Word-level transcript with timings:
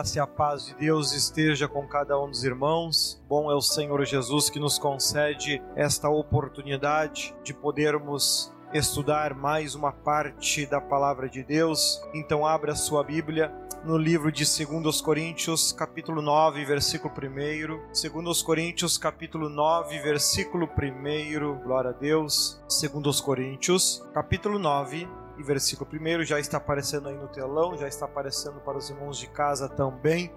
graça 0.00 0.16
e 0.16 0.20
a 0.20 0.26
paz 0.26 0.64
de 0.64 0.74
Deus 0.76 1.12
esteja 1.12 1.68
com 1.68 1.86
cada 1.86 2.18
um 2.18 2.30
dos 2.30 2.42
irmãos. 2.42 3.22
Bom 3.28 3.50
é 3.50 3.54
o 3.54 3.60
Senhor 3.60 4.02
Jesus 4.06 4.48
que 4.48 4.58
nos 4.58 4.78
concede 4.78 5.62
esta 5.76 6.08
oportunidade 6.08 7.36
de 7.44 7.52
podermos 7.52 8.50
estudar 8.72 9.34
mais 9.34 9.74
uma 9.74 9.92
parte 9.92 10.64
da 10.64 10.80
palavra 10.80 11.28
de 11.28 11.44
Deus. 11.44 12.00
Então 12.14 12.46
abra 12.46 12.74
sua 12.74 13.04
Bíblia 13.04 13.52
no 13.84 13.98
livro 13.98 14.32
de 14.32 14.44
2 14.44 15.02
Coríntios, 15.02 15.70
capítulo 15.70 16.22
9, 16.22 16.64
versículo 16.64 17.12
1. 17.12 18.24
2 18.24 18.42
Coríntios, 18.42 18.96
capítulo 18.96 19.50
9, 19.50 19.98
versículo 19.98 20.66
1. 20.66 21.62
Glória 21.62 21.90
a 21.90 21.92
Deus. 21.92 22.58
2 22.80 23.20
Coríntios, 23.20 24.02
capítulo 24.14 24.58
9, 24.58 25.06
e 25.40 25.42
versículo 25.42 25.90
1 25.90 26.24
já 26.24 26.38
está 26.38 26.58
aparecendo 26.58 27.08
aí 27.08 27.16
no 27.16 27.28
telão, 27.28 27.76
já 27.76 27.88
está 27.88 28.04
aparecendo 28.04 28.60
para 28.60 28.76
os 28.76 28.90
irmãos 28.90 29.18
de 29.18 29.26
casa 29.26 29.68
também 29.68 30.32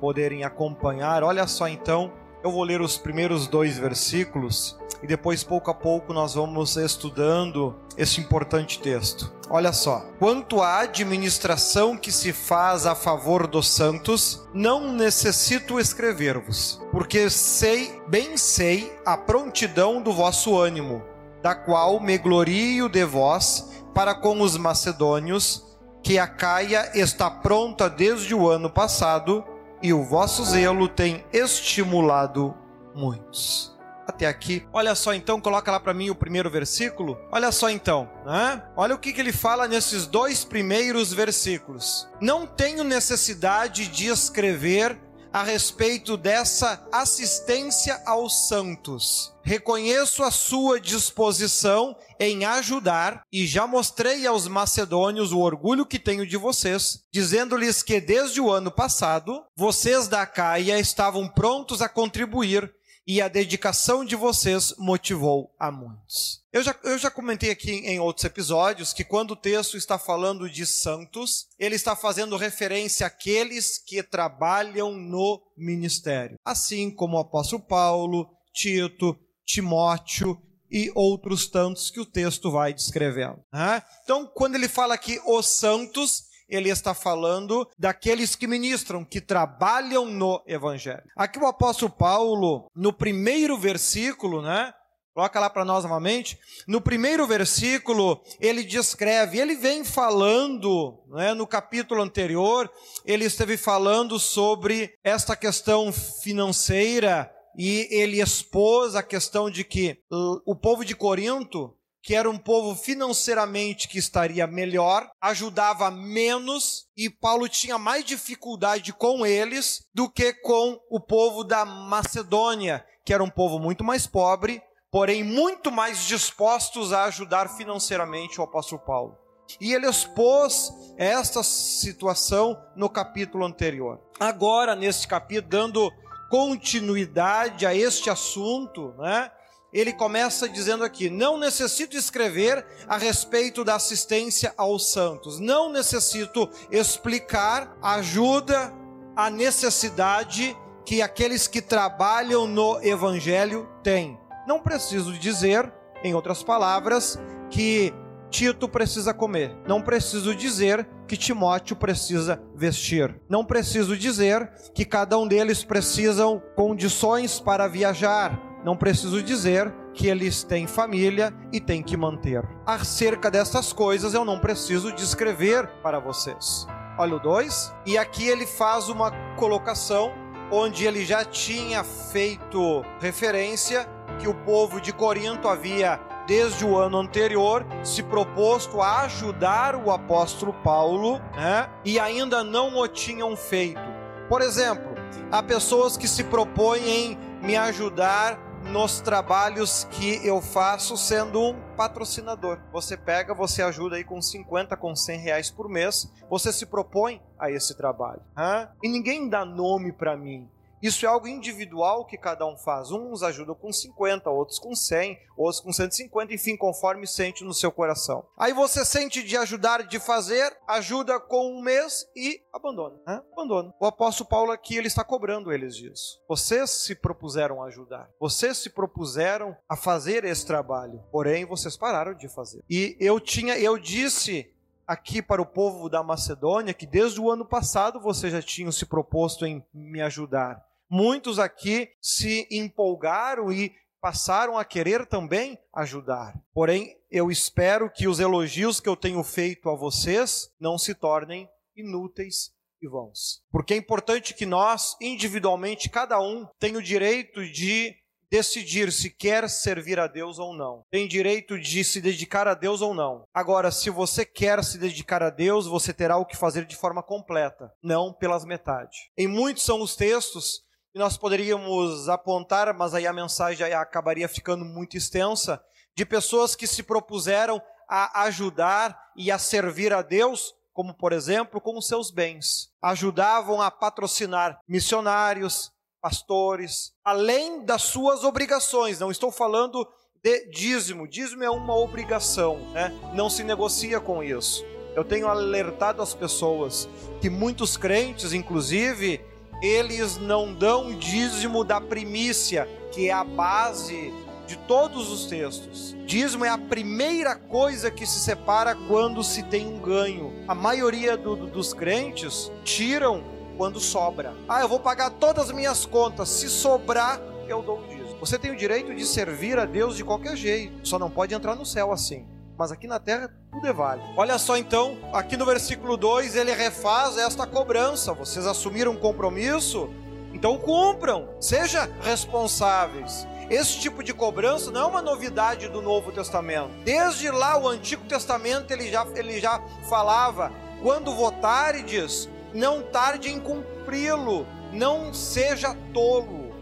poderem 0.00 0.44
acompanhar. 0.44 1.22
Olha 1.22 1.46
só 1.46 1.68
então, 1.68 2.12
eu 2.42 2.50
vou 2.50 2.64
ler 2.64 2.80
os 2.80 2.98
primeiros 2.98 3.46
dois 3.46 3.78
versículos 3.78 4.78
e 5.02 5.06
depois, 5.06 5.42
pouco 5.42 5.70
a 5.70 5.74
pouco, 5.74 6.12
nós 6.12 6.34
vamos 6.34 6.76
estudando 6.76 7.74
esse 7.96 8.20
importante 8.20 8.80
texto. 8.80 9.32
Olha 9.48 9.72
só: 9.72 10.04
quanto 10.18 10.60
à 10.60 10.80
administração 10.80 11.96
que 11.96 12.12
se 12.12 12.32
faz 12.32 12.86
a 12.86 12.94
favor 12.94 13.46
dos 13.46 13.68
santos, 13.68 14.46
não 14.52 14.92
necessito 14.92 15.80
escrever-vos, 15.80 16.80
porque 16.90 17.30
sei, 17.30 18.00
bem 18.08 18.36
sei, 18.36 18.92
a 19.06 19.16
prontidão 19.16 20.02
do 20.02 20.12
vosso 20.12 20.58
ânimo, 20.58 21.02
da 21.42 21.54
qual 21.54 21.98
me 21.98 22.18
glorio 22.18 22.88
de 22.88 23.04
vós 23.04 23.70
para 23.94 24.14
com 24.14 24.40
os 24.40 24.56
macedônios, 24.56 25.66
que 26.02 26.18
a 26.18 26.26
Caia 26.26 26.90
está 26.94 27.30
pronta 27.30 27.88
desde 27.88 28.34
o 28.34 28.48
ano 28.48 28.70
passado 28.70 29.44
e 29.82 29.92
o 29.92 30.02
vosso 30.02 30.44
zelo 30.44 30.88
tem 30.88 31.24
estimulado 31.32 32.54
muitos. 32.94 33.76
Até 34.06 34.26
aqui. 34.26 34.66
Olha 34.72 34.94
só 34.94 35.14
então, 35.14 35.40
coloca 35.40 35.70
lá 35.70 35.78
para 35.78 35.94
mim 35.94 36.10
o 36.10 36.14
primeiro 36.14 36.50
versículo. 36.50 37.16
Olha 37.30 37.52
só 37.52 37.70
então, 37.70 38.10
né? 38.26 38.62
Olha 38.76 38.94
o 38.94 38.98
que, 38.98 39.12
que 39.12 39.20
ele 39.20 39.32
fala 39.32 39.68
nesses 39.68 40.06
dois 40.06 40.44
primeiros 40.44 41.12
versículos. 41.12 42.08
Não 42.20 42.44
tenho 42.44 42.82
necessidade 42.82 43.86
de 43.86 44.08
escrever 44.08 44.98
a 45.32 45.42
respeito 45.42 46.16
dessa 46.16 46.86
assistência 46.92 48.00
aos 48.04 48.48
santos. 48.48 49.32
Reconheço 49.42 50.22
a 50.22 50.30
sua 50.30 50.80
disposição 50.80 51.96
em 52.18 52.44
ajudar 52.44 53.22
e 53.32 53.46
já 53.46 53.66
mostrei 53.66 54.26
aos 54.26 54.46
macedônios 54.46 55.32
o 55.32 55.38
orgulho 55.38 55.86
que 55.86 55.98
tenho 55.98 56.26
de 56.26 56.36
vocês, 56.36 57.04
dizendo-lhes 57.12 57.82
que 57.82 58.00
desde 58.00 58.40
o 58.40 58.50
ano 58.50 58.70
passado 58.70 59.42
vocês 59.56 60.08
da 60.08 60.26
Caia 60.26 60.78
estavam 60.78 61.26
prontos 61.26 61.80
a 61.80 61.88
contribuir 61.88 62.72
e 63.10 63.20
a 63.20 63.26
dedicação 63.26 64.04
de 64.04 64.14
vocês 64.14 64.72
motivou 64.78 65.52
a 65.58 65.68
muitos. 65.68 66.44
Eu 66.52 66.62
já, 66.62 66.78
eu 66.84 66.96
já 66.96 67.10
comentei 67.10 67.50
aqui 67.50 67.72
em 67.72 67.98
outros 67.98 68.24
episódios 68.24 68.92
que 68.92 69.02
quando 69.02 69.32
o 69.32 69.36
texto 69.36 69.76
está 69.76 69.98
falando 69.98 70.48
de 70.48 70.64
santos, 70.64 71.48
ele 71.58 71.74
está 71.74 71.96
fazendo 71.96 72.36
referência 72.36 73.04
àqueles 73.04 73.78
que 73.78 74.00
trabalham 74.00 74.92
no 74.92 75.42
ministério, 75.56 76.38
assim 76.44 76.88
como 76.88 77.16
o 77.16 77.20
apóstolo 77.20 77.60
Paulo, 77.60 78.30
Tito, 78.54 79.18
Timóteo 79.44 80.40
e 80.70 80.92
outros 80.94 81.48
tantos 81.48 81.90
que 81.90 81.98
o 81.98 82.06
texto 82.06 82.48
vai 82.48 82.72
descrevendo. 82.72 83.42
Né? 83.52 83.82
Então, 84.04 84.24
quando 84.24 84.54
ele 84.54 84.68
fala 84.68 84.94
aqui 84.94 85.20
os 85.26 85.46
santos, 85.46 86.29
ele 86.50 86.68
está 86.68 86.92
falando 86.92 87.68
daqueles 87.78 88.34
que 88.34 88.46
ministram, 88.46 89.04
que 89.04 89.20
trabalham 89.20 90.06
no 90.06 90.42
evangelho. 90.46 91.04
Aqui 91.16 91.38
o 91.38 91.46
apóstolo 91.46 91.90
Paulo, 91.90 92.70
no 92.74 92.92
primeiro 92.92 93.56
versículo, 93.56 94.42
né? 94.42 94.74
Coloca 95.12 95.40
lá 95.40 95.50
para 95.50 95.64
nós 95.64 95.82
novamente. 95.82 96.38
No 96.68 96.80
primeiro 96.80 97.26
versículo, 97.26 98.22
ele 98.40 98.62
descreve, 98.62 99.38
ele 99.38 99.56
vem 99.56 99.84
falando, 99.84 101.02
né, 101.08 101.34
no 101.34 101.46
capítulo 101.46 102.00
anterior, 102.00 102.70
ele 103.04 103.24
esteve 103.24 103.56
falando 103.56 104.18
sobre 104.20 104.94
esta 105.02 105.34
questão 105.34 105.92
financeira 105.92 107.30
e 107.58 107.88
ele 107.90 108.22
expôs 108.22 108.94
a 108.94 109.02
questão 109.02 109.50
de 109.50 109.64
que 109.64 109.98
o 110.46 110.54
povo 110.54 110.84
de 110.84 110.94
Corinto 110.94 111.74
que 112.02 112.14
era 112.14 112.28
um 112.28 112.38
povo 112.38 112.74
financeiramente 112.74 113.88
que 113.88 113.98
estaria 113.98 114.46
melhor, 114.46 115.10
ajudava 115.20 115.90
menos 115.90 116.86
e 116.96 117.10
Paulo 117.10 117.48
tinha 117.48 117.78
mais 117.78 118.04
dificuldade 118.04 118.92
com 118.92 119.26
eles 119.26 119.84
do 119.94 120.08
que 120.08 120.32
com 120.32 120.80
o 120.90 120.98
povo 120.98 121.44
da 121.44 121.64
Macedônia, 121.64 122.84
que 123.04 123.12
era 123.12 123.22
um 123.22 123.30
povo 123.30 123.58
muito 123.58 123.84
mais 123.84 124.06
pobre, 124.06 124.62
porém 124.90 125.22
muito 125.22 125.70
mais 125.70 126.06
dispostos 126.06 126.92
a 126.92 127.04
ajudar 127.04 127.48
financeiramente 127.48 128.40
o 128.40 128.44
apóstolo 128.44 128.80
Paulo. 128.80 129.18
E 129.60 129.72
ele 129.72 129.88
expôs 129.88 130.72
esta 130.96 131.42
situação 131.42 132.56
no 132.76 132.88
capítulo 132.88 133.44
anterior. 133.44 134.00
Agora, 134.18 134.76
neste 134.76 135.08
capítulo, 135.08 135.50
dando 135.50 135.90
continuidade 136.30 137.66
a 137.66 137.74
este 137.74 138.08
assunto, 138.08 138.94
né? 138.98 139.30
Ele 139.72 139.92
começa 139.92 140.48
dizendo 140.48 140.84
aqui: 140.84 141.08
não 141.08 141.38
necessito 141.38 141.96
escrever 141.96 142.64
a 142.88 142.96
respeito 142.96 143.64
da 143.64 143.76
assistência 143.76 144.52
aos 144.56 144.90
santos, 144.90 145.38
não 145.38 145.70
necessito 145.70 146.48
explicar 146.70 147.76
ajuda 147.82 148.72
a 149.16 149.30
necessidade 149.30 150.56
que 150.84 151.02
aqueles 151.02 151.46
que 151.46 151.60
trabalham 151.60 152.46
no 152.46 152.82
evangelho 152.82 153.68
têm. 153.82 154.18
Não 154.46 154.58
preciso 154.58 155.12
dizer, 155.12 155.72
em 156.02 156.14
outras 156.14 156.42
palavras, 156.42 157.18
que 157.50 157.92
Tito 158.30 158.68
precisa 158.68 159.12
comer. 159.12 159.54
Não 159.66 159.82
preciso 159.82 160.34
dizer 160.34 160.88
que 161.06 161.16
Timóteo 161.16 161.76
precisa 161.76 162.40
vestir. 162.54 163.20
Não 163.28 163.44
preciso 163.44 163.96
dizer 163.96 164.50
que 164.72 164.84
cada 164.84 165.18
um 165.18 165.26
deles 165.26 165.64
precisam 165.64 166.40
condições 166.54 167.40
para 167.40 167.68
viajar 167.68 168.49
não 168.64 168.76
preciso 168.76 169.22
dizer 169.22 169.72
que 169.94 170.06
eles 170.06 170.42
têm 170.42 170.66
família 170.66 171.34
e 171.52 171.60
têm 171.60 171.82
que 171.82 171.96
manter. 171.96 172.46
Acerca 172.66 173.30
dessas 173.30 173.72
coisas 173.72 174.14
eu 174.14 174.24
não 174.24 174.38
preciso 174.38 174.92
descrever 174.92 175.66
para 175.82 175.98
vocês. 175.98 176.66
Olha 176.98 177.16
o 177.16 177.20
2, 177.20 177.74
e 177.86 177.96
aqui 177.96 178.28
ele 178.28 178.46
faz 178.46 178.88
uma 178.88 179.10
colocação 179.36 180.12
onde 180.52 180.84
ele 180.84 181.04
já 181.04 181.24
tinha 181.24 181.82
feito 181.82 182.84
referência 183.00 183.88
que 184.18 184.28
o 184.28 184.34
povo 184.34 184.80
de 184.80 184.92
Corinto 184.92 185.48
havia 185.48 185.98
desde 186.26 186.64
o 186.64 186.76
ano 186.76 186.98
anterior 186.98 187.64
se 187.82 188.02
proposto 188.02 188.80
a 188.80 189.02
ajudar 189.02 189.74
o 189.74 189.90
apóstolo 189.90 190.52
Paulo, 190.52 191.18
né? 191.34 191.68
E 191.84 191.98
ainda 191.98 192.44
não 192.44 192.78
o 192.78 192.86
tinham 192.86 193.34
feito. 193.36 193.80
Por 194.28 194.42
exemplo, 194.42 194.94
há 195.32 195.42
pessoas 195.42 195.96
que 195.96 196.06
se 196.06 196.24
propõem 196.24 196.88
em 196.88 197.18
me 197.42 197.56
ajudar 197.56 198.38
nos 198.64 199.00
trabalhos 199.00 199.84
que 199.84 200.24
eu 200.26 200.40
faço 200.40 200.96
sendo 200.96 201.40
um 201.40 201.54
patrocinador. 201.76 202.58
Você 202.72 202.96
pega, 202.96 203.34
você 203.34 203.62
ajuda 203.62 203.96
aí 203.96 204.04
com 204.04 204.20
50, 204.20 204.76
com 204.76 204.94
100 204.94 205.18
reais 205.18 205.50
por 205.50 205.68
mês, 205.68 206.12
você 206.28 206.52
se 206.52 206.66
propõe 206.66 207.20
a 207.38 207.50
esse 207.50 207.76
trabalho. 207.76 208.22
Hein? 208.36 208.68
E 208.82 208.88
ninguém 208.88 209.28
dá 209.28 209.44
nome 209.44 209.92
para 209.92 210.16
mim. 210.16 210.48
Isso 210.82 211.04
é 211.04 211.08
algo 211.08 211.28
individual 211.28 212.04
que 212.04 212.16
cada 212.16 212.46
um 212.46 212.56
faz. 212.56 212.90
Uns 212.90 213.22
ajudam 213.22 213.54
com 213.54 213.72
50, 213.72 214.30
outros 214.30 214.58
com 214.58 214.74
100, 214.74 215.18
outros 215.36 215.60
com 215.60 215.72
150, 215.72 216.32
enfim, 216.32 216.56
conforme 216.56 217.06
sente 217.06 217.44
no 217.44 217.52
seu 217.52 217.70
coração. 217.70 218.26
Aí 218.36 218.52
você 218.52 218.84
sente 218.84 219.22
de 219.22 219.36
ajudar, 219.36 219.82
de 219.82 219.98
fazer, 219.98 220.56
ajuda 220.66 221.20
com 221.20 221.52
um 221.52 221.62
mês 221.62 222.06
e 222.16 222.40
abandona. 222.52 222.96
Né? 223.06 223.22
Abandona. 223.32 223.74
O 223.78 223.86
apóstolo 223.86 224.28
Paulo 224.28 224.52
aqui, 224.52 224.76
ele 224.76 224.86
está 224.86 225.04
cobrando 225.04 225.52
eles 225.52 225.76
disso. 225.76 226.20
Vocês 226.28 226.70
se 226.70 226.94
propuseram 226.94 227.62
a 227.62 227.66
ajudar. 227.66 228.10
Vocês 228.18 228.58
se 228.58 228.70
propuseram 228.70 229.56
a 229.68 229.76
fazer 229.76 230.24
esse 230.24 230.46
trabalho. 230.46 231.02
Porém, 231.12 231.44
vocês 231.44 231.76
pararam 231.76 232.14
de 232.14 232.28
fazer. 232.28 232.62
E 232.68 232.96
eu 232.98 233.20
tinha, 233.20 233.58
eu 233.58 233.78
disse 233.78 234.50
aqui 234.90 235.22
para 235.22 235.40
o 235.40 235.46
povo 235.46 235.88
da 235.88 236.02
Macedônia 236.02 236.74
que 236.74 236.84
desde 236.84 237.20
o 237.20 237.30
ano 237.30 237.44
passado 237.44 238.00
vocês 238.00 238.32
já 238.32 238.42
tinham 238.42 238.72
se 238.72 238.84
proposto 238.84 239.46
em 239.46 239.64
me 239.72 240.02
ajudar. 240.02 240.66
Muitos 240.90 241.38
aqui 241.38 241.88
se 242.02 242.48
empolgaram 242.50 243.52
e 243.52 243.72
passaram 244.00 244.58
a 244.58 244.64
querer 244.64 245.06
também 245.06 245.56
ajudar. 245.72 246.34
Porém, 246.52 246.96
eu 247.10 247.30
espero 247.30 247.90
que 247.90 248.08
os 248.08 248.18
elogios 248.18 248.80
que 248.80 248.88
eu 248.88 248.96
tenho 248.96 249.22
feito 249.22 249.68
a 249.68 249.76
vocês 249.76 250.50
não 250.58 250.76
se 250.76 250.94
tornem 250.94 251.48
inúteis 251.76 252.50
e 252.82 252.88
vãos. 252.88 253.42
Porque 253.52 253.74
é 253.74 253.76
importante 253.76 254.34
que 254.34 254.46
nós, 254.46 254.96
individualmente, 255.00 255.88
cada 255.88 256.20
um 256.20 256.46
tenha 256.58 256.78
o 256.78 256.82
direito 256.82 257.44
de 257.44 257.94
decidir 258.30 258.92
se 258.92 259.10
quer 259.10 259.50
servir 259.50 259.98
a 259.98 260.06
Deus 260.06 260.38
ou 260.38 260.54
não. 260.54 260.84
Tem 260.90 261.06
direito 261.06 261.58
de 261.58 261.82
se 261.82 262.00
dedicar 262.00 262.46
a 262.46 262.54
Deus 262.54 262.80
ou 262.80 262.94
não. 262.94 263.24
Agora, 263.34 263.70
se 263.72 263.90
você 263.90 264.24
quer 264.24 264.62
se 264.62 264.78
dedicar 264.78 265.22
a 265.22 265.30
Deus, 265.30 265.66
você 265.66 265.92
terá 265.92 266.16
o 266.16 266.24
que 266.24 266.36
fazer 266.36 266.64
de 266.64 266.76
forma 266.76 267.02
completa, 267.02 267.72
não 267.82 268.12
pelas 268.12 268.44
metades. 268.44 269.08
Em 269.18 269.26
muitos 269.26 269.64
são 269.64 269.82
os 269.82 269.96
textos 269.96 270.62
que 270.92 270.98
nós 270.98 271.16
poderíamos 271.16 272.08
apontar, 272.08 272.74
mas 272.74 272.94
aí 272.94 273.06
a 273.06 273.12
mensagem 273.12 273.72
acabaria 273.72 274.28
ficando 274.28 274.64
muito 274.64 274.96
extensa, 274.96 275.62
de 275.94 276.04
pessoas 276.04 276.54
que 276.54 276.66
se 276.66 276.82
propuseram 276.82 277.60
a 277.88 278.22
ajudar 278.22 278.98
e 279.16 279.30
a 279.30 279.38
servir 279.38 279.92
a 279.92 280.02
Deus 280.02 280.54
como 280.72 280.94
por 280.94 281.12
exemplo 281.12 281.60
com 281.60 281.76
os 281.76 281.86
seus 281.86 282.10
bens. 282.10 282.70
Ajudavam 282.80 283.60
a 283.60 283.70
patrocinar 283.70 284.58
missionários, 284.66 285.70
pastores, 286.00 286.92
além 287.04 287.64
das 287.64 287.82
suas 287.82 288.24
obrigações. 288.24 288.98
Não 288.98 289.10
estou 289.10 289.30
falando 289.30 289.86
de 290.22 290.48
dízimo. 290.50 291.06
Dízimo 291.06 291.44
é 291.44 291.50
uma 291.50 291.76
obrigação, 291.76 292.58
né? 292.72 292.90
Não 293.14 293.28
se 293.28 293.44
negocia 293.44 294.00
com 294.00 294.22
isso. 294.22 294.64
Eu 294.94 295.04
tenho 295.04 295.28
alertado 295.28 296.02
as 296.02 296.14
pessoas 296.14 296.88
que 297.20 297.28
muitos 297.28 297.76
crentes, 297.76 298.32
inclusive, 298.32 299.20
eles 299.62 300.16
não 300.16 300.52
dão 300.52 300.92
dízimo 300.92 301.64
da 301.64 301.80
primícia, 301.80 302.68
que 302.92 303.08
é 303.08 303.12
a 303.12 303.24
base 303.24 304.12
de 304.46 304.56
todos 304.58 305.10
os 305.10 305.26
textos. 305.26 305.96
Dízimo 306.04 306.44
é 306.44 306.48
a 306.48 306.58
primeira 306.58 307.36
coisa 307.36 307.90
que 307.90 308.04
se 308.04 308.18
separa 308.18 308.74
quando 308.88 309.22
se 309.22 309.44
tem 309.44 309.66
um 309.66 309.78
ganho. 309.78 310.32
A 310.48 310.54
maioria 310.54 311.16
do, 311.16 311.36
do, 311.36 311.46
dos 311.46 311.72
crentes 311.72 312.50
tiram 312.64 313.22
quando 313.56 313.78
sobra. 313.78 314.34
Ah, 314.48 314.60
eu 314.60 314.68
vou 314.68 314.80
pagar 314.80 315.10
todas 315.10 315.50
as 315.50 315.52
minhas 315.52 315.86
contas. 315.86 316.28
Se 316.30 316.48
sobrar, 316.48 317.20
eu 317.46 317.62
dou 317.62 317.78
o 317.78 317.86
dízimo. 317.86 318.18
Você 318.18 318.38
tem 318.38 318.50
o 318.50 318.56
direito 318.56 318.94
de 318.94 319.04
servir 319.06 319.58
a 319.58 319.64
Deus 319.64 319.96
de 319.96 320.02
qualquer 320.02 320.36
jeito, 320.36 320.86
só 320.86 320.98
não 320.98 321.10
pode 321.10 321.32
entrar 321.34 321.54
no 321.54 321.64
céu 321.64 321.92
assim. 321.92 322.26
Mas 322.60 322.70
aqui 322.70 322.86
na 322.86 323.00
terra 323.00 323.30
tudo 323.50 323.66
é 323.66 323.72
válido. 323.72 324.06
Olha 324.18 324.36
só 324.36 324.54
então, 324.54 324.98
aqui 325.14 325.34
no 325.34 325.46
versículo 325.46 325.96
2 325.96 326.36
ele 326.36 326.52
refaz 326.52 327.16
esta 327.16 327.46
cobrança. 327.46 328.12
Vocês 328.12 328.46
assumiram 328.46 328.92
um 328.92 328.96
compromisso? 328.96 329.88
Então 330.34 330.58
cumpram, 330.58 331.26
sejam 331.40 331.88
responsáveis. 332.02 333.26
Esse 333.48 333.78
tipo 333.78 334.04
de 334.04 334.12
cobrança 334.12 334.70
não 334.70 334.82
é 334.82 334.84
uma 334.84 335.00
novidade 335.00 335.68
do 335.68 335.80
Novo 335.80 336.12
Testamento. 336.12 336.68
Desde 336.84 337.30
lá, 337.30 337.58
o 337.58 337.66
Antigo 337.66 338.04
Testamento, 338.04 338.70
ele 338.70 338.90
já, 338.90 339.06
ele 339.14 339.40
já 339.40 339.58
falava: 339.88 340.52
quando 340.82 341.14
votardes, 341.14 342.28
não 342.52 342.82
tarde 342.82 343.30
em 343.30 343.40
cumpri-lo, 343.40 344.46
não 344.70 345.14
seja 345.14 345.74
tolo, 345.94 346.52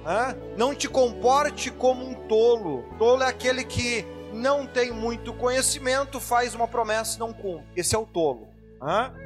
não 0.56 0.76
te 0.76 0.88
comporte 0.88 1.72
como 1.72 2.08
um 2.08 2.14
tolo. 2.14 2.84
Tolo 3.00 3.24
é 3.24 3.26
aquele 3.26 3.64
que 3.64 4.06
não 4.38 4.66
tem 4.66 4.92
muito 4.92 5.34
conhecimento, 5.34 6.20
faz 6.20 6.54
uma 6.54 6.66
promessa 6.66 7.16
e 7.16 7.18
não 7.18 7.32
cumpre. 7.32 7.66
Esse 7.76 7.94
é 7.94 7.98
o 7.98 8.06
tolo. 8.06 8.48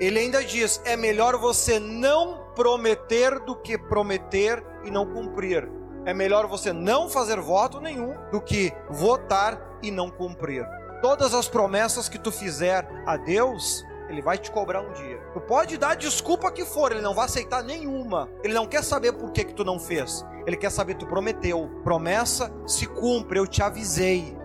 Ele 0.00 0.19
ainda 0.19 0.43
diz: 0.43 0.81
é 0.85 0.97
melhor 0.97 1.37
você 1.37 1.79
não 1.79 2.43
prometer 2.55 3.38
do 3.41 3.55
que 3.55 3.76
prometer 3.76 4.64
e 4.85 4.91
não 4.91 5.06
cumprir. 5.06 5.69
É 6.05 6.12
melhor 6.12 6.47
você 6.49 6.73
não 6.73 7.09
fazer 7.09 7.38
voto 7.41 7.81
nenhum 7.81 8.14
do 8.31 8.41
que 8.41 8.73
votar 8.91 9.79
e 9.82 9.91
não 9.91 10.11
cumprir. 10.11 10.67
Todas 11.00 11.35
as 11.35 11.49
promessas 11.49 12.08
que 12.08 12.19
tu 12.19 12.32
fizer 12.32 12.88
a 13.06 13.17
Deus, 13.17 13.85
ele 14.08 14.23
vai 14.23 14.38
te 14.38 14.50
cobrar 14.50 14.81
um 14.81 14.93
dia. 14.93 15.19
Tu 15.32 15.41
pode 15.41 15.76
dar 15.76 15.94
desculpa 15.94 16.50
que 16.50 16.65
for, 16.65 16.91
ele 16.91 17.00
não 17.00 17.15
vai 17.15 17.26
aceitar 17.26 17.62
nenhuma. 17.62 18.29
Ele 18.43 18.55
não 18.55 18.67
quer 18.67 18.82
saber 18.82 19.12
por 19.12 19.31
que 19.31 19.44
que 19.44 19.55
tu 19.55 19.65
não 19.65 19.79
fez. 19.79 20.25
Ele 20.47 20.56
quer 20.56 20.70
saber 20.70 20.94
tu 20.94 21.06
prometeu. 21.06 21.70
Promessa 21.85 22.53
se 22.67 22.87
cumpre, 22.87 23.38
eu 23.38 23.47
te 23.47 23.62
avisei. 23.62 24.37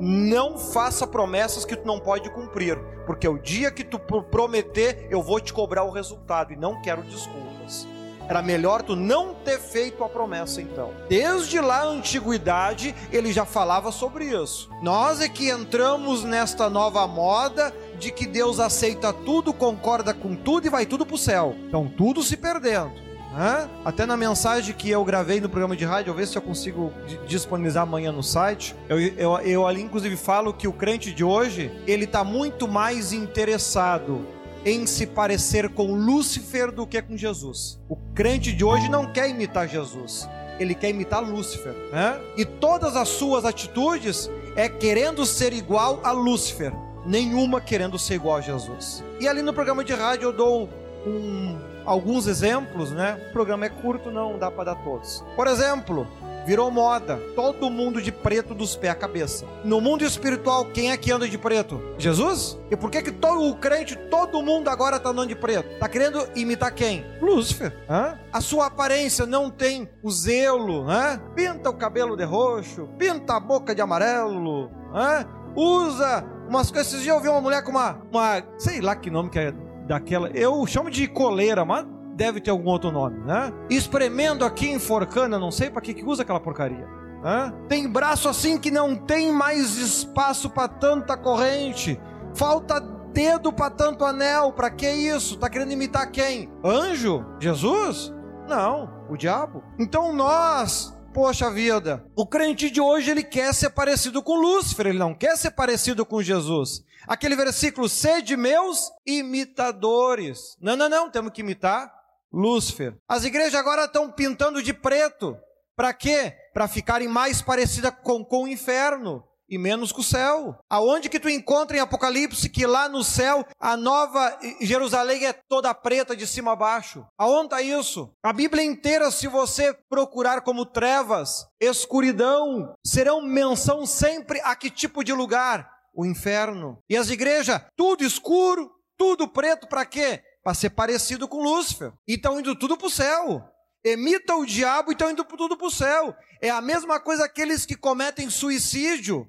Não 0.00 0.56
faça 0.56 1.06
promessas 1.06 1.64
que 1.64 1.76
tu 1.76 1.86
não 1.86 1.98
pode 1.98 2.30
cumprir, 2.30 2.78
porque 3.04 3.26
o 3.26 3.38
dia 3.38 3.70
que 3.70 3.82
tu 3.82 3.98
prometer, 3.98 5.06
eu 5.10 5.22
vou 5.22 5.40
te 5.40 5.52
cobrar 5.52 5.82
o 5.84 5.90
resultado 5.90 6.52
e 6.52 6.56
não 6.56 6.80
quero 6.80 7.02
desculpas. 7.02 7.86
Era 8.28 8.42
melhor 8.42 8.82
tu 8.82 8.94
não 8.94 9.34
ter 9.34 9.58
feito 9.58 10.04
a 10.04 10.08
promessa 10.08 10.60
então. 10.60 10.92
Desde 11.08 11.58
lá 11.60 11.80
a 11.80 11.86
antiguidade 11.86 12.94
ele 13.10 13.32
já 13.32 13.46
falava 13.46 13.90
sobre 13.90 14.26
isso. 14.26 14.68
Nós 14.82 15.22
é 15.22 15.28
que 15.30 15.50
entramos 15.50 16.24
nesta 16.24 16.68
nova 16.68 17.06
moda 17.06 17.74
de 17.98 18.12
que 18.12 18.26
Deus 18.26 18.60
aceita 18.60 19.14
tudo, 19.14 19.54
concorda 19.54 20.12
com 20.12 20.36
tudo 20.36 20.66
e 20.66 20.70
vai 20.70 20.84
tudo 20.84 21.06
para 21.06 21.14
o 21.14 21.18
céu. 21.18 21.56
Então 21.66 21.88
tudo 21.88 22.22
se 22.22 22.36
perdendo. 22.36 23.07
Né? 23.32 23.68
Até 23.84 24.06
na 24.06 24.16
mensagem 24.16 24.74
que 24.74 24.90
eu 24.90 25.04
gravei 25.04 25.40
no 25.40 25.48
programa 25.48 25.76
de 25.76 25.84
rádio, 25.84 26.10
eu 26.10 26.14
ver 26.14 26.26
se 26.26 26.36
eu 26.36 26.42
consigo 26.42 26.92
disponibilizar 27.26 27.82
amanhã 27.82 28.10
no 28.10 28.22
site. 28.22 28.74
Eu, 28.88 28.98
eu, 29.00 29.38
eu 29.40 29.66
ali 29.66 29.82
inclusive 29.82 30.16
falo 30.16 30.52
que 30.52 30.66
o 30.66 30.72
crente 30.72 31.12
de 31.12 31.22
hoje 31.22 31.70
ele 31.86 32.04
está 32.04 32.24
muito 32.24 32.66
mais 32.66 33.12
interessado 33.12 34.26
em 34.64 34.86
se 34.86 35.06
parecer 35.06 35.68
com 35.70 35.94
Lúcifer 35.94 36.72
do 36.72 36.86
que 36.86 37.00
com 37.00 37.16
Jesus. 37.16 37.78
O 37.88 37.96
crente 38.14 38.52
de 38.52 38.64
hoje 38.64 38.88
não 38.88 39.12
quer 39.12 39.28
imitar 39.28 39.68
Jesus, 39.68 40.28
ele 40.58 40.74
quer 40.74 40.90
imitar 40.90 41.22
Lúcifer. 41.22 41.72
Né? 41.92 42.20
E 42.36 42.44
todas 42.44 42.96
as 42.96 43.08
suas 43.08 43.44
atitudes 43.44 44.30
é 44.56 44.68
querendo 44.68 45.24
ser 45.24 45.52
igual 45.52 46.00
a 46.02 46.10
Lúcifer, 46.10 46.72
nenhuma 47.06 47.60
querendo 47.60 47.98
ser 47.98 48.14
igual 48.14 48.36
a 48.36 48.40
Jesus. 48.40 49.02
E 49.20 49.28
ali 49.28 49.42
no 49.42 49.52
programa 49.52 49.84
de 49.84 49.92
rádio 49.92 50.26
eu 50.26 50.32
dou 50.32 50.68
um, 51.06 51.58
alguns 51.88 52.26
exemplos, 52.26 52.90
né? 52.90 53.18
O 53.30 53.32
programa 53.32 53.66
é 53.66 53.68
curto, 53.68 54.10
não 54.10 54.38
dá 54.38 54.50
para 54.50 54.64
dar 54.64 54.84
todos. 54.84 55.24
Por 55.34 55.46
exemplo, 55.46 56.06
Virou 56.48 56.70
moda. 56.70 57.20
Todo 57.36 57.68
mundo 57.68 58.00
de 58.00 58.10
preto 58.10 58.54
dos 58.54 58.74
pés 58.74 58.92
à 58.92 58.94
cabeça. 58.94 59.44
No 59.62 59.82
mundo 59.82 60.02
espiritual, 60.02 60.64
quem 60.64 60.90
é 60.90 60.96
que 60.96 61.12
anda 61.12 61.28
de 61.28 61.36
preto? 61.36 61.78
Jesus? 61.98 62.58
E 62.70 62.76
por 62.76 62.90
que 62.90 63.02
que 63.02 63.12
todo 63.12 63.50
o 63.50 63.56
crente, 63.56 63.94
todo 63.94 64.42
mundo 64.42 64.68
agora 64.68 64.96
está 64.96 65.10
andando 65.10 65.28
de 65.28 65.34
preto? 65.34 65.78
Tá 65.78 65.86
querendo 65.86 66.26
imitar 66.34 66.72
quem? 66.72 67.04
Lúcifer. 67.20 67.76
Hã? 67.86 68.18
A 68.32 68.40
sua 68.40 68.64
aparência 68.68 69.26
não 69.26 69.50
tem 69.50 69.90
o 70.02 70.10
zelo, 70.10 70.86
né? 70.86 71.20
Pinta 71.34 71.68
o 71.68 71.74
cabelo 71.74 72.16
de 72.16 72.24
roxo, 72.24 72.88
pinta 72.96 73.36
a 73.36 73.40
boca 73.40 73.74
de 73.74 73.82
amarelo, 73.82 74.70
hã? 74.94 75.26
Usa 75.54 76.24
umas 76.48 76.70
coisas. 76.70 76.94
Esses 76.94 77.02
dias 77.02 77.14
eu 77.14 77.20
vi 77.22 77.28
uma 77.28 77.42
mulher 77.42 77.62
com 77.62 77.72
uma, 77.72 78.00
uma, 78.10 78.42
sei 78.56 78.80
lá 78.80 78.96
que 78.96 79.10
nome 79.10 79.28
que 79.28 79.38
é 79.38 79.52
daquela. 79.88 80.28
Eu 80.28 80.64
chamo 80.66 80.90
de 80.90 81.08
coleira, 81.08 81.64
mas 81.64 81.86
deve 82.14 82.40
ter 82.40 82.50
algum 82.50 82.68
outro 82.68 82.92
nome, 82.92 83.18
né? 83.24 83.52
Espremendo 83.70 84.44
aqui, 84.44 84.70
enforcando, 84.70 85.38
não 85.38 85.50
sei 85.50 85.70
para 85.70 85.80
que, 85.80 85.94
que 85.94 86.04
usa 86.04 86.22
aquela 86.22 86.38
porcaria. 86.38 86.86
Né? 87.22 87.52
Tem 87.68 87.88
braço 87.88 88.28
assim 88.28 88.58
que 88.58 88.70
não 88.70 88.94
tem 88.94 89.32
mais 89.32 89.76
espaço 89.76 90.50
para 90.50 90.68
tanta 90.68 91.16
corrente. 91.16 91.98
Falta 92.34 92.78
dedo 93.12 93.52
para 93.52 93.70
tanto 93.70 94.04
anel. 94.04 94.52
Para 94.52 94.70
que 94.70 94.88
isso? 94.88 95.36
Tá 95.36 95.48
querendo 95.48 95.72
imitar 95.72 96.10
quem? 96.12 96.48
Anjo? 96.64 97.24
Jesus? 97.40 98.12
Não, 98.46 99.04
o 99.10 99.16
diabo. 99.16 99.62
Então 99.78 100.12
nós 100.12 100.96
Poxa 101.12 101.50
vida, 101.50 102.04
o 102.14 102.26
crente 102.26 102.70
de 102.70 102.80
hoje 102.80 103.10
ele 103.10 103.24
quer 103.24 103.52
ser 103.54 103.70
parecido 103.70 104.22
com 104.22 104.36
Lúcifer, 104.36 104.86
ele 104.86 104.98
não 104.98 105.14
quer 105.14 105.36
ser 105.36 105.50
parecido 105.50 106.04
com 106.04 106.22
Jesus. 106.22 106.84
Aquele 107.08 107.34
versículo, 107.34 107.88
sede 107.88 108.36
meus 108.36 108.90
imitadores. 109.06 110.56
Não, 110.60 110.76
não, 110.76 110.88
não, 110.88 111.10
temos 111.10 111.32
que 111.32 111.40
imitar 111.40 111.90
Lúcifer. 112.30 112.94
As 113.08 113.24
igrejas 113.24 113.54
agora 113.54 113.86
estão 113.86 114.12
pintando 114.12 114.62
de 114.62 114.74
preto. 114.74 115.36
Para 115.74 115.94
quê? 115.94 116.34
Para 116.52 116.68
ficarem 116.68 117.08
mais 117.08 117.40
parecidas 117.40 117.94
com, 118.02 118.22
com 118.22 118.44
o 118.44 118.48
inferno 118.48 119.24
e 119.48 119.56
menos 119.56 119.90
com 119.90 120.00
o 120.00 120.04
céu. 120.04 120.58
Aonde 120.68 121.08
que 121.08 121.18
tu 121.18 121.28
encontra 121.28 121.76
em 121.76 121.80
Apocalipse 121.80 122.50
que 122.50 122.66
lá 122.66 122.88
no 122.88 123.02
céu 123.02 123.46
a 123.58 123.76
nova 123.76 124.38
Jerusalém 124.60 125.24
é 125.24 125.32
toda 125.32 125.72
preta 125.72 126.14
de 126.14 126.26
cima 126.26 126.52
a 126.52 126.56
baixo? 126.56 127.06
Aonde 127.16 127.46
está 127.46 127.62
isso? 127.62 128.12
A 128.22 128.32
Bíblia 128.32 128.62
inteira, 128.62 129.10
se 129.10 129.26
você 129.26 129.72
procurar 129.88 130.42
como 130.42 130.66
trevas, 130.66 131.46
escuridão, 131.58 132.74
serão 132.84 133.22
menção 133.22 133.86
sempre 133.86 134.40
a 134.44 134.54
que 134.54 134.68
tipo 134.68 135.02
de 135.02 135.14
lugar? 135.14 135.77
O 135.98 136.06
inferno. 136.06 136.78
E 136.88 136.96
as 136.96 137.10
igrejas, 137.10 137.60
tudo 137.76 138.04
escuro, 138.04 138.70
tudo 138.96 139.26
preto, 139.26 139.66
para 139.66 139.84
quê? 139.84 140.22
para 140.48 140.54
ser 140.54 140.70
parecido 140.70 141.28
com 141.28 141.42
Lúcifer. 141.42 141.92
E 142.08 142.14
estão 142.14 142.40
indo 142.40 142.56
tudo 142.56 142.74
para 142.74 142.86
o 142.86 142.90
céu. 142.90 143.44
Emita 143.84 144.34
o 144.34 144.46
diabo 144.46 144.90
e 144.90 144.94
estão 144.94 145.10
indo 145.10 145.22
tudo 145.22 145.58
para 145.58 145.66
o 145.66 145.70
céu. 145.70 146.16
É 146.40 146.48
a 146.48 146.62
mesma 146.62 146.98
coisa 146.98 147.26
aqueles 147.26 147.66
que 147.66 147.74
cometem 147.74 148.30
suicídio. 148.30 149.26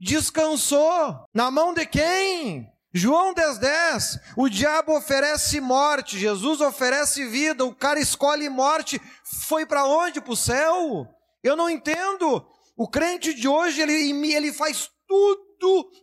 Descansou. 0.00 1.24
Na 1.34 1.50
mão 1.50 1.74
de 1.74 1.84
quem? 1.84 2.64
João 2.94 3.34
10,10, 3.34 3.58
10, 3.58 4.20
o 4.36 4.48
diabo 4.48 4.96
oferece 4.96 5.60
morte, 5.60 6.16
Jesus 6.16 6.60
oferece 6.60 7.24
vida, 7.26 7.64
o 7.64 7.74
cara 7.74 7.98
escolhe 8.00 8.48
morte, 8.48 9.00
foi 9.48 9.66
para 9.66 9.84
onde? 9.84 10.20
Para 10.20 10.32
o 10.32 10.36
céu? 10.36 11.06
Eu 11.42 11.56
não 11.56 11.68
entendo. 11.68 12.44
O 12.76 12.88
crente 12.88 13.34
de 13.34 13.48
hoje, 13.48 13.80
ele, 13.80 14.32
ele 14.32 14.52
faz 14.52 14.88
tudo 15.08 15.49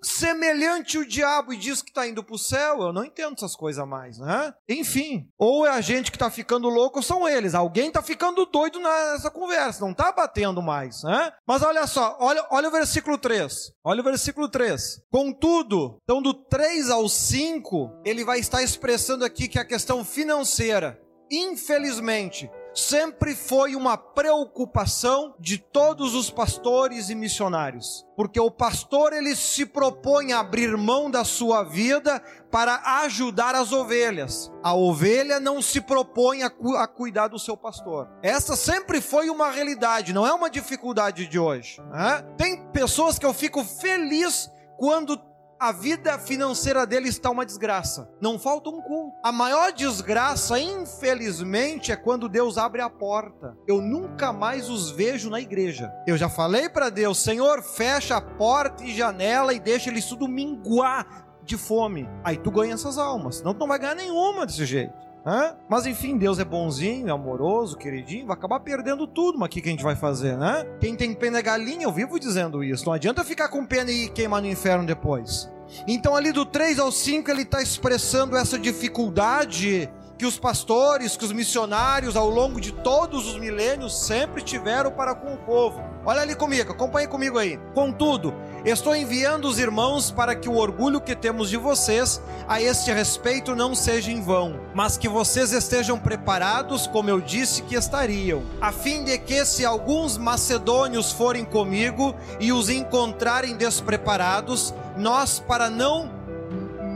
semelhante 0.01 0.97
ao 0.97 1.05
diabo 1.05 1.53
e 1.53 1.57
diz 1.57 1.81
que 1.81 1.89
está 1.89 2.07
indo 2.07 2.23
para 2.23 2.35
o 2.35 2.39
céu. 2.39 2.81
Eu 2.81 2.93
não 2.93 3.03
entendo 3.03 3.35
essas 3.35 3.55
coisas 3.55 3.87
mais, 3.87 4.17
né? 4.17 4.53
Enfim, 4.67 5.27
ou 5.37 5.65
é 5.65 5.69
a 5.69 5.81
gente 5.81 6.11
que 6.11 6.17
está 6.17 6.29
ficando 6.29 6.69
louco 6.69 6.99
ou 6.99 7.03
são 7.03 7.27
eles. 7.27 7.55
Alguém 7.55 7.87
está 7.87 8.01
ficando 8.01 8.45
doido 8.45 8.79
nessa 8.79 9.29
conversa, 9.29 9.83
não 9.83 9.91
está 9.91 10.11
batendo 10.11 10.61
mais, 10.61 11.03
né? 11.03 11.31
Mas 11.45 11.61
olha 11.61 11.85
só, 11.87 12.17
olha, 12.19 12.45
olha 12.51 12.69
o 12.69 12.71
versículo 12.71 13.17
3. 13.17 13.71
Olha 13.83 14.01
o 14.01 14.03
versículo 14.03 14.49
3. 14.49 15.01
Contudo, 15.11 15.99
então 16.03 16.21
do 16.21 16.33
3 16.33 16.89
ao 16.89 17.07
5, 17.07 18.01
ele 18.05 18.23
vai 18.23 18.39
estar 18.39 18.61
expressando 18.61 19.25
aqui 19.25 19.47
que 19.47 19.59
a 19.59 19.65
questão 19.65 20.03
financeira, 20.03 20.99
infelizmente, 21.31 22.49
sempre 22.77 23.33
foi 23.33 23.75
uma 23.75 23.97
preocupação 23.97 25.33
de 25.39 25.57
todos 25.57 26.13
os 26.13 26.29
pastores 26.29 27.09
e 27.09 27.15
missionários, 27.15 28.05
porque 28.15 28.39
o 28.39 28.51
pastor 28.51 29.13
ele 29.13 29.35
se 29.35 29.65
propõe 29.65 30.31
a 30.31 30.39
abrir 30.39 30.77
mão 30.77 31.09
da 31.09 31.23
sua 31.23 31.63
vida 31.63 32.21
para 32.51 33.01
ajudar 33.01 33.55
as 33.55 33.71
ovelhas. 33.71 34.51
A 34.63 34.75
ovelha 34.75 35.39
não 35.39 35.61
se 35.61 35.81
propõe 35.81 36.43
a, 36.43 36.49
cu 36.49 36.75
a 36.75 36.87
cuidar 36.87 37.29
do 37.29 37.39
seu 37.39 37.57
pastor. 37.57 38.07
Essa 38.21 38.55
sempre 38.55 39.01
foi 39.01 39.29
uma 39.29 39.49
realidade, 39.49 40.13
não 40.13 40.25
é 40.25 40.31
uma 40.31 40.49
dificuldade 40.49 41.25
de 41.25 41.39
hoje. 41.39 41.81
Né? 41.91 42.23
Tem 42.37 42.63
pessoas 42.71 43.17
que 43.17 43.25
eu 43.25 43.33
fico 43.33 43.63
feliz 43.63 44.51
quando 44.77 45.17
a 45.59 45.71
vida 45.71 46.17
financeira 46.19 46.85
dele 46.85 47.09
está 47.09 47.29
uma 47.29 47.45
desgraça. 47.45 48.09
Não 48.21 48.37
falta 48.37 48.69
um 48.69 48.81
culto. 48.81 49.17
A 49.23 49.31
maior 49.31 49.71
desgraça, 49.71 50.59
infelizmente, 50.59 51.91
é 51.91 51.95
quando 51.95 52.29
Deus 52.29 52.57
abre 52.57 52.81
a 52.81 52.89
porta. 52.89 53.57
Eu 53.67 53.81
nunca 53.81 54.31
mais 54.31 54.69
os 54.69 54.91
vejo 54.91 55.29
na 55.29 55.41
igreja. 55.41 55.91
Eu 56.05 56.17
já 56.17 56.29
falei 56.29 56.69
para 56.69 56.89
Deus, 56.89 57.17
Senhor, 57.17 57.63
fecha 57.63 58.17
a 58.17 58.21
porta 58.21 58.83
e 58.83 58.95
janela 58.95 59.53
e 59.53 59.59
deixa 59.59 59.89
eles 59.89 60.05
tudo 60.05 60.27
minguar 60.27 61.25
de 61.43 61.57
fome. 61.57 62.07
Aí 62.23 62.37
tu 62.37 62.51
ganha 62.51 62.73
essas 62.73 62.97
almas. 62.97 63.37
Senão 63.37 63.53
tu 63.53 63.59
não 63.59 63.67
vai 63.67 63.79
ganhar 63.79 63.95
nenhuma 63.95 64.45
desse 64.45 64.65
jeito. 64.65 65.06
Hã? 65.27 65.57
Mas 65.67 65.85
enfim, 65.85 66.17
Deus 66.17 66.39
é 66.39 66.45
bonzinho, 66.45 67.09
é 67.09 67.11
amoroso, 67.11 67.77
queridinho, 67.77 68.27
vai 68.27 68.37
acabar 68.37 68.61
perdendo 68.61 69.05
tudo, 69.05 69.37
mas 69.37 69.47
o 69.47 69.49
que, 69.49 69.61
que 69.61 69.67
a 69.67 69.71
gente 69.73 69.83
vai 69.83 69.93
fazer, 69.93 70.37
né? 70.37 70.65
Quem 70.79 70.95
tem 70.95 71.13
pena 71.13 71.39
é 71.39 71.41
galinha, 71.41 71.83
eu 71.83 71.91
vivo 71.91 72.17
dizendo 72.17 72.63
isso. 72.63 72.85
Não 72.85 72.93
adianta 72.93 73.25
ficar 73.25 73.49
com 73.49 73.65
pena 73.65 73.91
e 73.91 74.07
queimar 74.07 74.41
no 74.41 74.47
inferno 74.47 74.85
depois. 74.85 75.51
Então, 75.85 76.15
ali 76.15 76.31
do 76.31 76.45
3 76.45 76.79
ao 76.79 76.93
5, 76.93 77.29
ele 77.29 77.41
está 77.41 77.61
expressando 77.61 78.37
essa 78.37 78.57
dificuldade 78.57 79.89
que 80.17 80.25
os 80.25 80.39
pastores, 80.39 81.15
que 81.15 81.25
os 81.25 81.31
missionários, 81.31 82.15
ao 82.15 82.29
longo 82.29 82.59
de 82.59 82.71
todos 82.71 83.27
os 83.27 83.37
milênios, 83.37 84.05
sempre 84.07 84.41
tiveram 84.41 84.91
para 84.91 85.13
com 85.13 85.33
o 85.33 85.37
povo. 85.37 85.83
Olha 86.05 86.21
ali 86.21 86.35
comigo, 86.35 86.71
acompanhe 86.71 87.07
comigo 87.07 87.37
aí. 87.37 87.59
Contudo, 87.73 88.33
estou 88.65 88.95
enviando 88.95 89.45
os 89.45 89.59
irmãos 89.59 90.11
para 90.11 90.35
que 90.35 90.49
o 90.49 90.55
orgulho 90.55 90.99
que 90.99 91.15
temos 91.15 91.49
de 91.49 91.57
vocês 91.57 92.21
a 92.47 92.61
este 92.61 92.91
respeito 92.91 93.55
não 93.55 93.75
seja 93.75 94.11
em 94.11 94.21
vão, 94.21 94.59
mas 94.73 94.97
que 94.97 95.07
vocês 95.07 95.51
estejam 95.51 95.97
preparados, 95.99 96.87
como 96.87 97.09
eu 97.09 97.21
disse 97.21 97.61
que 97.61 97.75
estariam, 97.75 98.43
a 98.59 98.71
fim 98.71 99.03
de 99.03 99.17
que, 99.17 99.45
se 99.45 99.65
alguns 99.65 100.17
macedônios 100.17 101.11
forem 101.11 101.45
comigo 101.45 102.15
e 102.39 102.51
os 102.51 102.69
encontrarem 102.69 103.55
despreparados, 103.55 104.73
nós, 104.97 105.39
para 105.39 105.69
não 105.69 106.17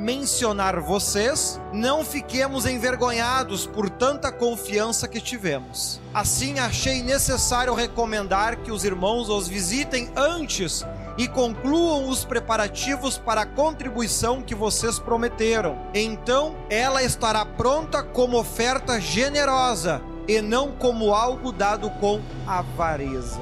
mencionar 0.02 0.80
vocês, 0.80 1.60
não 1.72 2.04
fiquemos 2.04 2.66
envergonhados 2.66 3.68
por 3.68 3.88
tanta 3.88 4.32
confiança 4.32 5.08
que 5.08 5.22
tivemos. 5.22 6.02
Assim, 6.12 6.58
achei 6.58 7.04
necessário 7.04 7.74
recomendar 7.74 8.58
que 8.58 8.72
os 8.72 8.84
irmãos 8.84 9.30
os 9.30 9.48
visitem 9.48 10.10
antes 10.16 10.84
e 11.18 11.28
concluam 11.28 12.10
os 12.10 12.26
preparativos 12.26 13.18
para 13.18 13.42
a 13.42 13.46
contribuição 13.46 14.42
que 14.42 14.56
vocês 14.56 15.00
prometeram. 15.00 15.78
Então, 15.94 16.56
ela 16.70 17.04
estará 17.04 17.46
pronta 17.46 18.04
como 18.04 18.40
oferta 18.40 19.00
generosa 19.00 20.02
e 20.28 20.42
não 20.42 20.72
como 20.72 21.14
algo 21.14 21.52
dado 21.52 21.90
com 21.92 22.22
avareza. 22.48 23.40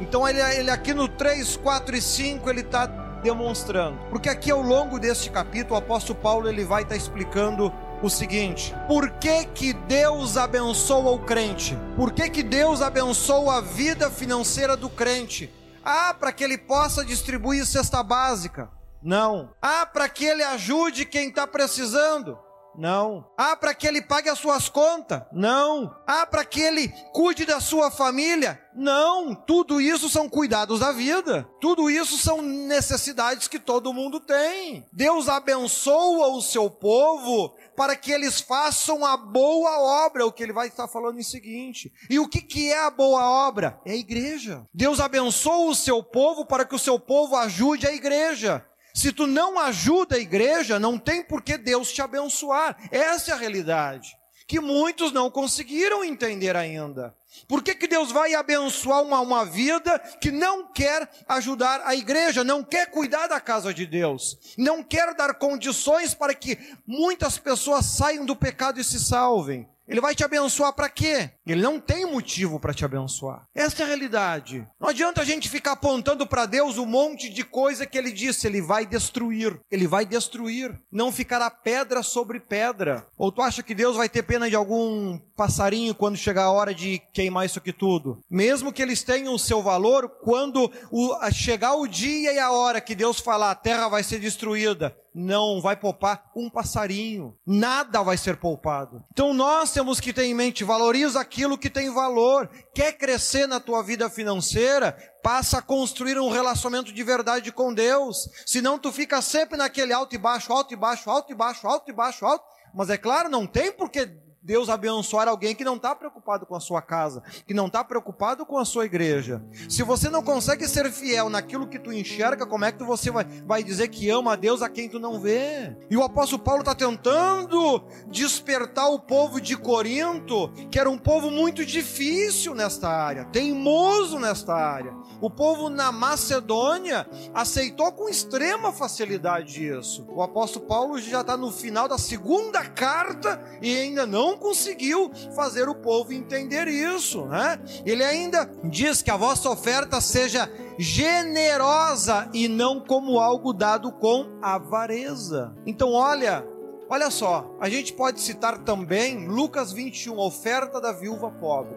Então, 0.00 0.28
ele, 0.28 0.40
ele 0.40 0.70
aqui 0.70 0.94
no 0.94 1.08
3, 1.08 1.56
4 1.56 1.96
e 1.96 2.02
5, 2.02 2.48
ele 2.50 2.60
está 2.60 2.86
demonstrando. 3.22 3.98
Porque 4.10 4.28
aqui 4.28 4.50
ao 4.50 4.60
longo 4.60 4.98
deste 4.98 5.30
capítulo, 5.30 5.74
o 5.74 5.78
apóstolo 5.78 6.18
Paulo 6.18 6.48
ele 6.48 6.64
vai 6.64 6.82
estar 6.82 6.94
tá 6.94 7.00
explicando 7.00 7.72
o 8.02 8.10
seguinte: 8.10 8.74
por 8.88 9.10
que, 9.12 9.44
que 9.46 9.72
Deus 9.72 10.36
abençoa 10.36 11.12
o 11.12 11.20
crente? 11.20 11.78
Por 11.96 12.12
que, 12.12 12.28
que 12.28 12.42
Deus 12.42 12.82
abençoa 12.82 13.58
a 13.58 13.60
vida 13.60 14.10
financeira 14.10 14.76
do 14.76 14.90
crente? 14.90 15.50
Ah, 15.84 16.14
para 16.14 16.32
que 16.32 16.44
ele 16.44 16.58
possa 16.58 17.04
distribuir 17.04 17.66
cesta 17.66 18.02
básica. 18.02 18.70
Não. 19.02 19.52
Ah, 19.60 19.84
para 19.84 20.08
que 20.08 20.24
ele 20.24 20.42
ajude 20.42 21.04
quem 21.04 21.28
está 21.28 21.46
precisando. 21.46 22.38
Não. 22.76 23.30
Ah, 23.36 23.56
para 23.56 23.74
que 23.74 23.86
ele 23.86 24.00
pague 24.00 24.28
as 24.28 24.38
suas 24.38 24.68
contas? 24.68 25.22
Não. 25.32 25.94
Ah, 26.06 26.26
para 26.26 26.44
que 26.44 26.60
ele 26.60 26.88
cuide 27.12 27.44
da 27.44 27.60
sua 27.60 27.90
família? 27.90 28.60
Não. 28.74 29.34
Tudo 29.34 29.80
isso 29.80 30.08
são 30.08 30.28
cuidados 30.28 30.80
da 30.80 30.92
vida. 30.92 31.48
Tudo 31.60 31.90
isso 31.90 32.16
são 32.16 32.40
necessidades 32.40 33.48
que 33.48 33.58
todo 33.58 33.92
mundo 33.92 34.20
tem. 34.20 34.86
Deus 34.92 35.28
abençoa 35.28 36.28
o 36.28 36.40
seu 36.40 36.70
povo 36.70 37.54
para 37.76 37.96
que 37.96 38.12
eles 38.12 38.40
façam 38.40 39.04
a 39.04 39.16
boa 39.16 40.04
obra, 40.06 40.26
o 40.26 40.32
que 40.32 40.42
ele 40.42 40.52
vai 40.52 40.68
estar 40.68 40.88
falando 40.88 41.18
em 41.18 41.22
seguinte. 41.22 41.92
E 42.08 42.18
o 42.18 42.28
que, 42.28 42.40
que 42.40 42.70
é 42.70 42.84
a 42.84 42.90
boa 42.90 43.28
obra? 43.46 43.80
É 43.84 43.92
a 43.92 43.96
igreja. 43.96 44.66
Deus 44.72 45.00
abençoa 45.00 45.70
o 45.70 45.74
seu 45.74 46.02
povo 46.02 46.46
para 46.46 46.64
que 46.64 46.74
o 46.74 46.78
seu 46.78 46.98
povo 46.98 47.36
ajude 47.36 47.86
a 47.86 47.92
igreja. 47.92 48.64
Se 48.94 49.12
tu 49.12 49.26
não 49.26 49.58
ajuda 49.58 50.16
a 50.16 50.20
igreja, 50.20 50.78
não 50.78 50.98
tem 50.98 51.22
por 51.22 51.42
que 51.42 51.56
Deus 51.56 51.92
te 51.92 52.02
abençoar. 52.02 52.76
Essa 52.90 53.30
é 53.30 53.34
a 53.34 53.38
realidade. 53.38 54.16
Que 54.46 54.60
muitos 54.60 55.12
não 55.12 55.30
conseguiram 55.30 56.04
entender 56.04 56.56
ainda. 56.56 57.14
Por 57.48 57.62
que, 57.62 57.74
que 57.74 57.86
Deus 57.86 58.12
vai 58.12 58.34
abençoar 58.34 59.02
uma, 59.02 59.20
uma 59.20 59.44
vida 59.44 59.98
que 60.20 60.30
não 60.30 60.72
quer 60.72 61.08
ajudar 61.28 61.82
a 61.84 61.94
igreja, 61.94 62.44
não 62.44 62.62
quer 62.62 62.90
cuidar 62.90 63.26
da 63.26 63.40
casa 63.40 63.72
de 63.72 63.86
Deus, 63.86 64.38
não 64.56 64.82
quer 64.82 65.14
dar 65.14 65.34
condições 65.34 66.14
para 66.14 66.34
que 66.34 66.58
muitas 66.86 67.38
pessoas 67.38 67.86
saiam 67.86 68.24
do 68.24 68.36
pecado 68.36 68.80
e 68.80 68.84
se 68.84 69.00
salvem? 69.00 69.68
Ele 69.92 70.00
vai 70.00 70.14
te 70.14 70.24
abençoar 70.24 70.72
para 70.72 70.88
quê? 70.88 71.30
Ele 71.44 71.60
não 71.60 71.80
tem 71.80 72.06
motivo 72.06 72.58
para 72.60 72.72
te 72.72 72.84
abençoar. 72.84 73.46
Essa 73.54 73.82
é 73.82 73.84
a 73.84 73.88
realidade. 73.88 74.66
Não 74.80 74.88
adianta 74.88 75.20
a 75.20 75.24
gente 75.24 75.50
ficar 75.50 75.72
apontando 75.72 76.26
para 76.26 76.46
Deus 76.46 76.78
um 76.78 76.86
monte 76.86 77.28
de 77.28 77.44
coisa 77.44 77.84
que 77.84 77.98
ele 77.98 78.12
disse, 78.12 78.46
ele 78.46 78.62
vai 78.62 78.86
destruir. 78.86 79.60
Ele 79.70 79.86
vai 79.86 80.06
destruir. 80.06 80.80
Não 80.90 81.10
ficará 81.10 81.50
pedra 81.50 82.02
sobre 82.02 82.38
pedra. 82.38 83.06
Ou 83.18 83.32
tu 83.32 83.42
acha 83.42 83.62
que 83.62 83.74
Deus 83.74 83.96
vai 83.96 84.08
ter 84.08 84.22
pena 84.22 84.48
de 84.48 84.54
algum 84.54 85.18
passarinho 85.36 85.94
quando 85.94 86.16
chegar 86.16 86.44
a 86.44 86.52
hora 86.52 86.72
de 86.72 87.00
queimar 87.22 87.46
isso 87.46 87.58
aqui 87.58 87.72
tudo? 87.72 88.22
Mesmo 88.28 88.72
que 88.72 88.82
eles 88.82 89.02
tenham 89.02 89.34
o 89.34 89.38
seu 89.38 89.62
valor, 89.62 90.08
quando 90.22 90.70
o, 90.90 91.30
chegar 91.30 91.74
o 91.74 91.86
dia 91.86 92.32
e 92.32 92.38
a 92.38 92.50
hora 92.50 92.80
que 92.80 92.96
Deus 92.96 93.20
falar 93.20 93.52
a 93.52 93.54
terra 93.54 93.88
vai 93.88 94.02
ser 94.02 94.18
destruída, 94.18 94.96
não 95.14 95.60
vai 95.60 95.76
poupar 95.76 96.30
um 96.34 96.50
passarinho, 96.50 97.36
nada 97.46 98.02
vai 98.02 98.16
ser 98.16 98.38
poupado. 98.38 99.04
Então 99.12 99.32
nós 99.32 99.72
temos 99.72 100.00
que 100.00 100.12
ter 100.12 100.24
em 100.24 100.34
mente, 100.34 100.64
valoriza 100.64 101.20
aquilo 101.20 101.58
que 101.58 101.70
tem 101.70 101.92
valor. 101.92 102.48
Quer 102.74 102.92
crescer 102.92 103.46
na 103.46 103.60
tua 103.60 103.82
vida 103.82 104.10
financeira? 104.10 104.96
Passa 105.22 105.58
a 105.58 105.62
construir 105.62 106.18
um 106.18 106.30
relacionamento 106.30 106.92
de 106.92 107.02
verdade 107.04 107.52
com 107.52 107.72
Deus. 107.72 108.28
Senão 108.44 108.78
tu 108.78 108.90
fica 108.90 109.22
sempre 109.22 109.56
naquele 109.56 109.92
alto 109.92 110.14
e 110.14 110.18
baixo, 110.18 110.52
alto 110.52 110.72
e 110.72 110.76
baixo, 110.76 111.08
alto 111.08 111.30
e 111.30 111.34
baixo, 111.34 111.68
alto 111.68 111.90
e 111.90 111.94
baixo, 111.94 112.26
alto. 112.26 112.44
Mas 112.74 112.88
é 112.88 112.96
claro, 112.96 113.28
não 113.28 113.46
tem 113.46 113.70
porque 113.70 114.10
Deus 114.42 114.68
abençoar 114.68 115.28
alguém 115.28 115.54
que 115.54 115.64
não 115.64 115.76
está 115.76 115.94
preocupado 115.94 116.44
com 116.44 116.56
a 116.56 116.60
sua 116.60 116.82
casa, 116.82 117.22
que 117.46 117.54
não 117.54 117.66
está 117.66 117.84
preocupado 117.84 118.44
com 118.44 118.58
a 118.58 118.64
sua 118.64 118.84
igreja. 118.84 119.40
Se 119.68 119.84
você 119.84 120.10
não 120.10 120.20
consegue 120.20 120.66
ser 120.66 120.90
fiel 120.90 121.30
naquilo 121.30 121.68
que 121.68 121.78
tu 121.78 121.92
enxerga, 121.92 122.44
como 122.44 122.64
é 122.64 122.72
que 122.72 122.82
você 122.82 123.08
vai, 123.10 123.24
vai 123.46 123.62
dizer 123.62 123.86
que 123.86 124.10
ama 124.10 124.32
a 124.32 124.36
Deus 124.36 124.60
a 124.60 124.68
quem 124.68 124.88
tu 124.88 124.98
não 124.98 125.20
vê? 125.20 125.76
E 125.88 125.96
o 125.96 126.02
apóstolo 126.02 126.42
Paulo 126.42 126.62
está 126.62 126.74
tentando 126.74 127.84
despertar 128.08 128.88
o 128.88 128.98
povo 128.98 129.40
de 129.40 129.56
Corinto, 129.56 130.48
que 130.70 130.78
era 130.78 130.90
um 130.90 130.98
povo 130.98 131.30
muito 131.30 131.64
difícil 131.64 132.52
nesta 132.52 132.88
área, 132.88 133.26
teimoso 133.26 134.18
nesta 134.18 134.54
área. 134.54 134.92
O 135.20 135.30
povo 135.30 135.70
na 135.70 135.92
Macedônia 135.92 137.06
aceitou 137.32 137.92
com 137.92 138.08
extrema 138.08 138.72
facilidade 138.72 139.64
isso. 139.64 140.04
O 140.08 140.20
apóstolo 140.20 140.66
Paulo 140.66 140.98
já 140.98 141.20
está 141.20 141.36
no 141.36 141.52
final 141.52 141.86
da 141.86 141.96
segunda 141.96 142.64
carta 142.64 143.40
e 143.60 143.76
ainda 143.76 144.04
não 144.04 144.31
não 144.32 144.38
conseguiu 144.38 145.10
fazer 145.34 145.68
o 145.68 145.74
povo 145.74 146.12
entender 146.12 146.66
isso, 146.66 147.26
né? 147.26 147.60
Ele 147.84 148.02
ainda 148.02 148.50
diz 148.64 149.02
que 149.02 149.10
a 149.10 149.16
vossa 149.16 149.50
oferta 149.50 150.00
seja 150.00 150.50
generosa 150.78 152.28
e 152.32 152.48
não 152.48 152.80
como 152.80 153.20
algo 153.20 153.52
dado 153.52 153.92
com 153.92 154.38
avareza. 154.40 155.54
Então, 155.66 155.92
olha, 155.92 156.44
olha 156.88 157.10
só, 157.10 157.54
a 157.60 157.68
gente 157.68 157.92
pode 157.92 158.20
citar 158.20 158.58
também 158.58 159.28
Lucas 159.28 159.70
21, 159.70 160.18
a 160.18 160.24
oferta 160.24 160.80
da 160.80 160.92
viúva 160.92 161.30
pobre. 161.30 161.76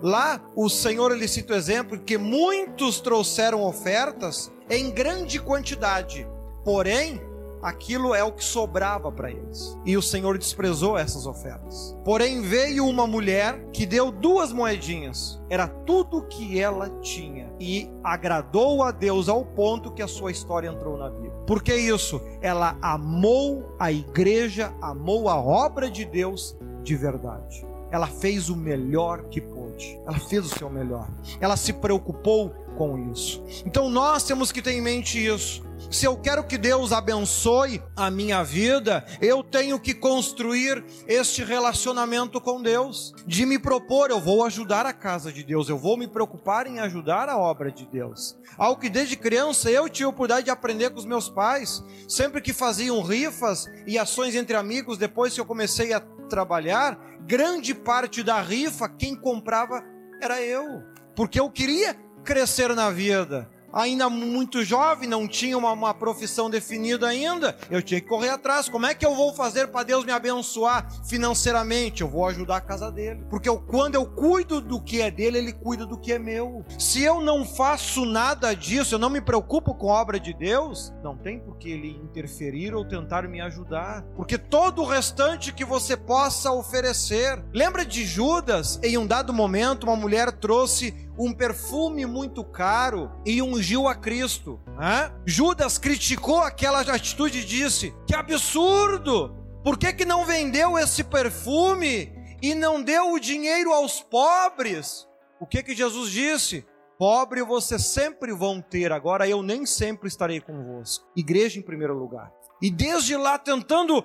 Lá 0.00 0.40
o 0.54 0.68
Senhor 0.68 1.10
ele 1.10 1.26
cita 1.26 1.54
o 1.54 1.56
exemplo 1.56 1.98
que 1.98 2.16
muitos 2.16 3.00
trouxeram 3.00 3.64
ofertas 3.64 4.50
em 4.70 4.90
grande 4.90 5.40
quantidade, 5.40 6.26
porém 6.64 7.20
aquilo 7.62 8.14
é 8.14 8.22
o 8.22 8.32
que 8.32 8.44
sobrava 8.44 9.10
para 9.10 9.30
eles. 9.30 9.78
E 9.84 9.96
o 9.96 10.02
Senhor 10.02 10.38
desprezou 10.38 10.98
essas 10.98 11.26
ofertas. 11.26 11.96
Porém, 12.04 12.42
veio 12.42 12.86
uma 12.86 13.06
mulher 13.06 13.64
que 13.72 13.86
deu 13.86 14.10
duas 14.10 14.52
moedinhas, 14.52 15.40
era 15.48 15.68
tudo 15.68 16.26
que 16.26 16.60
ela 16.60 16.88
tinha, 17.00 17.50
e 17.58 17.90
agradou 18.02 18.82
a 18.82 18.90
Deus 18.90 19.28
ao 19.28 19.44
ponto 19.44 19.92
que 19.92 20.02
a 20.02 20.08
sua 20.08 20.30
história 20.30 20.68
entrou 20.68 20.96
na 20.96 21.10
Bíblia. 21.10 21.32
Por 21.46 21.62
que 21.62 21.74
isso? 21.74 22.20
Ela 22.40 22.76
amou 22.80 23.74
a 23.78 23.92
igreja, 23.92 24.72
amou 24.80 25.28
a 25.28 25.40
obra 25.40 25.90
de 25.90 26.04
Deus 26.04 26.56
de 26.82 26.96
verdade. 26.96 27.66
Ela 27.90 28.06
fez 28.06 28.48
o 28.48 28.56
melhor 28.56 29.24
que 29.24 29.40
pôde. 29.40 30.00
Ela 30.06 30.18
fez 30.18 30.46
o 30.46 30.58
seu 30.58 30.70
melhor. 30.70 31.08
Ela 31.40 31.56
se 31.56 31.72
preocupou 31.72 32.50
com 32.76 33.10
isso. 33.12 33.42
Então 33.66 33.90
nós 33.90 34.22
temos 34.22 34.52
que 34.52 34.62
ter 34.62 34.72
em 34.72 34.80
mente 34.80 35.24
isso. 35.24 35.62
Se 35.90 36.06
eu 36.06 36.16
quero 36.16 36.44
que 36.44 36.56
Deus 36.56 36.92
abençoe 36.92 37.82
a 37.96 38.12
minha 38.12 38.44
vida, 38.44 39.04
eu 39.20 39.42
tenho 39.42 39.78
que 39.80 39.92
construir 39.92 40.84
este 41.08 41.42
relacionamento 41.42 42.40
com 42.40 42.62
Deus, 42.62 43.12
de 43.26 43.44
me 43.44 43.58
propor, 43.58 44.08
eu 44.08 44.20
vou 44.20 44.44
ajudar 44.44 44.86
a 44.86 44.92
casa 44.92 45.32
de 45.32 45.42
Deus, 45.42 45.68
eu 45.68 45.76
vou 45.76 45.96
me 45.96 46.06
preocupar 46.06 46.68
em 46.68 46.78
ajudar 46.78 47.28
a 47.28 47.36
obra 47.36 47.72
de 47.72 47.84
Deus. 47.86 48.38
Algo 48.56 48.80
que 48.80 48.88
desde 48.88 49.16
criança 49.16 49.68
eu 49.68 49.88
tive 49.88 50.04
a 50.04 50.10
oportunidade 50.10 50.44
de 50.44 50.52
aprender 50.52 50.90
com 50.90 50.98
os 51.00 51.04
meus 51.04 51.28
pais, 51.28 51.82
sempre 52.06 52.40
que 52.40 52.52
faziam 52.52 53.02
rifas 53.02 53.66
e 53.84 53.98
ações 53.98 54.36
entre 54.36 54.54
amigos, 54.54 54.96
depois 54.96 55.34
que 55.34 55.40
eu 55.40 55.44
comecei 55.44 55.92
a 55.92 55.98
trabalhar, 56.28 56.96
grande 57.26 57.74
parte 57.74 58.22
da 58.22 58.40
rifa, 58.40 58.88
quem 58.88 59.16
comprava 59.16 59.82
era 60.22 60.40
eu, 60.40 60.84
porque 61.16 61.40
eu 61.40 61.50
queria 61.50 61.94
crescer 62.22 62.76
na 62.76 62.92
vida 62.92 63.50
ainda 63.72 64.08
muito 64.08 64.64
jovem, 64.64 65.08
não 65.08 65.26
tinha 65.26 65.56
uma, 65.56 65.72
uma, 65.72 65.94
profissão 65.94 66.48
definida 66.48 67.08
ainda, 67.08 67.56
eu 67.70 67.82
tinha 67.82 68.00
que 68.00 68.06
correr 68.06 68.30
atrás. 68.30 68.68
Como 68.68 68.86
é 68.86 68.94
que 68.94 69.04
eu 69.04 69.14
vou 69.14 69.34
fazer 69.34 69.68
para 69.68 69.84
Deus 69.84 70.04
me 70.04 70.12
abençoar 70.12 70.88
financeiramente? 71.04 72.02
Eu 72.02 72.08
vou 72.08 72.26
ajudar 72.26 72.56
a 72.56 72.60
casa 72.60 72.90
dele. 72.90 73.24
Porque 73.28 73.48
eu, 73.48 73.58
quando 73.58 73.94
eu 73.94 74.06
cuido 74.06 74.60
do 74.60 74.80
que 74.80 75.00
é 75.00 75.10
dele, 75.10 75.38
ele 75.38 75.52
cuida 75.52 75.84
do 75.84 75.98
que 75.98 76.12
é 76.12 76.18
meu. 76.18 76.64
Se 76.78 77.02
eu 77.02 77.20
não 77.20 77.44
faço 77.44 78.04
nada 78.04 78.54
disso, 78.54 78.94
eu 78.94 78.98
não 78.98 79.10
me 79.10 79.20
preocupo 79.20 79.74
com 79.74 79.92
a 79.92 80.00
obra 80.00 80.18
de 80.18 80.32
Deus, 80.32 80.92
não 81.02 81.16
tem 81.16 81.38
por 81.38 81.56
que 81.56 81.70
ele 81.70 81.90
interferir 82.02 82.74
ou 82.74 82.84
tentar 82.84 83.28
me 83.28 83.40
ajudar. 83.40 84.02
Porque 84.16 84.38
todo 84.38 84.82
o 84.82 84.86
restante 84.86 85.52
que 85.52 85.64
você 85.64 85.96
possa 85.96 86.50
oferecer. 86.52 87.42
Lembra 87.52 87.84
de 87.84 88.04
Judas? 88.04 88.80
Em 88.82 88.96
um 88.96 89.06
dado 89.06 89.32
momento, 89.32 89.84
uma 89.84 89.96
mulher 89.96 90.32
trouxe 90.32 91.10
um 91.18 91.34
perfume 91.34 92.06
muito 92.06 92.42
caro 92.42 93.10
e 93.26 93.42
ungiu 93.60 93.86
a 93.86 93.94
Cristo. 93.94 94.58
Né? 94.78 95.12
Judas 95.26 95.76
criticou 95.78 96.40
aquela 96.40 96.80
atitude 96.80 97.40
e 97.40 97.44
disse: 97.44 97.94
Que 98.06 98.14
absurdo! 98.14 99.36
Por 99.62 99.78
que, 99.78 99.92
que 99.92 100.06
não 100.06 100.24
vendeu 100.24 100.78
esse 100.78 101.04
perfume 101.04 102.10
e 102.42 102.54
não 102.54 102.82
deu 102.82 103.12
o 103.12 103.20
dinheiro 103.20 103.72
aos 103.72 104.00
pobres? 104.00 105.06
O 105.38 105.46
que, 105.46 105.62
que 105.62 105.76
Jesus 105.76 106.10
disse? 106.10 106.66
Pobre 106.98 107.42
vocês 107.42 107.86
sempre 107.86 108.32
vão 108.32 108.60
ter, 108.60 108.92
agora 108.92 109.28
eu 109.28 109.42
nem 109.42 109.64
sempre 109.64 110.08
estarei 110.08 110.40
convosco. 110.40 111.06
Igreja 111.16 111.58
em 111.58 111.62
primeiro 111.62 111.94
lugar. 111.94 112.30
E 112.62 112.70
desde 112.70 113.16
lá 113.16 113.38
tentando, 113.38 114.04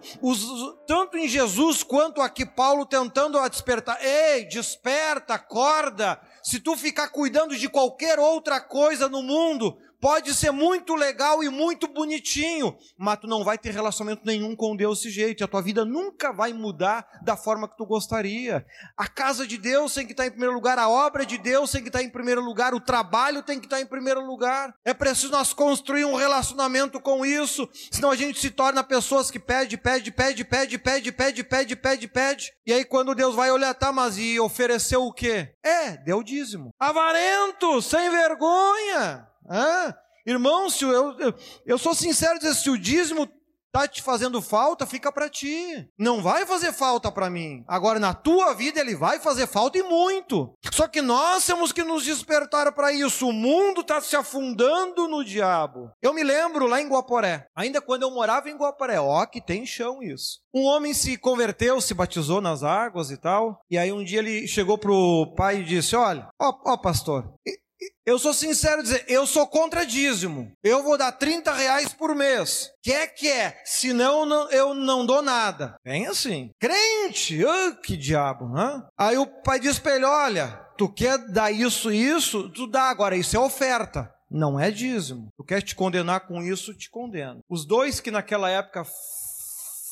tanto 0.87 1.17
em 1.17 1.27
Jesus 1.27 1.83
quanto 1.83 2.21
aqui 2.21 2.45
Paulo 2.45 2.85
tentando 2.85 3.37
a 3.37 3.49
despertar. 3.49 3.97
Ei, 4.01 4.47
desperta, 4.47 5.33
acorda. 5.33 6.21
Se 6.45 6.59
tu 6.59 6.77
ficar 6.77 7.09
cuidando 7.09 7.57
de 7.57 7.67
qualquer 7.67 8.19
outra 8.19 8.61
coisa 8.61 9.09
no 9.09 9.23
mundo, 9.23 9.79
pode 10.05 10.35
ser 10.35 10.51
muito 10.51 10.93
legal 10.93 11.43
e 11.43 11.49
muito 11.49 11.87
bonitinho, 11.87 12.77
mas 12.95 13.17
tu 13.17 13.25
não 13.25 13.43
vai 13.43 13.57
ter 13.57 13.71
relacionamento 13.71 14.21
nenhum 14.23 14.55
com 14.55 14.75
Deus 14.75 14.99
desse 14.99 15.09
jeito, 15.09 15.43
a 15.43 15.47
tua 15.47 15.63
vida 15.63 15.83
nunca 15.83 16.31
vai 16.31 16.53
mudar 16.53 17.07
da 17.23 17.35
forma 17.35 17.67
que 17.67 17.75
tu 17.75 17.87
gostaria. 17.87 18.63
A 18.95 19.07
casa 19.07 19.47
de 19.47 19.57
Deus 19.57 19.95
tem 19.95 20.05
que 20.05 20.13
estar 20.13 20.27
em 20.27 20.29
primeiro 20.29 20.53
lugar, 20.53 20.77
a 20.77 20.87
obra 20.87 21.25
de 21.25 21.39
Deus 21.39 21.71
tem 21.71 21.81
que 21.81 21.89
estar 21.89 22.03
em 22.03 22.09
primeiro 22.11 22.39
lugar, 22.39 22.75
o 22.75 22.79
trabalho 22.79 23.41
tem 23.41 23.59
que 23.59 23.65
estar 23.65 23.81
em 23.81 23.85
primeiro 23.87 24.23
lugar. 24.23 24.75
É 24.85 24.93
preciso 24.93 25.31
nós 25.31 25.53
construir 25.53 26.05
um 26.05 26.13
relacionamento 26.13 27.01
com 27.01 27.25
isso, 27.25 27.67
senão 27.89 28.11
a 28.11 28.15
gente 28.15 28.39
se 28.39 28.51
torna 28.51 28.83
pessoas 28.83 29.31
que 29.31 29.39
pede, 29.39 29.75
pede, 29.75 30.11
pede, 30.11 30.43
pede, 30.43 30.77
pede, 30.77 31.11
pede, 31.11 31.43
pede, 31.43 31.75
pede, 31.75 32.07
pede. 32.07 32.53
E 32.63 32.71
aí 32.71 32.85
quando 32.85 33.15
Deus 33.15 33.33
vai 33.33 33.49
olhar, 33.49 33.73
tá, 33.73 33.91
mas 33.91 34.19
e 34.19 34.39
ofereceu 34.39 35.01
o 35.01 35.11
quê? 35.11 35.55
É, 35.63 35.97
deu 35.97 36.21
dízimo. 36.21 36.69
Avarento, 36.79 37.81
sem 37.81 38.07
vergonha. 38.11 39.33
Ah, 39.49 39.95
irmão, 40.25 40.69
se 40.69 40.83
eu, 40.83 41.17
eu, 41.19 41.33
eu 41.65 41.77
sou 41.77 41.93
sincero 41.93 42.39
dizer, 42.39 42.55
se 42.55 42.69
o 42.69 42.77
dízimo 42.77 43.29
está 43.75 43.87
te 43.87 44.01
fazendo 44.01 44.41
falta, 44.41 44.87
fica 44.87 45.11
para 45.11 45.29
ti. 45.29 45.85
Não 45.99 46.21
vai 46.21 46.45
fazer 46.45 46.71
falta 46.71 47.11
para 47.11 47.29
mim. 47.29 47.63
Agora, 47.67 47.99
na 47.99 48.13
tua 48.13 48.53
vida, 48.53 48.79
ele 48.79 48.95
vai 48.95 49.19
fazer 49.19 49.47
falta 49.47 49.77
e 49.77 49.83
muito. 49.83 50.53
Só 50.71 50.87
que 50.87 51.01
nós 51.01 51.45
temos 51.45 51.73
que 51.73 51.83
nos 51.83 52.05
despertar 52.05 52.71
para 52.71 52.93
isso. 52.93 53.27
O 53.27 53.33
mundo 53.33 53.81
está 53.81 53.99
se 53.99 54.15
afundando 54.15 55.09
no 55.09 55.25
diabo. 55.25 55.91
Eu 56.01 56.13
me 56.13 56.23
lembro 56.23 56.67
lá 56.67 56.81
em 56.81 56.87
Guaporé, 56.87 57.47
ainda 57.53 57.81
quando 57.81 58.03
eu 58.03 58.11
morava 58.11 58.49
em 58.49 58.55
Guaporé, 58.55 58.99
ó, 58.99 59.25
que 59.25 59.41
tem 59.41 59.65
chão 59.65 60.01
isso. 60.01 60.39
Um 60.53 60.63
homem 60.63 60.93
se 60.93 61.17
converteu, 61.17 61.81
se 61.81 61.93
batizou 61.93 62.39
nas 62.39 62.63
águas 62.63 63.11
e 63.11 63.17
tal. 63.17 63.59
E 63.69 63.77
aí 63.77 63.91
um 63.91 64.05
dia 64.05 64.19
ele 64.19 64.47
chegou 64.47 64.77
pro 64.77 65.33
pai 65.35 65.59
e 65.59 65.65
disse: 65.65 65.95
Olha, 65.97 66.29
ó, 66.39 66.53
ó 66.65 66.77
pastor, 66.77 67.33
eu 68.05 68.19
sou 68.19 68.33
sincero 68.33 68.83
dizer, 68.83 69.03
eu 69.07 69.25
sou 69.25 69.47
contra 69.47 69.85
dízimo. 69.85 70.51
Eu 70.63 70.83
vou 70.83 70.97
dar 70.97 71.11
30 71.11 71.51
reais 71.53 71.93
por 71.93 72.15
mês. 72.15 72.69
Quer 72.83 73.07
que 73.07 73.29
é? 73.29 73.61
Senão 73.65 74.49
eu 74.51 74.73
não 74.73 75.05
dou 75.05 75.21
nada. 75.21 75.75
Bem 75.83 76.07
assim. 76.07 76.49
Crente, 76.59 77.43
oh, 77.43 77.75
que 77.81 77.97
diabo. 77.97 78.45
Hein? 78.57 78.83
Aí 78.97 79.17
o 79.17 79.25
pai 79.25 79.59
diz 79.59 79.79
para 79.79 79.95
ele: 79.95 80.05
olha, 80.05 80.47
tu 80.77 80.87
quer 80.87 81.17
dar 81.29 81.51
isso 81.51 81.91
isso? 81.91 82.49
Tu 82.49 82.67
dá 82.67 82.83
agora, 82.83 83.15
isso 83.17 83.35
é 83.35 83.39
oferta. 83.39 84.11
Não 84.29 84.59
é 84.59 84.71
dízimo. 84.71 85.29
Tu 85.37 85.43
quer 85.43 85.61
te 85.61 85.75
condenar 85.75 86.27
com 86.27 86.41
isso, 86.41 86.73
te 86.73 86.89
condeno. 86.89 87.39
Os 87.49 87.65
dois 87.65 87.99
que 87.99 88.11
naquela 88.11 88.49
época 88.49 88.83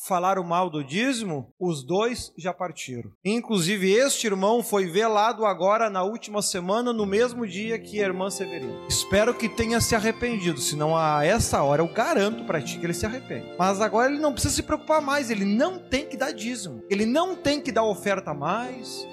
falaram 0.06 0.44
mal 0.44 0.70
do 0.70 0.84
dízimo, 0.84 1.54
os 1.60 1.84
dois 1.84 2.34
já 2.38 2.54
partiram. 2.54 3.12
Inclusive, 3.24 3.92
este 3.92 4.28
irmão 4.28 4.62
foi 4.62 4.86
velado 4.86 5.46
agora 5.46 5.90
na 5.90 6.04
última 6.04 6.42
semana, 6.42 6.92
no 6.92 7.06
mesmo 7.06 7.48
dia 7.48 7.80
que 7.80 8.02
a 8.02 8.06
irmã 8.06 8.30
Severina. 8.30 8.74
Espero 8.88 9.34
que 9.34 9.48
tenha 9.48 9.80
se 9.80 9.96
arrependido, 9.96 10.60
senão 10.60 10.98
a 10.98 11.24
essa 11.26 11.62
hora 11.64 11.82
eu 11.82 11.88
garanto 11.88 12.44
para 12.44 12.62
ti 12.62 12.78
que 12.78 12.86
ele 12.86 12.94
se 12.94 13.06
arrepende. 13.06 13.48
Mas 13.58 13.80
agora 13.82 14.12
ele 14.12 14.22
não 14.22 14.34
precisa 14.34 14.54
se 14.54 14.64
preocupar 14.64 15.02
mais, 15.02 15.30
ele 15.30 15.46
não 15.46 15.80
tem 15.80 16.06
que 16.06 16.18
dar 16.18 16.32
dízimo, 16.32 16.84
ele 16.90 17.06
não 17.06 17.36
tem 17.36 17.62
que 17.62 17.72
dar 17.72 17.84
oferta 17.84 18.34
mais. 18.34 19.08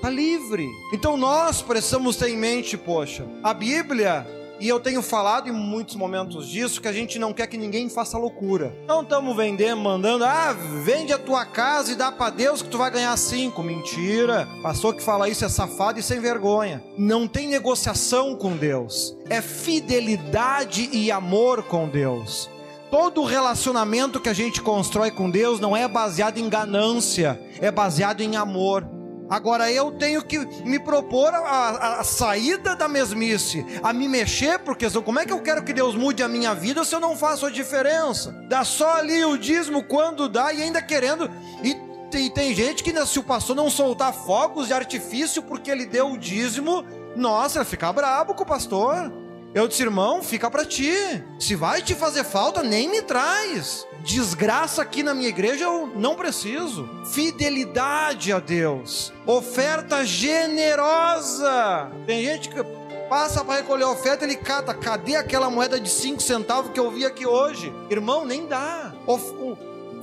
Tá 0.00 0.08
livre. 0.08 0.66
Então 0.92 1.16
nós 1.16 1.60
precisamos 1.60 2.16
ter 2.16 2.30
em 2.30 2.36
mente, 2.36 2.78
poxa, 2.78 3.26
a 3.42 3.52
Bíblia 3.52 4.26
e 4.60 4.68
eu 4.68 4.78
tenho 4.78 5.00
falado 5.00 5.48
em 5.48 5.52
muitos 5.52 5.96
momentos 5.96 6.46
disso 6.46 6.80
que 6.80 6.88
a 6.88 6.92
gente 6.92 7.18
não 7.18 7.32
quer 7.32 7.46
que 7.46 7.56
ninguém 7.56 7.88
faça 7.88 8.18
loucura. 8.18 8.76
Não 8.86 9.02
estamos 9.02 9.34
vendendo, 9.34 9.80
mandando, 9.80 10.24
ah, 10.24 10.54
vende 10.84 11.12
a 11.12 11.18
tua 11.18 11.46
casa 11.46 11.92
e 11.92 11.96
dá 11.96 12.12
para 12.12 12.30
Deus 12.30 12.60
que 12.60 12.68
tu 12.68 12.76
vai 12.76 12.90
ganhar 12.90 13.16
cinco. 13.16 13.62
Mentira. 13.62 14.46
Pastor 14.62 14.94
que 14.94 15.02
fala 15.02 15.28
isso 15.28 15.44
é 15.44 15.48
safado 15.48 15.98
e 15.98 16.02
sem 16.02 16.20
vergonha. 16.20 16.84
Não 16.98 17.26
tem 17.26 17.48
negociação 17.48 18.36
com 18.36 18.54
Deus. 18.56 19.16
É 19.30 19.40
fidelidade 19.40 20.90
e 20.92 21.10
amor 21.10 21.62
com 21.62 21.88
Deus. 21.88 22.50
Todo 22.90 23.24
relacionamento 23.24 24.20
que 24.20 24.28
a 24.28 24.34
gente 24.34 24.60
constrói 24.60 25.10
com 25.10 25.30
Deus 25.30 25.60
não 25.60 25.76
é 25.76 25.86
baseado 25.86 26.38
em 26.38 26.48
ganância, 26.48 27.40
é 27.60 27.70
baseado 27.70 28.20
em 28.20 28.36
amor. 28.36 28.84
Agora 29.30 29.70
eu 29.70 29.92
tenho 29.92 30.22
que 30.24 30.38
me 30.64 30.80
propor 30.80 31.32
a, 31.32 31.38
a, 31.38 32.00
a, 32.00 32.04
saída 32.04 32.74
da 32.74 32.88
mesmice, 32.88 33.64
a 33.80 33.92
me 33.92 34.08
mexer, 34.08 34.58
porque 34.58 34.90
como 34.90 35.20
é 35.20 35.24
que 35.24 35.32
eu 35.32 35.40
quero 35.40 35.62
que 35.62 35.72
Deus 35.72 35.94
mude 35.94 36.20
a 36.20 36.28
minha 36.28 36.52
vida 36.52 36.84
se 36.84 36.96
eu 36.96 36.98
não 36.98 37.16
faço 37.16 37.46
a 37.46 37.50
diferença? 37.50 38.32
Dá 38.48 38.64
só 38.64 38.96
ali 38.96 39.24
o 39.24 39.38
dízimo 39.38 39.84
quando 39.84 40.28
dá 40.28 40.52
e 40.52 40.60
ainda 40.60 40.82
querendo. 40.82 41.30
E 41.62 41.76
tem, 42.10 42.28
tem 42.28 42.52
gente 42.52 42.82
que 42.82 43.06
se 43.06 43.20
o 43.20 43.22
pastor 43.22 43.54
não 43.54 43.70
soltar 43.70 44.12
fogos 44.12 44.66
de 44.66 44.72
artifício 44.72 45.42
porque 45.44 45.70
ele 45.70 45.86
deu 45.86 46.10
o 46.10 46.18
dízimo, 46.18 46.84
nossa, 47.14 47.64
fica 47.64 47.92
brabo 47.92 48.34
com 48.34 48.42
o 48.42 48.46
pastor. 48.46 49.19
Eu 49.54 49.66
disse, 49.66 49.82
irmão, 49.82 50.22
fica 50.22 50.50
para 50.50 50.64
ti. 50.64 50.92
Se 51.38 51.56
vai 51.56 51.82
te 51.82 51.94
fazer 51.94 52.24
falta, 52.24 52.62
nem 52.62 52.88
me 52.88 53.02
traz 53.02 53.86
desgraça 54.02 54.80
aqui 54.82 55.02
na 55.02 55.12
minha 55.12 55.28
igreja 55.28 55.64
eu 55.64 55.86
não 55.94 56.14
preciso. 56.14 56.88
Fidelidade 57.12 58.32
a 58.32 58.38
Deus, 58.38 59.12
oferta 59.26 60.04
generosa. 60.04 61.90
Tem 62.06 62.24
gente 62.24 62.48
que 62.48 62.62
passa 63.08 63.44
para 63.44 63.56
recolher 63.56 63.84
a 63.84 63.90
oferta, 63.90 64.24
ele 64.24 64.36
cata, 64.36 64.72
cadê 64.72 65.16
aquela 65.16 65.50
moeda 65.50 65.78
de 65.78 65.90
5 65.90 66.22
centavos 66.22 66.72
que 66.72 66.80
eu 66.80 66.90
vi 66.90 67.04
aqui 67.04 67.26
hoje? 67.26 67.72
Irmão, 67.90 68.24
nem 68.24 68.46
dá. 68.46 68.94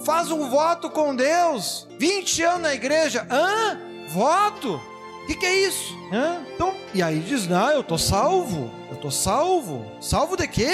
Faz 0.03 0.29
um 0.29 0.49
voto 0.49 0.89
com 0.89 1.15
Deus. 1.15 1.87
20 1.97 2.43
anos 2.43 2.61
na 2.61 2.73
igreja, 2.75 3.25
hã? 3.31 3.79
Voto? 4.09 4.79
que, 5.27 5.35
que 5.35 5.45
é 5.45 5.67
isso? 5.67 5.93
Hã? 6.11 6.41
Então, 6.55 6.73
e 6.93 7.03
aí 7.03 7.19
diz: 7.19 7.47
Não, 7.47 7.69
eu 7.69 7.83
tô 7.83 7.97
salvo. 7.97 8.71
Salvo. 9.11 9.85
Salvo 10.01 10.35
de 10.35 10.47
quê? 10.47 10.69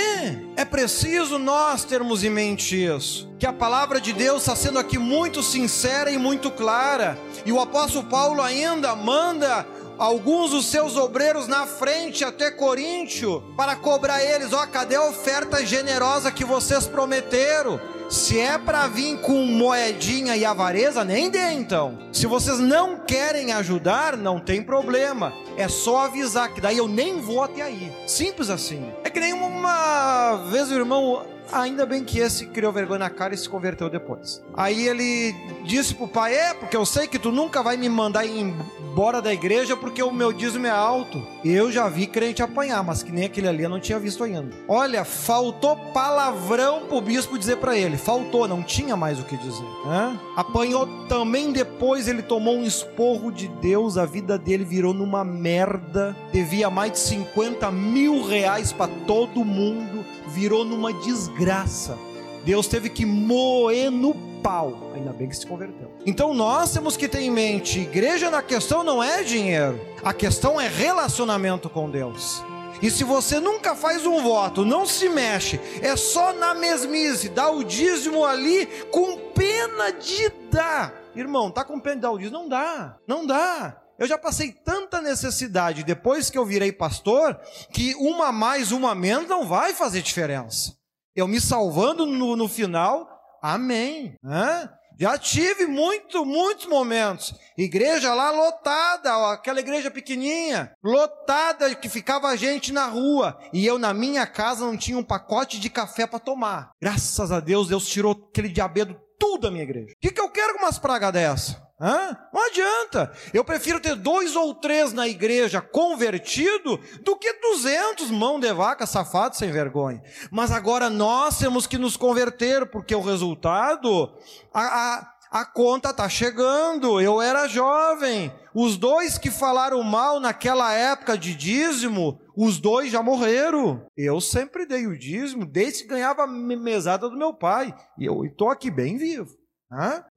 É 0.55 0.65
preciso 0.65 1.37
nós 1.37 1.83
termos 1.83 2.23
em 2.23 2.29
mente 2.29 2.85
isso. 2.85 3.29
Que 3.39 3.45
a 3.45 3.53
palavra 3.53 3.99
de 3.99 4.13
Deus 4.13 4.43
está 4.43 4.55
sendo 4.55 4.79
aqui 4.79 4.97
muito 4.97 5.43
sincera 5.43 6.11
e 6.11 6.17
muito 6.17 6.51
clara. 6.51 7.17
E 7.45 7.51
o 7.51 7.59
apóstolo 7.59 8.05
Paulo 8.07 8.41
ainda 8.41 8.95
manda 8.95 9.65
alguns 9.97 10.51
dos 10.51 10.65
seus 10.65 10.97
obreiros 10.97 11.47
na 11.47 11.65
frente 11.65 12.23
até 12.23 12.51
Coríntio 12.51 13.43
para 13.55 13.75
cobrar 13.75 14.23
eles: 14.23 14.53
ó, 14.53 14.65
cadê 14.67 14.95
a 14.95 15.03
oferta 15.03 15.65
generosa 15.65 16.31
que 16.31 16.45
vocês 16.45 16.87
prometeram? 16.87 17.79
Se 18.13 18.39
é 18.39 18.59
para 18.59 18.87
vir 18.87 19.17
com 19.21 19.43
moedinha 19.43 20.37
e 20.37 20.45
avareza, 20.45 21.03
nem 21.03 21.31
dê 21.31 21.51
então. 21.53 21.97
Se 22.13 22.27
vocês 22.27 22.59
não 22.59 22.99
querem 22.99 23.51
ajudar, 23.51 24.15
não 24.15 24.39
tem 24.39 24.61
problema. 24.61 25.33
É 25.57 25.67
só 25.67 26.05
avisar 26.05 26.53
que 26.53 26.61
daí 26.61 26.77
eu 26.77 26.87
nem 26.87 27.19
vou 27.19 27.43
até 27.43 27.63
aí. 27.63 27.91
Simples 28.05 28.51
assim. 28.51 28.85
É 29.03 29.09
que 29.09 29.19
nem 29.19 29.33
uma 29.33 30.35
vez 30.51 30.69
o 30.69 30.75
irmão 30.75 31.25
Ainda 31.53 31.85
bem 31.85 32.03
que 32.03 32.17
esse 32.17 32.47
criou 32.47 32.73
vergonha 32.73 32.99
na 32.99 33.09
cara 33.11 33.35
e 33.35 33.37
se 33.37 33.47
converteu 33.47 33.87
depois. 33.87 34.43
Aí 34.55 34.87
ele 34.87 35.35
disse 35.63 35.93
pro 35.93 36.07
pai: 36.07 36.33
É, 36.33 36.53
porque 36.53 36.75
eu 36.75 36.85
sei 36.85 37.07
que 37.07 37.19
tu 37.19 37.31
nunca 37.31 37.61
vai 37.61 37.77
me 37.77 37.87
mandar 37.87 38.25
embora 38.25 39.21
da 39.21 39.31
igreja 39.31 39.77
porque 39.77 40.01
o 40.01 40.11
meu 40.11 40.33
dízimo 40.33 40.65
é 40.65 40.71
alto. 40.71 41.21
Eu 41.45 41.71
já 41.71 41.87
vi 41.87 42.07
crente 42.07 42.41
apanhar, 42.41 42.83
mas 42.83 43.03
que 43.03 43.11
nem 43.11 43.25
aquele 43.25 43.47
ali 43.47 43.63
eu 43.63 43.69
não 43.69 43.79
tinha 43.79 43.99
visto 43.99 44.23
ainda. 44.23 44.49
Olha, 44.67 45.05
faltou 45.05 45.75
palavrão 45.93 46.87
pro 46.87 47.01
bispo 47.01 47.37
dizer 47.37 47.57
para 47.57 47.77
ele. 47.77 47.97
Faltou, 47.97 48.47
não 48.47 48.63
tinha 48.63 48.97
mais 48.97 49.19
o 49.19 49.23
que 49.23 49.37
dizer. 49.37 49.67
Né? 49.85 50.19
Apanhou 50.35 50.87
também 51.07 51.51
depois, 51.51 52.07
ele 52.07 52.23
tomou 52.23 52.55
um 52.55 52.63
esporro 52.63 53.31
de 53.31 53.47
Deus, 53.47 53.97
a 53.97 54.05
vida 54.05 54.39
dele 54.39 54.65
virou 54.65 54.93
numa 54.93 55.23
merda. 55.23 56.15
Devia 56.31 56.71
mais 56.71 56.93
de 56.93 56.99
50 56.99 57.69
mil 57.71 58.23
reais 58.25 58.71
para 58.71 58.91
todo 59.05 59.45
mundo 59.45 60.03
virou 60.33 60.65
numa 60.65 60.91
desgraça. 60.91 61.97
Deus 62.43 62.67
teve 62.67 62.89
que 62.89 63.05
moer 63.05 63.89
no 63.89 64.13
pau. 64.41 64.91
Ainda 64.93 65.13
bem 65.13 65.29
que 65.29 65.37
se 65.37 65.47
converteu. 65.47 65.91
Então 66.05 66.33
nós 66.33 66.73
temos 66.73 66.97
que 66.97 67.07
ter 67.07 67.21
em 67.21 67.31
mente: 67.31 67.79
igreja 67.79 68.29
na 68.29 68.41
questão 68.41 68.83
não 68.83 69.01
é 69.01 69.23
dinheiro, 69.23 69.79
a 70.03 70.13
questão 70.13 70.59
é 70.59 70.67
relacionamento 70.67 71.69
com 71.69 71.89
Deus. 71.89 72.43
E 72.81 72.91
se 72.91 73.05
você 73.05 73.39
nunca 73.39 73.75
faz 73.75 74.05
um 74.05 74.21
voto, 74.21 74.65
não 74.65 74.85
se 74.85 75.07
mexe, 75.07 75.57
é 75.81 75.95
só 75.95 76.33
na 76.33 76.53
mesmice, 76.53 77.29
dá 77.29 77.49
o 77.49 77.63
dízimo 77.63 78.25
ali 78.25 78.65
com 78.91 79.17
pena 79.33 79.91
de 79.91 80.29
dar. 80.51 80.93
Irmão, 81.15 81.49
tá 81.49 81.63
com 81.63 81.79
pena 81.79 81.95
de 81.95 82.01
dar 82.01 82.11
o 82.11 82.17
dízimo? 82.17 82.39
Não 82.39 82.49
dá, 82.49 82.97
não 83.07 83.25
dá. 83.25 83.82
Eu 84.03 84.07
já 84.07 84.17
passei 84.17 84.51
tanta 84.51 84.99
necessidade 84.99 85.81
depois 85.81 86.29
que 86.29 86.37
eu 86.37 86.45
virei 86.45 86.73
pastor, 86.73 87.39
que 87.71 87.95
uma 87.95 88.33
mais, 88.33 88.73
uma 88.73 88.93
menos 88.93 89.29
não 89.29 89.47
vai 89.47 89.73
fazer 89.73 90.01
diferença. 90.01 90.73
Eu 91.15 91.25
me 91.25 91.39
salvando 91.39 92.05
no, 92.05 92.35
no 92.35 92.49
final, 92.49 93.07
amém. 93.41 94.15
Hã? 94.21 94.69
Já 94.99 95.17
tive 95.17 95.67
muito, 95.67 96.25
muitos 96.25 96.65
momentos. 96.65 97.33
Igreja 97.57 98.13
lá 98.13 98.29
lotada, 98.29 99.17
ó, 99.17 99.31
aquela 99.31 99.61
igreja 99.61 99.89
pequenininha, 99.89 100.73
lotada 100.83 101.73
que 101.73 101.87
ficava 101.87 102.27
a 102.27 102.35
gente 102.35 102.73
na 102.73 102.87
rua. 102.87 103.39
E 103.53 103.65
eu 103.65 103.79
na 103.79 103.93
minha 103.93 104.27
casa 104.27 104.65
não 104.65 104.75
tinha 104.75 104.97
um 104.97 105.03
pacote 105.03 105.61
de 105.61 105.69
café 105.69 106.05
para 106.05 106.19
tomar. 106.19 106.71
Graças 106.81 107.31
a 107.31 107.39
Deus, 107.39 107.69
Deus 107.69 107.87
tirou 107.87 108.27
aquele 108.29 108.49
diabedo 108.49 108.99
tudo 109.17 109.43
da 109.43 109.51
minha 109.51 109.63
igreja. 109.63 109.93
O 109.93 109.99
que, 110.01 110.11
que 110.11 110.19
eu 110.19 110.29
quero 110.29 110.55
com 110.55 110.65
umas 110.65 110.77
pragas 110.77 111.13
dessa? 111.13 111.63
Hã? 111.83 112.17
Não 112.31 112.47
adianta. 112.47 113.11
Eu 113.33 113.43
prefiro 113.43 113.77
ter 113.77 113.95
dois 113.95 114.37
ou 114.37 114.55
três 114.55 114.93
na 114.93 115.05
igreja 115.05 115.59
convertido 115.59 116.79
do 117.01 117.17
que 117.17 117.33
duzentos 117.33 118.09
mão 118.09 118.39
de 118.39 118.53
vaca 118.53 118.85
safados 118.85 119.37
sem 119.37 119.51
vergonha. 119.51 120.01
Mas 120.31 120.49
agora 120.49 120.89
nós 120.89 121.37
temos 121.37 121.67
que 121.67 121.77
nos 121.77 121.97
converter, 121.97 122.65
porque 122.67 122.95
o 122.95 123.01
resultado, 123.01 124.15
a, 124.53 124.61
a, 124.61 125.41
a 125.41 125.45
conta 125.45 125.89
está 125.89 126.07
chegando. 126.07 127.01
Eu 127.01 127.21
era 127.21 127.49
jovem. 127.49 128.33
Os 128.55 128.77
dois 128.77 129.17
que 129.17 129.29
falaram 129.29 129.83
mal 129.83 130.21
naquela 130.21 130.71
época 130.71 131.17
de 131.17 131.35
dízimo, 131.35 132.17
os 132.33 132.59
dois 132.61 132.93
já 132.93 133.03
morreram. 133.03 133.85
Eu 133.97 134.21
sempre 134.21 134.65
dei 134.65 134.87
o 134.87 134.97
dízimo, 134.97 135.45
desde 135.45 135.83
que 135.83 135.89
ganhava 135.89 136.25
mesada 136.25 137.09
do 137.09 137.17
meu 137.17 137.33
pai. 137.33 137.75
E 137.99 138.05
eu 138.05 138.23
estou 138.23 138.49
aqui 138.49 138.71
bem 138.71 138.95
vivo. 138.95 139.42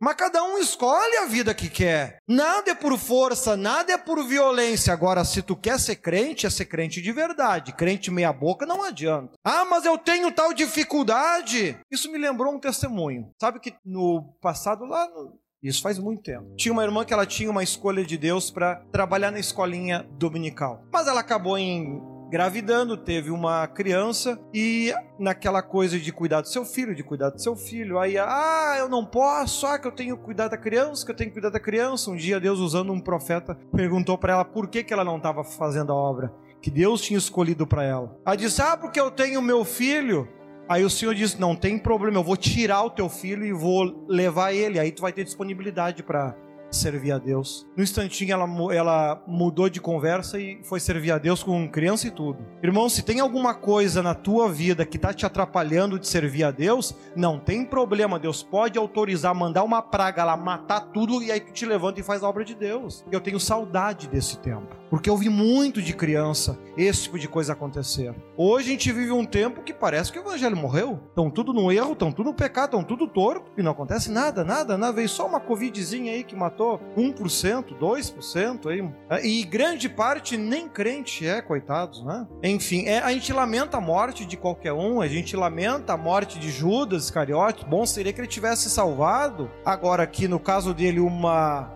Mas 0.00 0.14
cada 0.14 0.42
um 0.42 0.58
escolhe 0.58 1.16
a 1.18 1.26
vida 1.26 1.54
que 1.54 1.68
quer. 1.68 2.18
Nada 2.28 2.70
é 2.70 2.74
por 2.74 2.98
força, 2.98 3.56
nada 3.56 3.92
é 3.92 3.98
por 3.98 4.24
violência. 4.26 4.92
Agora, 4.92 5.24
se 5.24 5.42
tu 5.42 5.56
quer 5.56 5.78
ser 5.78 5.96
crente, 5.96 6.46
é 6.46 6.50
ser 6.50 6.66
crente 6.66 7.00
de 7.00 7.12
verdade. 7.12 7.72
Crente 7.72 8.10
meia 8.10 8.32
boca 8.32 8.66
não 8.66 8.82
adianta. 8.82 9.32
Ah, 9.44 9.64
mas 9.64 9.84
eu 9.84 9.98
tenho 9.98 10.32
tal 10.32 10.52
dificuldade. 10.52 11.78
Isso 11.90 12.10
me 12.10 12.18
lembrou 12.18 12.54
um 12.54 12.60
testemunho. 12.60 13.30
Sabe 13.40 13.60
que 13.60 13.74
no 13.84 14.22
passado 14.40 14.84
lá 14.84 15.08
no... 15.08 15.38
Isso 15.62 15.82
faz 15.82 15.98
muito 15.98 16.22
tempo. 16.22 16.54
Tinha 16.56 16.72
uma 16.72 16.84
irmã 16.84 17.04
que 17.04 17.12
ela 17.12 17.26
tinha 17.26 17.50
uma 17.50 17.62
escolha 17.62 18.04
de 18.04 18.16
Deus 18.16 18.50
para 18.50 18.76
trabalhar 18.92 19.32
na 19.32 19.40
escolinha 19.40 20.06
dominical. 20.12 20.84
Mas 20.92 21.08
ela 21.08 21.20
acabou 21.20 21.58
em 21.58 22.00
gravidando, 22.28 22.96
teve 22.96 23.30
uma 23.30 23.66
criança 23.66 24.38
e 24.52 24.92
naquela 25.18 25.62
coisa 25.62 25.98
de 25.98 26.12
cuidar 26.12 26.40
do 26.40 26.48
seu 26.48 26.64
filho, 26.64 26.94
de 26.94 27.02
cuidar 27.02 27.30
do 27.30 27.40
seu 27.40 27.56
filho, 27.56 27.98
aí, 27.98 28.18
ah, 28.18 28.76
eu 28.78 28.88
não 28.88 29.04
posso, 29.04 29.66
ah, 29.66 29.78
que 29.78 29.86
eu 29.86 29.92
tenho 29.92 30.16
que 30.16 30.24
cuidar 30.24 30.48
da 30.48 30.56
criança, 30.56 31.04
que 31.04 31.12
eu 31.12 31.16
tenho 31.16 31.30
que 31.30 31.34
cuidar 31.34 31.50
da 31.50 31.60
criança. 31.60 32.10
Um 32.10 32.16
dia 32.16 32.40
Deus, 32.40 32.58
usando 32.58 32.92
um 32.92 33.00
profeta, 33.00 33.56
perguntou 33.74 34.18
para 34.18 34.32
ela 34.32 34.44
por 34.44 34.68
que, 34.68 34.82
que 34.82 34.92
ela 34.92 35.04
não 35.04 35.16
estava 35.16 35.44
fazendo 35.44 35.92
a 35.92 35.96
obra 35.96 36.32
que 36.60 36.70
Deus 36.70 37.00
tinha 37.00 37.18
escolhido 37.18 37.66
para 37.66 37.84
ela. 37.84 38.18
Ela 38.26 38.36
disse, 38.36 38.60
ah, 38.60 38.76
porque 38.76 38.98
eu 38.98 39.10
tenho 39.10 39.40
meu 39.40 39.64
filho. 39.64 40.28
Aí 40.68 40.84
o 40.84 40.90
Senhor 40.90 41.14
disse, 41.14 41.40
não 41.40 41.54
tem 41.54 41.78
problema, 41.78 42.18
eu 42.18 42.24
vou 42.24 42.36
tirar 42.36 42.82
o 42.82 42.90
teu 42.90 43.08
filho 43.08 43.44
e 43.44 43.52
vou 43.52 44.04
levar 44.08 44.52
ele, 44.52 44.80
aí 44.80 44.90
tu 44.90 45.00
vai 45.00 45.12
ter 45.12 45.22
disponibilidade 45.22 46.02
para 46.02 46.34
servir 46.70 47.12
a 47.12 47.18
Deus. 47.18 47.66
No 47.76 47.82
instantinho 47.82 48.32
ela, 48.32 48.48
ela 48.72 49.22
mudou 49.26 49.68
de 49.68 49.80
conversa 49.80 50.38
e 50.38 50.60
foi 50.62 50.80
servir 50.80 51.10
a 51.10 51.18
Deus 51.18 51.42
com 51.42 51.68
criança 51.68 52.06
e 52.06 52.10
tudo. 52.10 52.44
Irmão, 52.62 52.88
se 52.88 53.02
tem 53.02 53.20
alguma 53.20 53.54
coisa 53.54 54.02
na 54.02 54.14
tua 54.14 54.50
vida 54.50 54.84
que 54.84 54.96
está 54.96 55.12
te 55.12 55.24
atrapalhando 55.24 55.98
de 55.98 56.06
servir 56.06 56.44
a 56.44 56.50
Deus, 56.50 56.94
não 57.14 57.38
tem 57.38 57.64
problema. 57.64 58.18
Deus 58.18 58.42
pode 58.42 58.78
autorizar, 58.78 59.34
mandar 59.34 59.64
uma 59.64 59.82
praga 59.82 60.24
lá, 60.24 60.36
matar 60.36 60.80
tudo 60.92 61.22
e 61.22 61.30
aí 61.30 61.40
tu 61.40 61.52
te 61.52 61.66
levanta 61.66 62.00
e 62.00 62.02
faz 62.02 62.22
a 62.22 62.28
obra 62.28 62.44
de 62.44 62.54
Deus. 62.54 63.04
Eu 63.10 63.20
tenho 63.20 63.38
saudade 63.40 64.08
desse 64.08 64.38
tempo. 64.38 64.76
Porque 64.90 65.10
eu 65.10 65.16
vi 65.16 65.28
muito 65.28 65.82
de 65.82 65.94
criança 65.94 66.58
esse 66.76 67.04
tipo 67.04 67.18
de 67.18 67.28
coisa 67.28 67.52
acontecer. 67.52 68.14
Hoje 68.36 68.68
a 68.68 68.70
gente 68.72 68.92
vive 68.92 69.10
um 69.10 69.24
tempo 69.24 69.62
que 69.62 69.72
parece 69.72 70.12
que 70.12 70.18
o 70.18 70.22
evangelho 70.22 70.56
morreu. 70.56 71.00
Estão 71.08 71.30
tudo 71.30 71.52
no 71.52 71.72
erro, 71.72 71.92
estão 71.92 72.12
tudo 72.12 72.26
no 72.26 72.34
pecado, 72.34 72.66
estão 72.66 72.84
tudo 72.84 73.08
torto. 73.08 73.50
E 73.56 73.62
não 73.62 73.72
acontece 73.72 74.10
nada, 74.10 74.44
nada, 74.44 74.76
nada. 74.76 74.92
Veio 74.92 75.08
só 75.08 75.26
uma 75.26 75.40
covidzinha 75.40 76.12
aí 76.12 76.22
que 76.22 76.36
matou 76.36 76.80
1%, 76.96 77.78
2% 77.78 78.66
aí. 78.70 79.22
E 79.24 79.44
grande 79.44 79.88
parte 79.88 80.36
nem 80.36 80.68
crente 80.68 81.26
é, 81.26 81.40
coitados, 81.40 82.04
né? 82.04 82.26
Enfim, 82.42 82.84
é, 82.86 82.98
a 82.98 83.10
gente 83.12 83.32
lamenta 83.32 83.78
a 83.78 83.80
morte 83.80 84.24
de 84.24 84.36
qualquer 84.36 84.72
um, 84.72 85.00
a 85.00 85.08
gente 85.08 85.36
lamenta 85.36 85.94
a 85.94 85.96
morte 85.96 86.38
de 86.38 86.50
Judas 86.50 87.04
Iscariote. 87.04 87.64
Bom 87.64 87.86
seria 87.86 88.12
que 88.12 88.20
ele 88.20 88.28
tivesse 88.28 88.68
salvado. 88.68 89.50
Agora 89.64 90.02
aqui 90.02 90.28
no 90.28 90.38
caso 90.38 90.74
dele 90.74 91.00
uma 91.00 91.72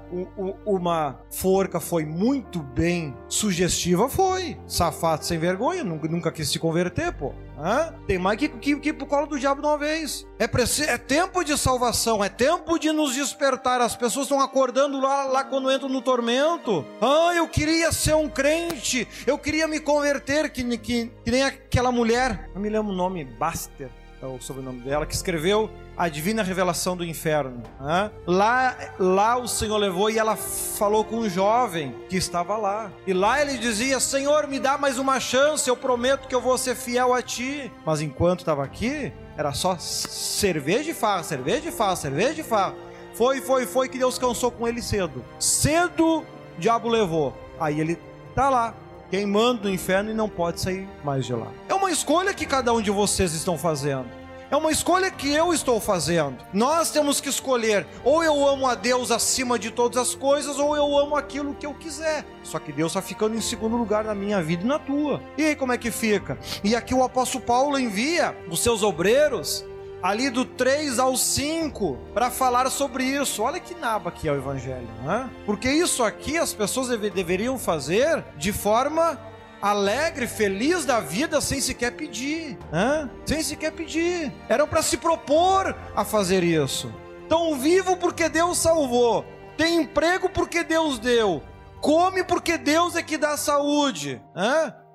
uma 0.67 1.21
forca 1.31 1.79
foi 1.79 2.05
muito 2.05 2.61
bem 2.61 3.00
sugestiva, 3.29 4.09
foi. 4.09 4.57
Safado 4.67 5.25
sem 5.25 5.39
vergonha, 5.39 5.85
nunca, 5.85 6.09
nunca 6.09 6.33
quis 6.33 6.51
se 6.51 6.59
converter, 6.59 7.13
pô. 7.13 7.33
Hã? 7.59 7.95
Tem 8.07 8.19
mais 8.19 8.39
que, 8.39 8.49
que, 8.49 8.77
que 8.77 8.89
ir 8.89 8.93
pro 8.95 9.07
colo 9.07 9.27
do 9.27 9.39
diabo 9.39 9.61
de 9.61 9.67
uma 9.67 9.77
vez. 9.77 10.27
É, 10.39 10.45
é 10.85 10.99
tempo 10.99 11.45
de 11.45 11.57
salvação, 11.59 12.25
é 12.25 12.29
tempo 12.29 12.79
de 12.79 12.91
nos 12.91 13.15
despertar. 13.15 13.81
As 13.81 13.95
pessoas 13.95 14.25
estão 14.25 14.41
acordando 14.41 15.01
lá, 15.01 15.25
lá 15.25 15.45
quando 15.45 15.71
entram 15.71 15.89
no 15.89 16.01
tormento. 16.01 16.85
Ah, 17.01 17.33
eu 17.35 17.47
queria 17.49 17.93
ser 17.93 18.15
um 18.15 18.29
crente, 18.29 19.07
eu 19.27 19.39
queria 19.39 19.69
me 19.69 19.79
converter, 19.79 20.51
que, 20.51 20.65
que, 20.79 21.11
que 21.25 21.31
nem 21.31 21.43
aquela 21.43 21.93
mulher. 21.93 22.51
Não 22.55 22.63
me 22.63 22.69
lembro 22.69 22.93
o 22.93 22.97
nome, 22.97 23.25
Baster, 23.25 23.91
é 24.23 24.27
o 24.27 24.41
sobrenome 24.41 24.81
dela, 24.81 25.07
que 25.07 25.15
escreveu 25.15 25.71
a 26.01 26.09
divina 26.09 26.43
revelação 26.43 26.97
do 26.97 27.05
inferno. 27.05 27.63
Né? 27.79 28.11
Lá, 28.27 28.75
lá 28.99 29.37
o 29.37 29.47
Senhor 29.47 29.77
levou 29.77 30.09
e 30.09 30.19
ela 30.19 30.35
falou 30.35 31.05
com 31.05 31.17
um 31.17 31.29
jovem 31.29 31.95
que 32.09 32.17
estava 32.17 32.57
lá. 32.57 32.91
E 33.07 33.13
lá 33.13 33.43
ele 33.43 33.59
dizia: 33.59 34.01
Senhor, 34.01 34.47
me 34.47 34.59
dá 34.59 34.79
mais 34.79 34.99
uma 34.99 35.21
chance, 35.21 35.69
eu 35.69 35.77
prometo 35.77 36.27
que 36.27 36.35
eu 36.35 36.41
vou 36.41 36.57
ser 36.57 36.75
fiel 36.75 37.13
a 37.13 37.21
ti. 37.21 37.71
Mas 37.85 38.01
enquanto 38.01 38.41
estava 38.41 38.65
aqui, 38.65 39.13
era 39.37 39.53
só 39.53 39.77
cerveja 39.79 40.91
e 40.91 40.95
farra, 40.95 41.23
cerveja 41.23 41.69
e 41.69 41.73
farra, 41.73 41.97
cerveja 41.97 42.41
e 42.41 42.45
farra. 42.45 42.75
Foi, 43.13 43.43
foi, 43.43 43.67
foi 43.67 43.87
que 43.87 43.99
Deus 43.99 44.19
cansou 44.19 44.51
com 44.51 44.67
ele 44.67 44.81
cedo. 44.81 45.23
Cedo, 45.39 46.21
o 46.21 46.25
diabo 46.59 46.89
levou. 46.89 47.37
Aí 47.61 47.79
ele 47.79 47.99
tá 48.35 48.49
lá, 48.49 48.75
queimando 49.11 49.65
no 49.65 49.75
inferno 49.75 50.11
e 50.11 50.15
não 50.15 50.31
pode 50.31 50.63
sair 50.63 50.89
mais 51.05 51.27
de 51.27 51.35
lá. 51.35 51.49
É 51.69 51.75
uma 51.75 51.91
escolha 51.91 52.33
que 52.33 52.47
cada 52.47 52.73
um 52.73 52.81
de 52.81 52.91
vocês 52.91 53.35
estão 53.35 53.59
fazendo. 53.59 54.20
É 54.51 54.57
uma 54.57 54.73
escolha 54.73 55.13
que 55.13 55.33
eu 55.33 55.55
estou 55.55 55.81
fazendo. 55.81 56.45
Nós 56.53 56.91
temos 56.91 57.21
que 57.21 57.29
escolher: 57.29 57.87
ou 58.03 58.25
eu 58.25 58.49
amo 58.49 58.67
a 58.67 58.75
Deus 58.75 59.13
acima 59.13 59.57
de 59.59 59.71
todas 59.71 59.97
as 59.97 60.15
coisas, 60.15 60.59
ou 60.59 60.77
eu 60.77 60.99
amo 60.99 61.15
aquilo 61.15 61.55
que 61.55 61.65
eu 61.65 61.73
quiser. 61.73 62.25
Só 62.43 62.59
que 62.59 62.73
Deus 62.73 62.91
está 62.91 63.01
ficando 63.01 63.37
em 63.37 63.41
segundo 63.41 63.77
lugar 63.77 64.03
na 64.03 64.15
minha 64.15 64.43
vida 64.43 64.65
e 64.65 64.67
na 64.67 64.79
tua. 64.79 65.23
E 65.39 65.45
aí 65.45 65.55
como 65.55 65.73
é 65.73 65.79
que 65.79 65.93
fica? 65.93 66.37
E 66.65 66.75
aqui 66.75 66.93
o 66.93 67.05
apóstolo 67.05 67.45
Paulo 67.45 67.79
envia 67.79 68.37
os 68.51 68.61
seus 68.61 68.83
obreiros 68.83 69.65
ali 70.03 70.31
do 70.31 70.45
3 70.45 70.99
ao 70.99 71.17
5 71.17 71.99
para 72.13 72.31
falar 72.31 72.69
sobre 72.71 73.05
isso. 73.05 73.43
Olha 73.43 73.61
que 73.61 73.75
naba 73.75 74.11
que 74.11 74.27
é 74.27 74.33
o 74.33 74.37
evangelho, 74.37 74.89
né? 75.05 75.31
Porque 75.47 75.71
isso 75.71 76.03
aqui 76.03 76.37
as 76.37 76.53
pessoas 76.53 76.89
deve, 76.89 77.11
deveriam 77.11 77.59
fazer 77.59 78.25
de 78.37 78.53
forma 78.53 79.19
alegre, 79.61 80.27
feliz 80.27 80.85
da 80.85 81.01
vida, 81.01 81.41
sem 81.41 81.61
sequer 81.61 81.93
pedir, 81.93 82.59
né? 82.73 83.09
sem 83.27 83.43
sequer 83.43 83.73
pedir. 83.73 84.33
Eram 84.49 84.67
para 84.67 84.83
se 84.83 84.97
propor 84.97 85.77
a 85.95 86.05
fazer 86.05 86.43
isso. 86.43 86.93
Estão 87.23 87.57
vivo 87.59 87.97
porque 87.97 88.29
Deus 88.29 88.59
salvou, 88.59 89.25
tem 89.57 89.83
emprego 89.83 90.29
porque 90.29 90.65
Deus 90.65 90.99
deu, 90.99 91.43
come 91.81 92.25
porque 92.25 92.59
Deus 92.59 92.97
é 92.97 93.03
que 93.03 93.17
dá 93.17 93.37
saúde. 93.37 94.21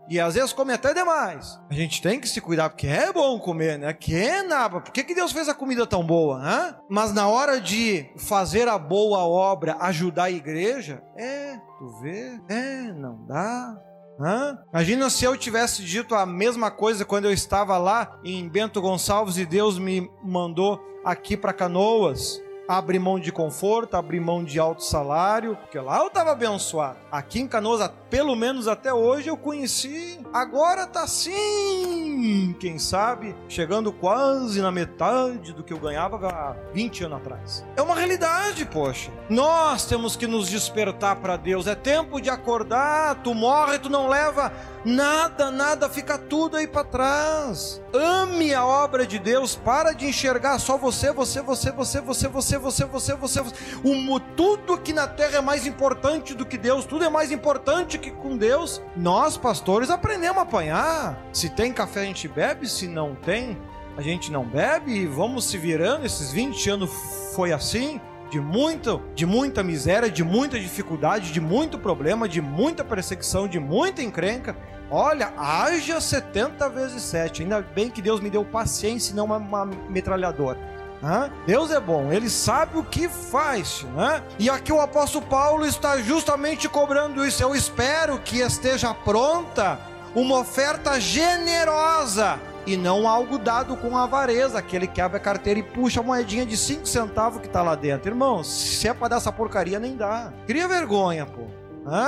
E 0.07 0.19
às 0.19 0.35
vezes 0.35 0.53
come 0.53 0.71
até 0.71 0.93
demais. 0.93 1.59
A 1.69 1.73
gente 1.73 2.01
tem 2.01 2.19
que 2.19 2.29
se 2.29 2.39
cuidar, 2.39 2.69
porque 2.69 2.87
é 2.87 3.11
bom 3.11 3.39
comer, 3.39 3.79
né? 3.79 3.91
Que 3.93 4.15
é 4.15 4.43
nada. 4.43 4.79
Por 4.79 4.91
que, 4.91 5.03
que 5.03 5.15
Deus 5.15 5.31
fez 5.31 5.49
a 5.49 5.53
comida 5.53 5.87
tão 5.87 6.05
boa, 6.05 6.39
né? 6.39 6.75
Mas 6.89 7.11
na 7.11 7.27
hora 7.27 7.59
de 7.59 8.05
fazer 8.17 8.67
a 8.67 8.77
boa 8.77 9.19
obra, 9.25 9.77
ajudar 9.79 10.25
a 10.25 10.31
igreja, 10.31 11.01
é, 11.17 11.57
tu 11.79 11.89
vê, 12.01 12.39
é, 12.47 12.93
não 12.93 13.25
dá. 13.25 13.75
Hã? 14.19 14.57
Imagina 14.71 15.09
se 15.09 15.25
eu 15.25 15.35
tivesse 15.35 15.83
dito 15.83 16.15
a 16.15 16.25
mesma 16.25 16.71
coisa 16.71 17.03
quando 17.03 17.25
eu 17.25 17.33
estava 17.33 17.77
lá 17.77 18.19
em 18.23 18.47
Bento 18.47 18.81
Gonçalves 18.81 19.37
e 19.37 19.45
Deus 19.45 19.77
me 19.77 20.09
mandou 20.23 20.79
aqui 21.03 21.35
para 21.35 21.53
Canoas 21.53 22.41
abrir 22.67 22.99
mão 22.99 23.19
de 23.19 23.31
conforto, 23.31 23.95
abrir 23.95 24.19
mão 24.19 24.43
de 24.43 24.59
alto 24.59 24.83
salário, 24.83 25.55
porque 25.55 25.79
lá 25.79 25.99
eu 25.99 26.07
estava 26.07 26.31
abençoado. 26.31 26.97
Aqui 27.11 27.39
em 27.39 27.47
Canoas, 27.47 27.89
pelo 28.09 28.35
menos 28.35 28.67
até 28.67 28.93
hoje, 28.93 29.29
eu 29.29 29.37
conheci. 29.37 30.19
Agora 30.33 30.87
tá 30.87 31.03
assim, 31.03 32.55
quem 32.59 32.77
sabe, 32.77 33.35
chegando 33.47 33.91
quase 33.91 34.61
na 34.61 34.71
metade 34.71 35.53
do 35.53 35.63
que 35.63 35.73
eu 35.73 35.79
ganhava 35.79 36.27
há 36.27 36.55
20 36.73 37.05
anos 37.05 37.17
atrás. 37.17 37.65
É 37.75 37.81
uma 37.81 37.95
realidade, 37.95 38.65
poxa. 38.65 39.11
Nós 39.29 39.85
temos 39.85 40.15
que 40.15 40.27
nos 40.27 40.49
despertar 40.49 41.17
para 41.17 41.37
Deus. 41.37 41.67
É 41.67 41.75
tempo 41.75 42.19
de 42.19 42.29
acordar. 42.29 43.21
Tu 43.23 43.33
morre, 43.33 43.79
tu 43.79 43.89
não 43.89 44.07
leva 44.07 44.51
nada, 44.85 45.49
nada, 45.49 45.89
fica 45.89 46.17
tudo 46.17 46.57
aí 46.57 46.67
para 46.67 46.83
trás. 46.83 47.81
Ame 47.93 48.53
a 48.53 48.63
obra 48.63 49.05
de 49.05 49.17
Deus, 49.17 49.55
para 49.55 49.91
de 49.91 50.05
enxergar 50.05 50.59
só 50.59 50.77
você, 50.77 51.11
você, 51.11 51.41
você, 51.41 51.71
você, 51.71 51.99
você, 51.99 52.27
você, 52.27 52.54
você, 52.57 52.85
você, 52.85 53.15
você. 53.15 53.41
O, 53.83 54.19
tudo 54.19 54.73
aqui 54.73 54.93
na 54.93 55.07
terra 55.07 55.37
é 55.37 55.41
mais 55.41 55.65
importante 55.65 56.33
do 56.33 56.45
que 56.45 56.57
Deus, 56.57 56.85
tudo 56.85 57.03
é 57.03 57.09
mais 57.09 57.31
importante 57.31 57.97
que 57.97 58.11
com 58.11 58.37
Deus. 58.37 58.81
Nós, 58.95 59.37
pastores, 59.37 59.89
aprendemos 59.89 60.37
a 60.37 60.41
apanhar. 60.41 61.21
Se 61.33 61.49
tem 61.49 61.71
café, 61.71 62.01
a 62.01 62.05
gente 62.05 62.27
bebe, 62.27 62.67
se 62.67 62.87
não 62.87 63.15
tem, 63.15 63.57
a 63.97 64.01
gente 64.01 64.31
não 64.31 64.45
bebe 64.45 64.91
e 64.91 65.05
vamos 65.05 65.45
se 65.45 65.57
virando. 65.57 66.05
Esses 66.05 66.31
20 66.31 66.69
anos 66.69 66.89
foi 67.33 67.51
assim 67.51 67.99
de 68.29 68.39
muito, 68.39 69.01
de 69.13 69.25
muita 69.25 69.63
miséria, 69.63 70.09
de 70.09 70.23
muita 70.23 70.59
dificuldade, 70.59 71.31
de 71.31 71.39
muito 71.39 71.77
problema, 71.77 72.27
de 72.27 72.41
muita 72.41 72.83
perseguição, 72.83 73.47
de 73.47 73.59
muita 73.59 74.01
encrenca. 74.01 74.57
Olha, 74.89 75.33
haja 75.37 75.99
70 75.99 76.69
vezes 76.69 77.01
7. 77.03 77.43
Ainda 77.43 77.61
bem 77.61 77.89
que 77.89 78.01
Deus 78.01 78.19
me 78.19 78.29
deu 78.29 78.43
paciência 78.43 79.13
e 79.13 79.15
não 79.15 79.25
uma, 79.25 79.37
uma 79.37 79.65
metralhadora. 79.65 80.74
Hã? 81.05 81.29
Deus 81.45 81.69
é 81.69 81.79
bom, 81.79 82.11
Ele 82.11 82.29
sabe 82.29 82.79
o 82.79 82.83
que 82.83 83.07
faz. 83.07 83.85
Né? 83.95 84.23
E 84.39 84.49
aqui 84.49 84.73
o 84.73 84.81
apóstolo 84.81 85.23
Paulo 85.27 85.63
está 85.63 85.97
justamente 85.97 86.67
cobrando 86.67 87.23
isso. 87.23 87.43
Eu 87.43 87.53
espero 87.53 88.17
que 88.19 88.39
esteja 88.39 88.91
pronta 88.91 89.79
uma 90.15 90.39
oferta 90.39 90.99
generosa 90.99 92.39
e 92.65 92.75
não 92.75 93.07
algo 93.07 93.37
dado 93.37 93.77
com 93.77 93.95
avareza, 93.95 94.57
aquele 94.57 94.87
que 94.87 94.99
abre 94.99 95.17
a 95.17 95.19
carteira 95.19 95.59
e 95.59 95.63
puxa 95.63 95.99
a 95.99 96.03
moedinha 96.03 96.43
de 96.43 96.57
5 96.57 96.87
centavos 96.87 97.39
que 97.39 97.45
está 97.45 97.61
lá 97.61 97.75
dentro. 97.75 98.09
Irmão, 98.09 98.43
se 98.43 98.87
é 98.87 98.93
para 98.93 99.09
dar 99.09 99.17
essa 99.17 99.31
porcaria, 99.31 99.79
nem 99.79 99.95
dá. 99.95 100.33
Cria 100.47 100.67
vergonha, 100.67 101.27
pô. 101.27 101.43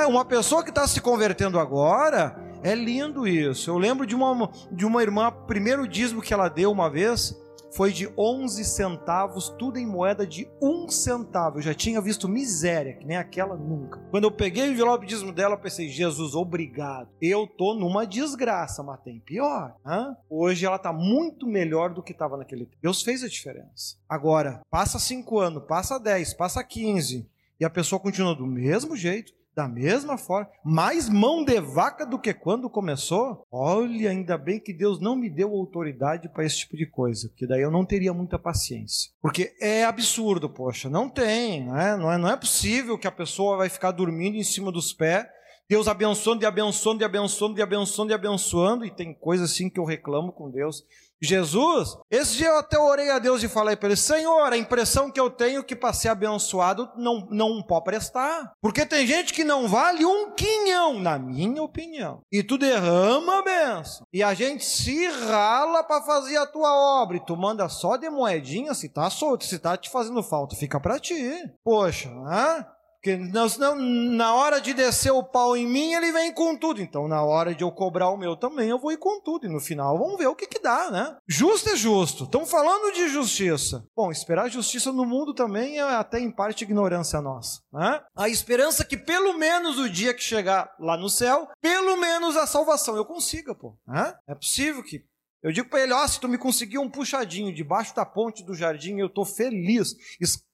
Uma 0.07 0.25
pessoa 0.25 0.63
que 0.63 0.69
está 0.69 0.87
se 0.87 0.99
convertendo 0.99 1.59
agora, 1.59 2.35
é 2.63 2.73
lindo 2.73 3.27
isso. 3.27 3.69
Eu 3.69 3.77
lembro 3.77 4.07
de 4.07 4.15
uma, 4.15 4.49
de 4.71 4.83
uma 4.83 5.03
irmã, 5.03 5.31
primeiro 5.45 5.87
dízimo 5.87 6.23
que 6.23 6.33
ela 6.33 6.49
deu 6.49 6.71
uma 6.71 6.89
vez, 6.89 7.35
foi 7.77 7.93
de 7.93 8.11
11 8.17 8.65
centavos, 8.65 9.49
tudo 9.49 9.77
em 9.77 9.85
moeda 9.85 10.25
de 10.25 10.49
um 10.59 10.89
centavo. 10.89 11.59
Eu 11.59 11.61
já 11.61 11.75
tinha 11.75 12.01
visto 12.01 12.27
miséria, 12.27 12.95
que 12.95 13.05
nem 13.05 13.15
aquela 13.15 13.55
nunca. 13.55 13.99
Quando 14.09 14.23
eu 14.23 14.31
peguei 14.31 14.67
o 14.67 14.71
envelope 14.71 15.05
dízimo 15.05 15.31
dela, 15.31 15.53
eu 15.53 15.59
pensei, 15.59 15.87
Jesus, 15.87 16.33
obrigado. 16.33 17.07
Eu 17.21 17.45
tô 17.45 17.75
numa 17.75 18.07
desgraça, 18.07 18.81
mas 18.81 18.99
tem 19.01 19.19
pior. 19.19 19.75
Hã? 19.85 20.17
Hoje 20.27 20.65
ela 20.65 20.79
tá 20.79 20.91
muito 20.91 21.45
melhor 21.45 21.93
do 21.93 22.01
que 22.01 22.13
estava 22.13 22.35
naquele 22.35 22.65
tempo. 22.65 22.81
Deus 22.81 23.03
fez 23.03 23.23
a 23.23 23.27
diferença. 23.27 23.97
Agora, 24.09 24.61
passa 24.71 24.97
5 24.97 25.37
anos, 25.37 25.63
passa 25.67 25.99
10, 25.99 26.33
passa 26.33 26.63
15, 26.63 27.29
e 27.59 27.65
a 27.65 27.69
pessoa 27.69 27.99
continua 27.99 28.33
do 28.33 28.47
mesmo 28.47 28.95
jeito, 28.95 29.33
da 29.57 29.67
mesma 29.67 30.19
forma, 30.19 30.47
mais 30.63 31.09
mão 31.09 31.43
de 31.43 31.59
vaca 31.59 32.05
do 32.05 32.19
que 32.19 32.31
quando 32.31 32.69
começou. 32.69 33.43
Olha, 33.51 34.11
ainda 34.11 34.37
bem 34.37 34.59
que 34.59 34.71
Deus 34.71 34.99
não 35.01 35.15
me 35.15 35.31
deu 35.31 35.49
autoridade 35.49 36.29
para 36.29 36.45
esse 36.45 36.59
tipo 36.59 36.77
de 36.77 36.85
coisa, 36.85 37.27
porque 37.27 37.47
daí 37.47 37.63
eu 37.63 37.71
não 37.71 37.83
teria 37.83 38.13
muita 38.13 38.37
paciência. 38.37 39.11
Porque 39.19 39.55
é 39.59 39.83
absurdo, 39.83 40.47
poxa, 40.47 40.91
não 40.91 41.09
tem, 41.09 41.65
não 41.65 41.75
é, 41.75 41.97
não 41.97 42.11
é, 42.11 42.17
não 42.19 42.29
é 42.29 42.37
possível 42.37 42.99
que 42.99 43.07
a 43.07 43.11
pessoa 43.11 43.57
vai 43.57 43.67
ficar 43.67 43.89
dormindo 43.89 44.37
em 44.37 44.43
cima 44.43 44.71
dos 44.71 44.93
pés 44.93 45.25
Deus 45.69 45.89
abençoando 45.89 46.43
e 46.43 46.45
abençoando 46.45 47.01
e 47.01 47.03
abençoando 47.03 47.59
e 47.59 47.61
abençoando 47.61 48.11
e 48.11 48.13
abençoando, 48.13 48.85
e 48.85 48.91
tem 48.91 49.13
coisa 49.13 49.43
assim 49.43 49.69
que 49.69 49.77
eu 49.77 49.83
reclamo 49.83 50.31
com 50.31 50.49
Deus. 50.49 50.85
Jesus, 51.21 51.97
esse 52.11 52.37
dia 52.37 52.47
eu 52.47 52.59
até 52.59 52.77
orei 52.77 53.09
a 53.09 53.19
Deus 53.19 53.41
e 53.41 53.47
falei 53.47 53.75
para 53.75 53.89
ele: 53.89 53.95
Senhor, 53.95 54.51
a 54.51 54.57
impressão 54.57 55.09
que 55.09 55.19
eu 55.19 55.29
tenho 55.29 55.63
que 55.63 55.75
para 55.75 55.93
ser 55.93 56.09
abençoado 56.09 56.89
não, 56.95 57.27
não 57.31 57.61
pode 57.61 57.85
prestar. 57.85 58.53
Porque 58.61 58.85
tem 58.85 59.05
gente 59.07 59.33
que 59.33 59.43
não 59.43 59.67
vale 59.67 60.05
um 60.05 60.31
quinhão, 60.31 60.99
na 60.99 61.17
minha 61.17 61.63
opinião. 61.63 62.21
E 62.31 62.43
tu 62.43 62.57
derrama 62.57 63.39
a 63.39 63.41
benção. 63.41 64.05
E 64.13 64.21
a 64.21 64.33
gente 64.33 64.63
se 64.63 65.07
rala 65.07 65.83
para 65.83 66.03
fazer 66.03 66.37
a 66.37 66.45
tua 66.45 66.73
obra. 67.01 67.17
E 67.17 67.25
tu 67.25 67.35
manda 67.35 67.67
só 67.69 67.97
de 67.97 68.09
moedinha 68.09 68.73
se 68.73 68.89
tá 68.89 69.09
solto, 69.09 69.45
se 69.45 69.59
tá 69.59 69.75
te 69.75 69.89
fazendo 69.89 70.21
falta, 70.21 70.55
fica 70.55 70.79
para 70.79 70.99
ti. 70.99 71.15
Poxa, 71.63 72.09
né? 72.09 72.65
Porque 73.07 73.49
senão, 73.49 73.75
na 73.75 74.33
hora 74.33 74.59
de 74.59 74.73
descer 74.73 75.11
o 75.11 75.23
pau 75.23 75.55
em 75.55 75.65
mim, 75.65 75.93
ele 75.93 76.11
vem 76.11 76.33
com 76.33 76.57
tudo. 76.57 76.81
Então, 76.81 77.07
na 77.07 77.23
hora 77.23 77.55
de 77.55 77.63
eu 77.63 77.71
cobrar 77.71 78.09
o 78.09 78.17
meu 78.17 78.35
também, 78.35 78.69
eu 78.69 78.77
vou 78.77 78.91
ir 78.91 78.97
com 78.97 79.21
tudo. 79.21 79.45
E 79.45 79.49
no 79.49 79.61
final, 79.61 79.97
vamos 79.97 80.17
ver 80.17 80.27
o 80.27 80.35
que, 80.35 80.45
que 80.45 80.59
dá, 80.59 80.91
né? 80.91 81.15
Justo 81.25 81.69
é 81.69 81.75
justo. 81.77 82.25
Estamos 82.25 82.51
falando 82.51 82.93
de 82.93 83.07
justiça. 83.07 83.85
Bom, 83.95 84.11
esperar 84.11 84.49
justiça 84.49 84.91
no 84.91 85.05
mundo 85.05 85.33
também 85.33 85.77
é 85.77 85.83
até 85.83 86.19
em 86.19 86.29
parte 86.29 86.65
ignorância 86.65 87.21
nossa. 87.21 87.61
Né? 87.71 88.01
A 88.13 88.27
esperança 88.27 88.83
que 88.83 88.97
pelo 88.97 89.37
menos 89.37 89.79
o 89.79 89.89
dia 89.89 90.13
que 90.13 90.21
chegar 90.21 90.75
lá 90.77 90.97
no 90.97 91.09
céu, 91.09 91.47
pelo 91.61 91.95
menos 91.95 92.35
a 92.35 92.45
salvação 92.45 92.97
eu 92.97 93.05
consiga, 93.05 93.55
pô. 93.55 93.77
Né? 93.87 94.13
É 94.27 94.35
possível 94.35 94.83
que 94.83 95.05
eu 95.41 95.51
digo 95.51 95.69
para 95.69 95.81
ele: 95.81 95.93
ó, 95.93 96.03
oh, 96.03 96.07
se 96.07 96.19
tu 96.19 96.27
me 96.27 96.37
conseguir 96.37 96.77
um 96.77 96.89
puxadinho 96.89 97.53
debaixo 97.53 97.95
da 97.95 98.05
ponte 98.05 98.43
do 98.43 98.53
jardim, 98.53 98.97
eu 98.97 99.07
estou 99.07 99.25
feliz. 99.25 99.95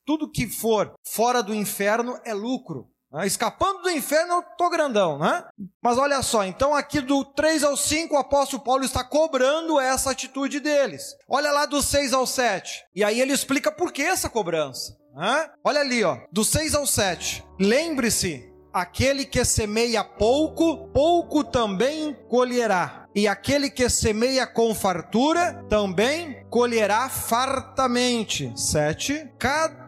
Tudo 0.05 0.31
que 0.31 0.47
for 0.47 0.93
fora 1.05 1.41
do 1.41 1.53
inferno 1.53 2.19
é 2.25 2.33
lucro. 2.33 2.89
Né? 3.13 3.27
Escapando 3.27 3.83
do 3.83 3.91
inferno, 3.91 4.33
eu 4.33 4.39
estou 4.39 4.69
grandão, 4.69 5.19
né? 5.19 5.45
Mas 5.81 5.97
olha 5.97 6.21
só, 6.23 6.43
então 6.43 6.73
aqui 6.73 6.99
do 6.99 7.23
3 7.23 7.63
ao 7.63 7.77
5, 7.77 8.15
o 8.15 8.17
apóstolo 8.17 8.63
Paulo 8.63 8.83
está 8.83 9.03
cobrando 9.03 9.79
essa 9.79 10.09
atitude 10.11 10.59
deles. 10.59 11.15
Olha 11.29 11.51
lá 11.51 11.67
do 11.67 11.81
6 11.81 12.11
ao 12.13 12.25
7. 12.25 12.83
E 12.95 13.03
aí 13.03 13.21
ele 13.21 13.31
explica 13.31 13.71
por 13.71 13.91
que 13.91 14.01
essa 14.01 14.29
cobrança. 14.29 14.97
Né? 15.15 15.49
Olha 15.63 15.81
ali, 15.81 16.03
ó, 16.03 16.17
do 16.31 16.43
6 16.43 16.73
ao 16.73 16.87
7. 16.87 17.45
Lembre-se 17.59 18.51
aquele 18.73 19.25
que 19.25 19.45
semeia 19.45 20.03
pouco, 20.03 20.87
pouco 20.87 21.43
também 21.43 22.15
colherá. 22.27 23.07
E 23.15 23.27
aquele 23.27 23.69
que 23.69 23.87
semeia 23.89 24.47
com 24.47 24.73
fartura, 24.73 25.63
também 25.69 26.43
colherá 26.49 27.07
fartamente. 27.09 28.51
7. 28.55 29.29
Cada 29.37 29.82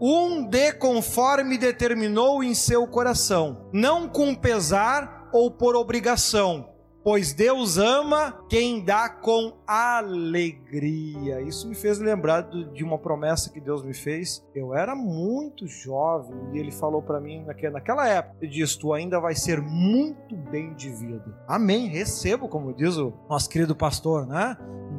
um 0.00 0.44
dê 0.44 0.72
conforme 0.72 1.58
determinou 1.58 2.42
em 2.42 2.54
seu 2.54 2.86
coração, 2.86 3.68
não 3.72 4.08
com 4.08 4.34
pesar 4.34 5.28
ou 5.32 5.50
por 5.50 5.74
obrigação, 5.74 6.70
pois 7.02 7.32
Deus 7.32 7.78
ama 7.78 8.44
quem 8.48 8.84
dá 8.84 9.08
com 9.08 9.58
alegria. 9.66 11.40
Isso 11.42 11.68
me 11.68 11.74
fez 11.74 11.98
lembrar 11.98 12.42
de 12.42 12.84
uma 12.84 12.98
promessa 12.98 13.50
que 13.50 13.60
Deus 13.60 13.82
me 13.82 13.94
fez. 13.94 14.44
Eu 14.54 14.74
era 14.74 14.94
muito 14.94 15.66
jovem 15.66 16.36
e 16.52 16.58
ele 16.58 16.70
falou 16.70 17.02
para 17.02 17.20
mim 17.20 17.44
naquela 17.44 18.08
época, 18.08 18.36
ele 18.40 18.52
disse: 18.52 18.78
"Tu 18.78 18.92
ainda 18.92 19.20
vai 19.20 19.34
ser 19.34 19.60
muito 19.60 20.36
bem 20.36 20.74
de 20.74 20.90
vida". 20.90 21.36
Amém. 21.46 21.88
Recebo, 21.88 22.48
como 22.48 22.72
diz 22.72 22.96
o 22.96 23.12
nosso 23.28 23.48
querido 23.48 23.74
pastor, 23.74 24.26
né? 24.26 24.56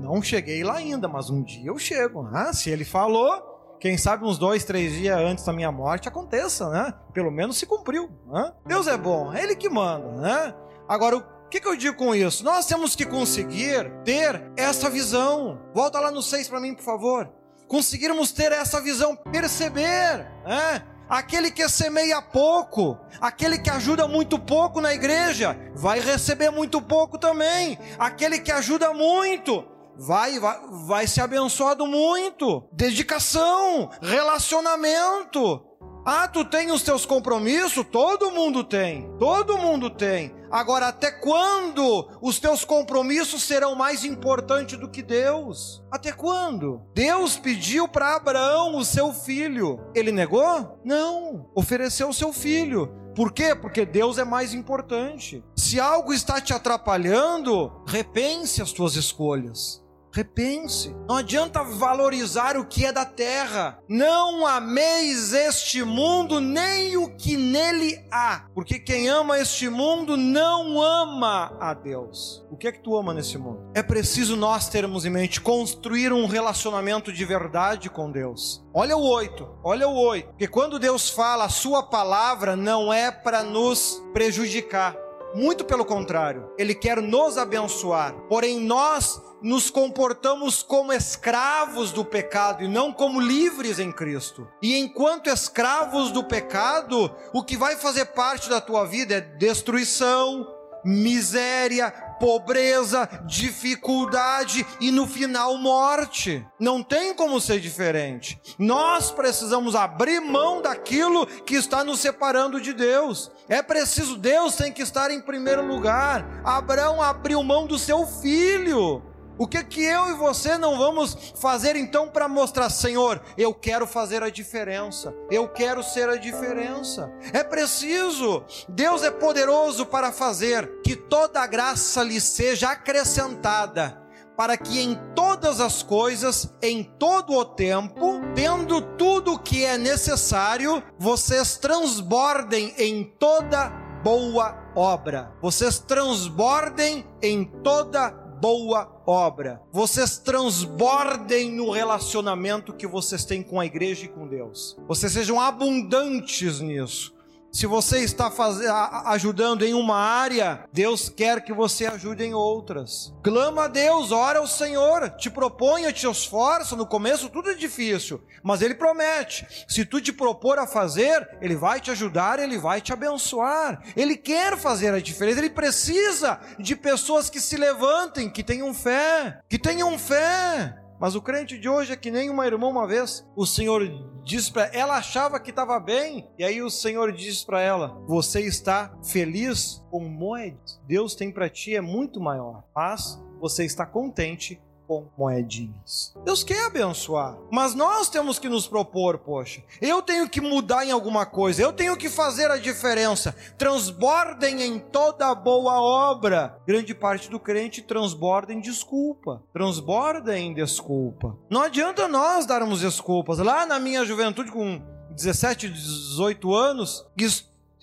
não 0.09 0.21
cheguei 0.21 0.63
lá 0.63 0.77
ainda, 0.77 1.07
mas 1.07 1.29
um 1.29 1.43
dia 1.43 1.69
eu 1.69 1.77
chego. 1.77 2.23
Né? 2.23 2.51
Se 2.53 2.69
ele 2.69 2.85
falou, 2.85 3.58
quem 3.79 3.97
sabe 3.97 4.25
uns 4.25 4.37
dois, 4.37 4.65
três 4.65 4.93
dias 4.93 5.17
antes 5.17 5.45
da 5.45 5.53
minha 5.53 5.71
morte 5.71 6.07
aconteça, 6.07 6.69
né? 6.69 6.93
Pelo 7.13 7.31
menos 7.31 7.57
se 7.57 7.65
cumpriu. 7.65 8.09
Né? 8.27 8.51
Deus 8.65 8.87
é 8.87 8.97
bom, 8.97 9.33
é 9.33 9.41
Ele 9.41 9.55
que 9.55 9.69
manda, 9.69 10.11
né? 10.21 10.53
Agora, 10.87 11.17
o 11.17 11.49
que, 11.49 11.61
que 11.61 11.67
eu 11.67 11.77
digo 11.77 11.95
com 11.95 12.13
isso? 12.13 12.43
Nós 12.43 12.65
temos 12.65 12.95
que 12.95 13.05
conseguir 13.05 13.89
ter 14.03 14.51
essa 14.57 14.89
visão. 14.89 15.61
Volta 15.73 15.99
lá 15.99 16.11
no 16.11 16.21
6 16.21 16.49
para 16.49 16.59
mim, 16.59 16.73
por 16.73 16.83
favor. 16.83 17.31
Conseguirmos 17.67 18.31
ter 18.31 18.51
essa 18.51 18.81
visão, 18.81 19.15
perceber, 19.15 20.27
né? 20.45 20.83
Aquele 21.07 21.49
que 21.49 21.67
semeia 21.67 22.21
pouco, 22.21 22.95
aquele 23.19 23.57
que 23.57 23.69
ajuda 23.69 24.07
muito 24.07 24.37
pouco 24.37 24.79
na 24.79 24.93
igreja, 24.93 25.57
vai 25.73 25.99
receber 25.99 26.51
muito 26.51 26.79
pouco 26.81 27.17
também. 27.17 27.79
Aquele 27.97 28.39
que 28.39 28.51
ajuda 28.51 28.93
muito, 28.93 29.65
vai, 29.99 30.39
vai, 30.39 30.59
vai 30.85 31.07
ser 31.07 31.21
abençoado 31.21 31.85
muito. 31.85 32.63
Dedicação, 32.71 33.89
relacionamento. 34.01 35.65
Ah, 36.05 36.27
tu 36.27 36.45
tem 36.45 36.71
os 36.71 36.81
teus 36.81 37.05
compromissos? 37.05 37.85
Todo 37.91 38.31
mundo 38.31 38.63
tem. 38.63 39.09
Todo 39.19 39.57
mundo 39.57 39.89
tem. 39.89 40.33
Agora, 40.49 40.87
até 40.87 41.11
quando 41.11 42.09
os 42.21 42.39
teus 42.39 42.65
compromissos 42.65 43.43
serão 43.43 43.75
mais 43.75 44.03
importantes 44.03 44.79
do 44.79 44.89
que 44.89 45.03
Deus? 45.03 45.83
Até 45.91 46.11
quando? 46.11 46.81
Deus 46.95 47.37
pediu 47.37 47.87
para 47.87 48.15
Abraão 48.15 48.75
o 48.75 48.85
seu 48.85 49.13
filho. 49.13 49.79
Ele 49.93 50.11
negou? 50.11 50.79
Não. 50.83 51.51
Ofereceu 51.53 52.09
o 52.09 52.13
seu 52.13 52.33
filho. 52.33 52.91
Por 53.13 53.31
quê? 53.31 53.53
Porque 53.53 53.85
Deus 53.85 54.17
é 54.17 54.23
mais 54.23 54.53
importante. 54.53 55.43
Se 55.55 55.79
algo 55.79 56.13
está 56.13 56.39
te 56.39 56.53
atrapalhando, 56.53 57.71
repense 57.85 58.61
as 58.61 58.71
tuas 58.71 58.95
escolhas. 58.95 59.83
Repense. 60.11 60.95
Não 61.07 61.17
adianta 61.17 61.63
valorizar 61.63 62.57
o 62.57 62.65
que 62.65 62.85
é 62.85 62.91
da 62.91 63.05
terra. 63.05 63.79
Não 63.87 64.45
ameis 64.45 65.33
este 65.33 65.83
mundo 65.83 66.39
nem 66.39 66.97
o 66.97 67.15
que 67.15 67.37
nele 67.37 68.03
há. 68.11 68.45
Porque 68.53 68.79
quem 68.79 69.07
ama 69.07 69.39
este 69.39 69.69
mundo 69.69 70.17
não 70.17 70.81
ama 70.81 71.55
a 71.59 71.73
Deus. 71.73 72.45
O 72.49 72.57
que 72.57 72.67
é 72.67 72.71
que 72.71 72.81
tu 72.81 72.97
ama 72.97 73.13
nesse 73.13 73.37
mundo? 73.37 73.69
É 73.75 73.83
preciso 73.83 74.35
nós 74.35 74.67
termos 74.67 75.05
em 75.05 75.09
mente 75.09 75.39
construir 75.39 76.11
um 76.11 76.25
relacionamento 76.25 77.11
de 77.13 77.25
verdade 77.25 77.89
com 77.89 78.11
Deus. 78.11 78.65
Olha 78.73 78.97
o 78.97 79.07
8, 79.07 79.47
olha 79.63 79.87
o 79.87 79.95
8. 79.95 80.29
Porque 80.29 80.47
quando 80.47 80.79
Deus 80.79 81.09
fala, 81.09 81.45
a 81.45 81.49
sua 81.49 81.83
palavra 81.83 82.55
não 82.55 82.91
é 82.91 83.11
para 83.11 83.43
nos 83.43 84.01
prejudicar. 84.13 84.95
Muito 85.35 85.63
pelo 85.63 85.85
contrário, 85.85 86.51
ele 86.57 86.73
quer 86.73 87.01
nos 87.01 87.37
abençoar. 87.37 88.13
Porém, 88.27 88.59
nós 88.59 89.21
nos 89.41 89.69
comportamos 89.69 90.61
como 90.63 90.93
escravos 90.93 91.91
do 91.91 92.03
pecado 92.03 92.63
e 92.63 92.67
não 92.67 92.91
como 92.91 93.19
livres 93.19 93.79
em 93.79 93.91
Cristo. 93.91 94.47
E 94.61 94.77
enquanto 94.77 95.27
escravos 95.27 96.11
do 96.11 96.23
pecado, 96.23 97.11
o 97.33 97.43
que 97.43 97.57
vai 97.57 97.75
fazer 97.75 98.05
parte 98.07 98.49
da 98.49 98.59
tua 98.59 98.85
vida 98.85 99.15
é 99.15 99.21
destruição, 99.21 100.47
miséria, 100.83 101.91
pobreza, 102.19 103.07
dificuldade 103.25 104.65
e 104.79 104.91
no 104.91 105.07
final 105.07 105.57
morte. 105.57 106.45
Não 106.59 106.83
tem 106.83 107.13
como 107.13 107.39
ser 107.39 107.59
diferente. 107.59 108.39
Nós 108.57 109.11
precisamos 109.11 109.75
abrir 109.75 110.19
mão 110.19 110.61
daquilo 110.61 111.25
que 111.25 111.55
está 111.55 111.83
nos 111.83 111.99
separando 111.99 112.59
de 112.59 112.73
Deus. 112.73 113.31
É 113.47 113.61
preciso, 113.61 114.17
Deus 114.17 114.55
tem 114.55 114.71
que 114.71 114.81
estar 114.81 115.11
em 115.11 115.21
primeiro 115.21 115.65
lugar. 115.65 116.41
Abraão 116.43 117.01
abriu 117.01 117.41
mão 117.43 117.65
do 117.65 117.79
seu 117.79 118.05
filho. 118.05 119.08
O 119.39 119.47
que 119.47 119.63
que 119.63 119.81
eu 119.81 120.09
e 120.09 120.13
você 120.15 120.57
não 120.57 120.77
vamos 120.77 121.31
fazer 121.35 121.77
então 121.77 122.09
para 122.09 122.27
mostrar, 122.27 122.69
Senhor, 122.69 123.21
eu 123.37 123.53
quero 123.53 123.87
fazer 123.87 124.21
a 124.21 124.29
diferença. 124.29 125.15
Eu 125.31 125.47
quero 125.47 125.81
ser 125.81 126.09
a 126.09 126.17
diferença. 126.17 127.09
É 127.31 127.41
preciso. 127.41 128.43
Deus 128.67 129.01
é 129.01 129.09
poderoso 129.09 129.85
para 129.85 130.11
fazer 130.11 130.81
que 130.83 130.93
toda 130.93 131.39
a 131.39 131.47
graça 131.47 132.03
lhe 132.03 132.19
seja 132.19 132.71
acrescentada 132.71 133.97
para 134.35 134.55
que 134.55 134.79
em 134.79 134.97
todas 135.13 135.59
as 135.59 135.83
coisas, 135.83 136.53
em 136.61 136.81
todo 136.81 137.33
o 137.33 137.43
tempo, 137.43 138.21
tendo 138.33 138.81
tudo 138.81 139.33
o 139.33 139.39
que 139.39 139.65
é 139.65 139.77
necessário, 139.77 140.81
vocês 140.97 141.57
transbordem 141.57 142.73
em 142.77 143.03
toda 143.03 143.67
boa 144.01 144.57
obra. 144.75 145.33
Vocês 145.41 145.79
transbordem 145.79 147.05
em 147.21 147.43
toda 147.43 148.28
boa 148.39 148.89
obra. 149.05 149.61
Vocês 149.71 150.17
transbordem 150.17 151.51
no 151.51 151.71
relacionamento 151.71 152.73
que 152.73 152.87
vocês 152.87 153.25
têm 153.25 153.43
com 153.43 153.59
a 153.59 153.65
igreja 153.65 154.05
e 154.05 154.07
com 154.07 154.27
Deus. 154.27 154.77
Vocês 154.87 155.11
sejam 155.11 155.39
abundantes 155.39 156.59
nisso. 156.61 157.13
Se 157.51 157.65
você 157.65 157.99
está 157.99 158.29
faz... 158.29 158.59
ajudando 159.05 159.63
em 159.63 159.73
uma 159.73 159.97
área, 159.97 160.65
Deus 160.71 161.09
quer 161.09 161.43
que 161.43 161.51
você 161.51 161.87
ajude 161.87 162.23
em 162.23 162.33
outras. 162.33 163.13
Clama 163.23 163.65
a 163.65 163.67
Deus, 163.67 164.11
ora 164.11 164.39
ao 164.39 164.47
Senhor, 164.47 165.09
te 165.11 165.29
proponha, 165.29 165.91
te 165.91 166.07
esforça. 166.07 166.75
No 166.75 166.85
começo 166.85 167.29
tudo 167.29 167.49
é 167.49 167.55
difícil, 167.55 168.21
mas 168.43 168.61
Ele 168.61 168.75
promete: 168.75 169.47
se 169.67 169.83
tu 169.83 169.99
te 169.99 170.13
propor 170.13 170.59
a 170.59 170.67
fazer, 170.67 171.27
Ele 171.41 171.55
vai 171.55 171.79
te 171.79 171.89
ajudar, 171.91 172.39
Ele 172.39 172.57
vai 172.57 172.81
te 172.81 172.93
abençoar. 172.93 173.81
Ele 173.95 174.15
quer 174.15 174.57
fazer 174.57 174.93
a 174.93 174.99
diferença, 174.99 175.39
Ele 175.39 175.49
precisa 175.49 176.39
de 176.59 176.75
pessoas 176.75 177.29
que 177.29 177.39
se 177.39 177.57
levantem, 177.57 178.29
que 178.29 178.43
tenham 178.43 178.73
fé, 178.73 179.39
que 179.49 179.57
tenham 179.57 179.97
fé. 179.97 180.75
Mas 180.99 181.15
o 181.15 181.21
crente 181.21 181.57
de 181.57 181.69
hoje 181.69 181.93
é 181.93 181.95
que 181.95 182.11
nem 182.11 182.29
uma 182.29 182.45
irmã 182.45 182.67
uma 182.67 182.85
vez, 182.85 183.25
o 183.35 183.45
Senhor 183.45 183.81
disse 184.23 184.51
para 184.51 184.65
ela 184.73 184.97
achava 184.97 185.39
que 185.39 185.49
estava 185.49 185.79
bem, 185.79 186.29
e 186.37 186.43
aí 186.43 186.61
o 186.61 186.69
Senhor 186.69 187.11
disse 187.13 187.45
para 187.45 187.61
ela: 187.61 187.97
"Você 188.05 188.41
está 188.41 188.93
feliz 189.03 189.83
com 189.89 190.01
moedas? 190.01 190.81
Deus 190.85 191.15
tem 191.15 191.31
para 191.31 191.49
ti 191.49 191.75
é 191.75 191.81
muito 191.81 192.19
maior, 192.19 192.63
mas 192.75 193.21
você 193.39 193.63
está 193.63 193.85
contente 193.85 194.61
com 194.89 195.05
moedinhas. 195.15 196.15
Deus 196.25 196.43
quer 196.43 196.65
abençoar, 196.65 197.37
mas 197.51 197.75
nós 197.75 198.09
temos 198.09 198.39
que 198.39 198.49
nos 198.49 198.67
propor, 198.67 199.19
poxa, 199.19 199.61
eu 199.79 200.01
tenho 200.01 200.27
que 200.27 200.41
mudar 200.41 200.83
em 200.83 200.89
alguma 200.89 201.27
coisa, 201.27 201.61
eu 201.61 201.71
tenho 201.71 201.95
que 201.95 202.09
fazer 202.09 202.49
a 202.49 202.57
diferença. 202.57 203.35
Transbordem 203.55 204.63
em 204.63 204.79
toda 204.79 205.35
boa 205.35 205.79
obra. 205.79 206.57
Grande 206.65 206.95
parte 206.95 207.29
do 207.29 207.39
crente 207.39 207.83
transborda 207.83 208.51
em 208.51 208.59
desculpa, 208.59 209.43
transborda 209.53 210.35
em 210.35 210.55
desculpa. 210.55 211.37
Não 211.51 211.61
adianta 211.61 212.07
nós 212.07 212.47
darmos 212.47 212.81
desculpas. 212.81 213.37
Lá 213.37 213.67
na 213.67 213.77
minha 213.77 214.03
juventude, 214.03 214.51
com 214.51 214.81
17, 215.11 215.69
18 215.69 216.55
anos, 216.55 217.05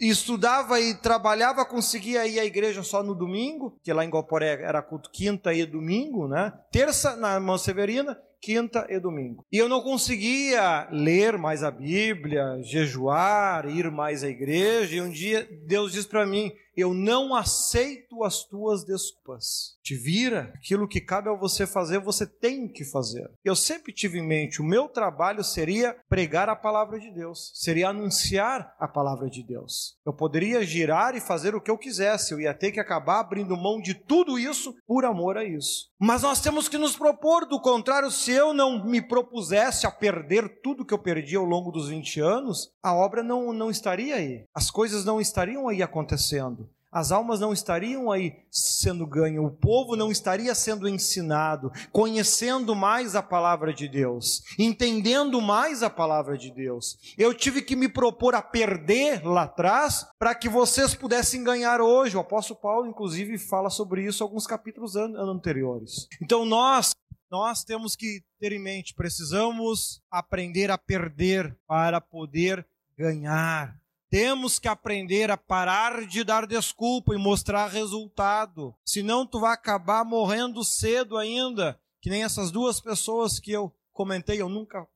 estudava 0.00 0.80
e 0.80 0.94
trabalhava, 0.94 1.64
conseguia 1.64 2.26
ir 2.26 2.38
à 2.38 2.44
igreja 2.44 2.82
só 2.82 3.02
no 3.02 3.14
domingo, 3.14 3.78
que 3.82 3.92
lá 3.92 4.04
em 4.04 4.10
Guaporé 4.10 4.62
era 4.62 4.82
culto 4.82 5.10
quinta 5.10 5.52
e 5.52 5.64
domingo, 5.64 6.28
né? 6.28 6.52
Terça 6.70 7.16
na 7.16 7.34
Irmã 7.34 7.56
Severina, 7.58 8.18
quinta 8.40 8.86
e 8.88 9.00
domingo. 9.00 9.44
E 9.50 9.58
eu 9.58 9.68
não 9.68 9.80
conseguia 9.80 10.88
ler 10.90 11.36
mais 11.36 11.62
a 11.62 11.70
Bíblia, 11.70 12.60
jejuar, 12.62 13.68
ir 13.68 13.90
mais 13.90 14.22
à 14.22 14.28
igreja, 14.28 14.96
e 14.96 15.00
um 15.00 15.10
dia 15.10 15.48
Deus 15.66 15.92
disse 15.92 16.08
para 16.08 16.26
mim: 16.26 16.52
eu 16.76 16.92
não 16.92 17.34
aceito 17.34 18.22
as 18.22 18.44
tuas 18.44 18.84
desculpas. 18.84 19.76
Te 19.82 19.94
vira, 19.94 20.52
aquilo 20.56 20.86
que 20.86 21.00
cabe 21.00 21.30
a 21.30 21.32
você 21.32 21.66
fazer, 21.66 21.98
você 21.98 22.26
tem 22.26 22.68
que 22.68 22.84
fazer. 22.84 23.30
Eu 23.42 23.56
sempre 23.56 23.92
tive 23.92 24.18
em 24.18 24.26
mente, 24.26 24.60
o 24.60 24.64
meu 24.64 24.88
trabalho 24.88 25.42
seria 25.42 25.96
pregar 26.08 26.48
a 26.50 26.56
palavra 26.56 27.00
de 27.00 27.10
Deus, 27.10 27.50
seria 27.54 27.88
anunciar 27.88 28.74
a 28.78 28.86
palavra 28.86 29.30
de 29.30 29.42
Deus. 29.42 29.96
Eu 30.04 30.12
poderia 30.12 30.64
girar 30.64 31.16
e 31.16 31.20
fazer 31.20 31.54
o 31.54 31.60
que 31.60 31.70
eu 31.70 31.78
quisesse, 31.78 32.34
eu 32.34 32.40
ia 32.40 32.52
ter 32.52 32.72
que 32.72 32.80
acabar 32.80 33.20
abrindo 33.20 33.56
mão 33.56 33.80
de 33.80 33.94
tudo 33.94 34.38
isso 34.38 34.74
por 34.86 35.04
amor 35.04 35.38
a 35.38 35.44
isso. 35.44 35.88
Mas 35.98 36.22
nós 36.22 36.40
temos 36.40 36.68
que 36.68 36.76
nos 36.76 36.96
propor, 36.96 37.46
do 37.46 37.60
contrário, 37.60 38.10
se 38.10 38.32
eu 38.32 38.52
não 38.52 38.84
me 38.84 39.00
propusesse 39.00 39.86
a 39.86 39.90
perder 39.90 40.60
tudo 40.62 40.84
que 40.84 40.92
eu 40.92 40.98
perdi 40.98 41.36
ao 41.36 41.44
longo 41.44 41.70
dos 41.70 41.88
20 41.88 42.20
anos, 42.20 42.70
a 42.82 42.94
obra 42.94 43.22
não, 43.22 43.52
não 43.52 43.70
estaria 43.70 44.16
aí, 44.16 44.44
as 44.54 44.70
coisas 44.70 45.04
não 45.04 45.20
estariam 45.20 45.68
aí 45.68 45.82
acontecendo 45.82 46.65
as 46.96 47.12
almas 47.12 47.40
não 47.40 47.52
estariam 47.52 48.10
aí 48.10 48.32
sendo 48.50 49.06
ganhas, 49.06 49.44
o 49.44 49.50
povo 49.50 49.94
não 49.96 50.10
estaria 50.10 50.54
sendo 50.54 50.88
ensinado, 50.88 51.70
conhecendo 51.92 52.74
mais 52.74 53.14
a 53.14 53.22
palavra 53.22 53.70
de 53.70 53.86
Deus, 53.86 54.42
entendendo 54.58 55.38
mais 55.42 55.82
a 55.82 55.90
palavra 55.90 56.38
de 56.38 56.50
Deus. 56.50 56.96
Eu 57.18 57.34
tive 57.34 57.60
que 57.60 57.76
me 57.76 57.86
propor 57.86 58.34
a 58.34 58.40
perder 58.40 59.22
lá 59.26 59.42
atrás 59.42 60.06
para 60.18 60.34
que 60.34 60.48
vocês 60.48 60.94
pudessem 60.94 61.44
ganhar 61.44 61.82
hoje. 61.82 62.16
O 62.16 62.20
apóstolo 62.20 62.58
Paulo, 62.58 62.86
inclusive, 62.86 63.36
fala 63.36 63.68
sobre 63.68 64.02
isso 64.02 64.22
alguns 64.22 64.46
capítulos 64.46 64.96
anteriores. 64.96 66.08
Então 66.22 66.46
nós 66.46 66.92
nós 67.30 67.62
temos 67.62 67.94
que 67.94 68.22
ter 68.40 68.52
em 68.52 68.58
mente, 68.58 68.94
precisamos 68.94 70.00
aprender 70.10 70.70
a 70.70 70.78
perder 70.78 71.54
para 71.66 72.00
poder 72.00 72.66
ganhar. 72.96 73.76
Temos 74.08 74.58
que 74.58 74.68
aprender 74.68 75.30
a 75.30 75.36
parar 75.36 76.06
de 76.06 76.22
dar 76.22 76.46
desculpa 76.46 77.14
e 77.14 77.18
mostrar 77.18 77.68
resultado. 77.68 78.74
Senão 78.84 79.26
tu 79.26 79.40
vai 79.40 79.52
acabar 79.52 80.04
morrendo 80.04 80.64
cedo 80.64 81.16
ainda. 81.16 81.78
Que 82.00 82.10
nem 82.10 82.22
essas 82.22 82.50
duas 82.50 82.80
pessoas 82.80 83.40
que 83.40 83.50
eu 83.50 83.72
comentei, 83.92 84.40
eu 84.40 84.48
nunca 84.48 84.86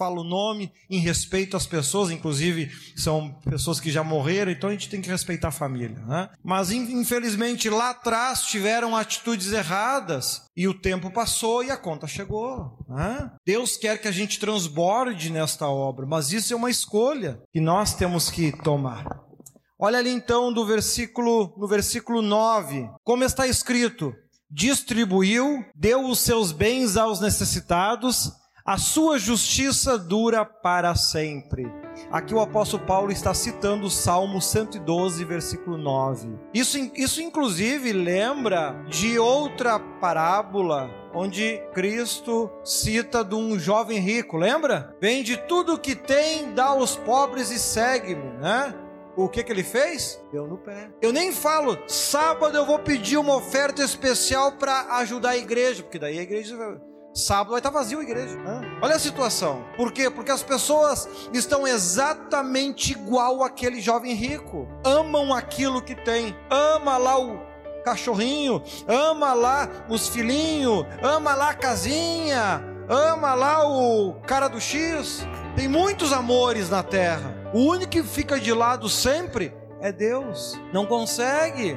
falo 0.00 0.22
o 0.22 0.24
nome 0.24 0.72
em 0.88 0.98
respeito 0.98 1.58
às 1.58 1.66
pessoas, 1.66 2.10
inclusive 2.10 2.70
são 2.96 3.38
pessoas 3.44 3.78
que 3.78 3.90
já 3.90 4.02
morreram, 4.02 4.50
então 4.50 4.70
a 4.70 4.72
gente 4.72 4.88
tem 4.88 5.02
que 5.02 5.10
respeitar 5.10 5.48
a 5.48 5.52
família. 5.52 6.02
Né? 6.06 6.30
Mas 6.42 6.70
infelizmente 6.70 7.68
lá 7.68 7.90
atrás 7.90 8.44
tiveram 8.44 8.96
atitudes 8.96 9.52
erradas 9.52 10.46
e 10.56 10.66
o 10.66 10.72
tempo 10.72 11.10
passou 11.10 11.62
e 11.62 11.70
a 11.70 11.76
conta 11.76 12.06
chegou. 12.06 12.78
Né? 12.88 13.30
Deus 13.46 13.76
quer 13.76 14.00
que 14.00 14.08
a 14.08 14.12
gente 14.12 14.40
transborde 14.40 15.28
nesta 15.28 15.68
obra, 15.68 16.06
mas 16.06 16.32
isso 16.32 16.54
é 16.54 16.56
uma 16.56 16.70
escolha 16.70 17.38
que 17.52 17.60
nós 17.60 17.94
temos 17.94 18.30
que 18.30 18.52
tomar. 18.62 19.04
Olha 19.78 19.98
ali 19.98 20.10
então 20.10 20.50
do 20.50 20.64
versículo, 20.64 21.54
no 21.58 21.68
versículo 21.68 22.22
9, 22.22 22.88
como 23.04 23.22
está 23.22 23.46
escrito: 23.46 24.14
distribuiu, 24.50 25.62
deu 25.74 26.08
os 26.08 26.20
seus 26.20 26.52
bens 26.52 26.96
aos 26.96 27.20
necessitados, 27.20 28.32
a 28.70 28.78
sua 28.78 29.18
justiça 29.18 29.98
dura 29.98 30.44
para 30.44 30.94
sempre. 30.94 31.66
Aqui 32.08 32.32
o 32.32 32.38
apóstolo 32.38 32.86
Paulo 32.86 33.10
está 33.10 33.34
citando 33.34 33.88
o 33.88 33.90
Salmo 33.90 34.40
112, 34.40 35.24
versículo 35.24 35.76
9. 35.76 36.28
Isso, 36.54 36.78
isso 36.94 37.20
inclusive 37.20 37.92
lembra 37.92 38.80
de 38.88 39.18
outra 39.18 39.80
parábola 39.80 40.88
onde 41.12 41.60
Cristo 41.74 42.48
cita 42.62 43.24
de 43.24 43.34
um 43.34 43.58
jovem 43.58 43.98
rico, 43.98 44.36
lembra? 44.36 44.96
Vende 45.00 45.36
tudo 45.48 45.76
que 45.76 45.96
tem, 45.96 46.54
dá 46.54 46.66
aos 46.66 46.94
pobres 46.94 47.50
e 47.50 47.58
segue-me, 47.58 48.38
né? 48.38 48.72
O 49.16 49.28
que, 49.28 49.42
que 49.42 49.50
ele 49.50 49.64
fez? 49.64 50.22
Deu 50.30 50.46
no 50.46 50.56
pé. 50.56 50.92
Eu 51.02 51.12
nem 51.12 51.32
falo, 51.32 51.76
sábado 51.88 52.56
eu 52.56 52.64
vou 52.64 52.78
pedir 52.78 53.16
uma 53.16 53.34
oferta 53.34 53.82
especial 53.82 54.52
para 54.52 54.98
ajudar 54.98 55.30
a 55.30 55.36
igreja, 55.36 55.82
porque 55.82 55.98
daí 55.98 56.20
a 56.20 56.22
igreja 56.22 56.80
Sábado 57.12 57.50
vai 57.50 57.58
estar 57.58 57.70
vazio 57.70 57.98
a 57.98 58.02
igreja. 58.02 58.38
Olha 58.80 58.94
a 58.94 58.98
situação. 58.98 59.64
Por 59.76 59.92
quê? 59.92 60.08
Porque 60.08 60.30
as 60.30 60.42
pessoas 60.42 61.08
estão 61.32 61.66
exatamente 61.66 62.92
igual 62.92 63.42
aquele 63.42 63.80
jovem 63.80 64.14
rico. 64.14 64.68
Amam 64.84 65.34
aquilo 65.34 65.82
que 65.82 65.94
tem. 65.94 66.36
Ama 66.48 66.96
lá 66.96 67.18
o 67.18 67.40
cachorrinho, 67.84 68.62
ama 68.86 69.32
lá 69.32 69.68
os 69.88 70.08
filhinhos, 70.08 70.84
ama 71.02 71.34
lá 71.34 71.50
a 71.50 71.54
casinha, 71.54 72.62
ama 72.88 73.34
lá 73.34 73.66
o 73.66 74.14
cara 74.26 74.48
do 74.48 74.60
X. 74.60 75.26
Tem 75.56 75.66
muitos 75.66 76.12
amores 76.12 76.70
na 76.70 76.82
terra. 76.82 77.34
O 77.52 77.60
único 77.60 77.90
que 77.90 78.02
fica 78.04 78.38
de 78.38 78.52
lado 78.52 78.88
sempre 78.88 79.52
é 79.80 79.90
Deus. 79.90 80.60
Não 80.72 80.86
consegue. 80.86 81.76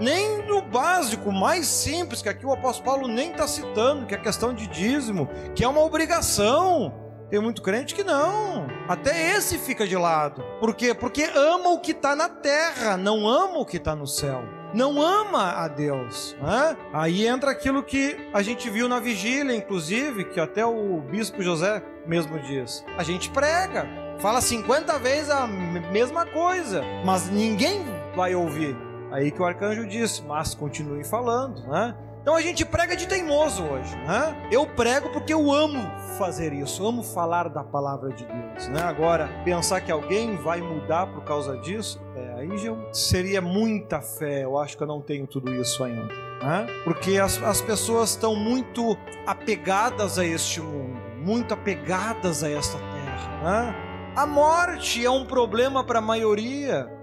Nem 0.00 0.46
no 0.46 0.62
básico, 0.62 1.32
mais 1.32 1.66
simples, 1.66 2.22
que 2.22 2.28
aqui 2.28 2.46
o 2.46 2.52
apóstolo 2.52 2.84
Paulo 2.84 3.08
nem 3.08 3.30
está 3.30 3.46
citando, 3.46 4.06
que 4.06 4.14
é 4.14 4.18
a 4.18 4.20
questão 4.20 4.54
de 4.54 4.66
dízimo, 4.66 5.28
que 5.54 5.64
é 5.64 5.68
uma 5.68 5.80
obrigação. 5.82 6.92
Tem 7.30 7.40
muito 7.40 7.62
crente 7.62 7.94
que 7.94 8.02
não. 8.02 8.66
Até 8.88 9.36
esse 9.36 9.56
fica 9.56 9.86
de 9.86 9.96
lado. 9.96 10.42
Por 10.58 10.74
quê? 10.74 10.92
Porque 10.92 11.22
ama 11.22 11.70
o 11.70 11.78
que 11.78 11.92
está 11.92 12.16
na 12.16 12.28
terra, 12.28 12.96
não 12.96 13.28
ama 13.28 13.58
o 13.58 13.64
que 13.64 13.76
está 13.76 13.94
no 13.94 14.06
céu. 14.06 14.42
Não 14.74 15.00
ama 15.00 15.52
a 15.52 15.68
Deus. 15.68 16.36
Né? 16.40 16.76
Aí 16.92 17.26
entra 17.26 17.50
aquilo 17.50 17.82
que 17.82 18.16
a 18.32 18.42
gente 18.42 18.68
viu 18.68 18.88
na 18.88 18.98
vigília, 18.98 19.54
inclusive, 19.54 20.24
que 20.24 20.40
até 20.40 20.64
o 20.66 21.00
bispo 21.00 21.42
José 21.42 21.82
mesmo 22.06 22.38
diz. 22.40 22.84
A 22.96 23.02
gente 23.02 23.30
prega, 23.30 23.86
fala 24.18 24.40
50 24.40 24.98
vezes 24.98 25.30
a 25.30 25.46
mesma 25.46 26.26
coisa, 26.26 26.82
mas 27.04 27.30
ninguém 27.30 27.84
vai 28.14 28.34
ouvir. 28.34 28.76
Aí 29.10 29.30
que 29.30 29.42
o 29.42 29.44
arcanjo 29.44 29.86
disse, 29.86 30.22
mas 30.22 30.54
continue 30.54 31.04
falando, 31.04 31.62
né? 31.66 31.94
Então 32.22 32.36
a 32.36 32.42
gente 32.42 32.66
prega 32.66 32.94
de 32.94 33.08
teimoso 33.08 33.62
hoje, 33.64 33.96
né? 33.96 34.48
Eu 34.52 34.66
prego 34.66 35.08
porque 35.08 35.32
eu 35.32 35.50
amo 35.50 35.80
fazer 36.18 36.52
isso, 36.52 36.86
amo 36.86 37.02
falar 37.02 37.48
da 37.48 37.64
palavra 37.64 38.10
de 38.10 38.26
Deus, 38.26 38.68
né? 38.68 38.82
Agora, 38.82 39.28
pensar 39.42 39.80
que 39.80 39.90
alguém 39.90 40.36
vai 40.36 40.60
mudar 40.60 41.06
por 41.06 41.24
causa 41.24 41.56
disso, 41.58 41.98
é, 42.14 42.40
aí 42.40 42.58
já 42.58 42.76
seria 42.92 43.40
muita 43.40 44.02
fé, 44.02 44.44
eu 44.44 44.58
acho 44.58 44.76
que 44.76 44.82
eu 44.82 44.86
não 44.86 45.00
tenho 45.00 45.26
tudo 45.26 45.50
isso 45.54 45.82
ainda, 45.82 46.12
né? 46.42 46.66
Porque 46.84 47.18
as, 47.18 47.42
as 47.42 47.62
pessoas 47.62 48.10
estão 48.10 48.36
muito 48.36 48.98
apegadas 49.26 50.18
a 50.18 50.24
este 50.24 50.60
mundo, 50.60 51.00
muito 51.16 51.54
apegadas 51.54 52.44
a 52.44 52.50
esta 52.50 52.76
terra, 52.78 53.42
né? 53.42 53.74
A 54.14 54.26
morte 54.26 55.02
é 55.02 55.10
um 55.10 55.24
problema 55.24 55.82
para 55.82 56.00
a 56.00 56.02
maioria, 56.02 56.99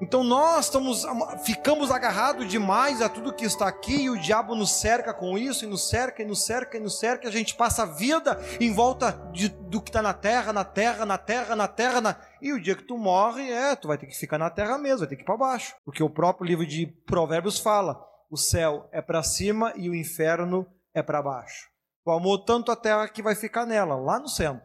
então 0.00 0.24
nós 0.24 0.64
estamos, 0.64 1.04
ficamos 1.44 1.90
agarrados 1.90 2.48
demais 2.48 3.02
a 3.02 3.10
tudo 3.10 3.34
que 3.34 3.44
está 3.44 3.68
aqui 3.68 4.04
e 4.04 4.10
o 4.10 4.18
diabo 4.18 4.54
nos 4.54 4.72
cerca 4.72 5.12
com 5.12 5.36
isso, 5.36 5.66
e 5.66 5.68
nos 5.68 5.86
cerca, 5.88 6.22
e 6.22 6.24
nos 6.24 6.46
cerca, 6.46 6.78
e 6.78 6.80
nos 6.80 6.98
cerca. 6.98 7.28
A 7.28 7.30
gente 7.30 7.54
passa 7.54 7.82
a 7.82 7.86
vida 7.86 8.38
em 8.58 8.72
volta 8.72 9.12
de, 9.32 9.48
do 9.48 9.82
que 9.82 9.90
está 9.90 10.00
na 10.00 10.14
terra, 10.14 10.50
na 10.50 10.64
terra, 10.64 11.04
na 11.04 11.18
terra, 11.18 11.54
na 11.54 11.68
terra. 11.68 12.00
Na... 12.00 12.16
E 12.40 12.54
o 12.54 12.60
dia 12.60 12.74
que 12.74 12.84
tu 12.84 12.96
morre, 12.96 13.50
é, 13.50 13.76
tu 13.76 13.88
vai 13.88 13.98
ter 13.98 14.06
que 14.06 14.16
ficar 14.16 14.38
na 14.38 14.48
terra 14.48 14.78
mesmo, 14.78 15.00
vai 15.00 15.08
ter 15.08 15.16
que 15.16 15.22
ir 15.22 15.26
para 15.26 15.36
baixo. 15.36 15.74
Porque 15.84 16.02
o 16.02 16.08
próprio 16.08 16.46
livro 16.46 16.66
de 16.66 16.86
Provérbios 17.06 17.58
fala: 17.58 18.00
o 18.30 18.38
céu 18.38 18.88
é 18.92 19.02
para 19.02 19.22
cima 19.22 19.74
e 19.76 19.90
o 19.90 19.94
inferno 19.94 20.66
é 20.94 21.02
para 21.02 21.22
baixo. 21.22 21.68
O 22.06 22.10
amor 22.10 22.44
tanto 22.44 22.72
a 22.72 22.76
terra 22.76 23.08
que 23.08 23.22
vai 23.22 23.34
ficar 23.34 23.66
nela, 23.66 23.94
lá 23.94 24.18
no 24.18 24.28
centro. 24.28 24.62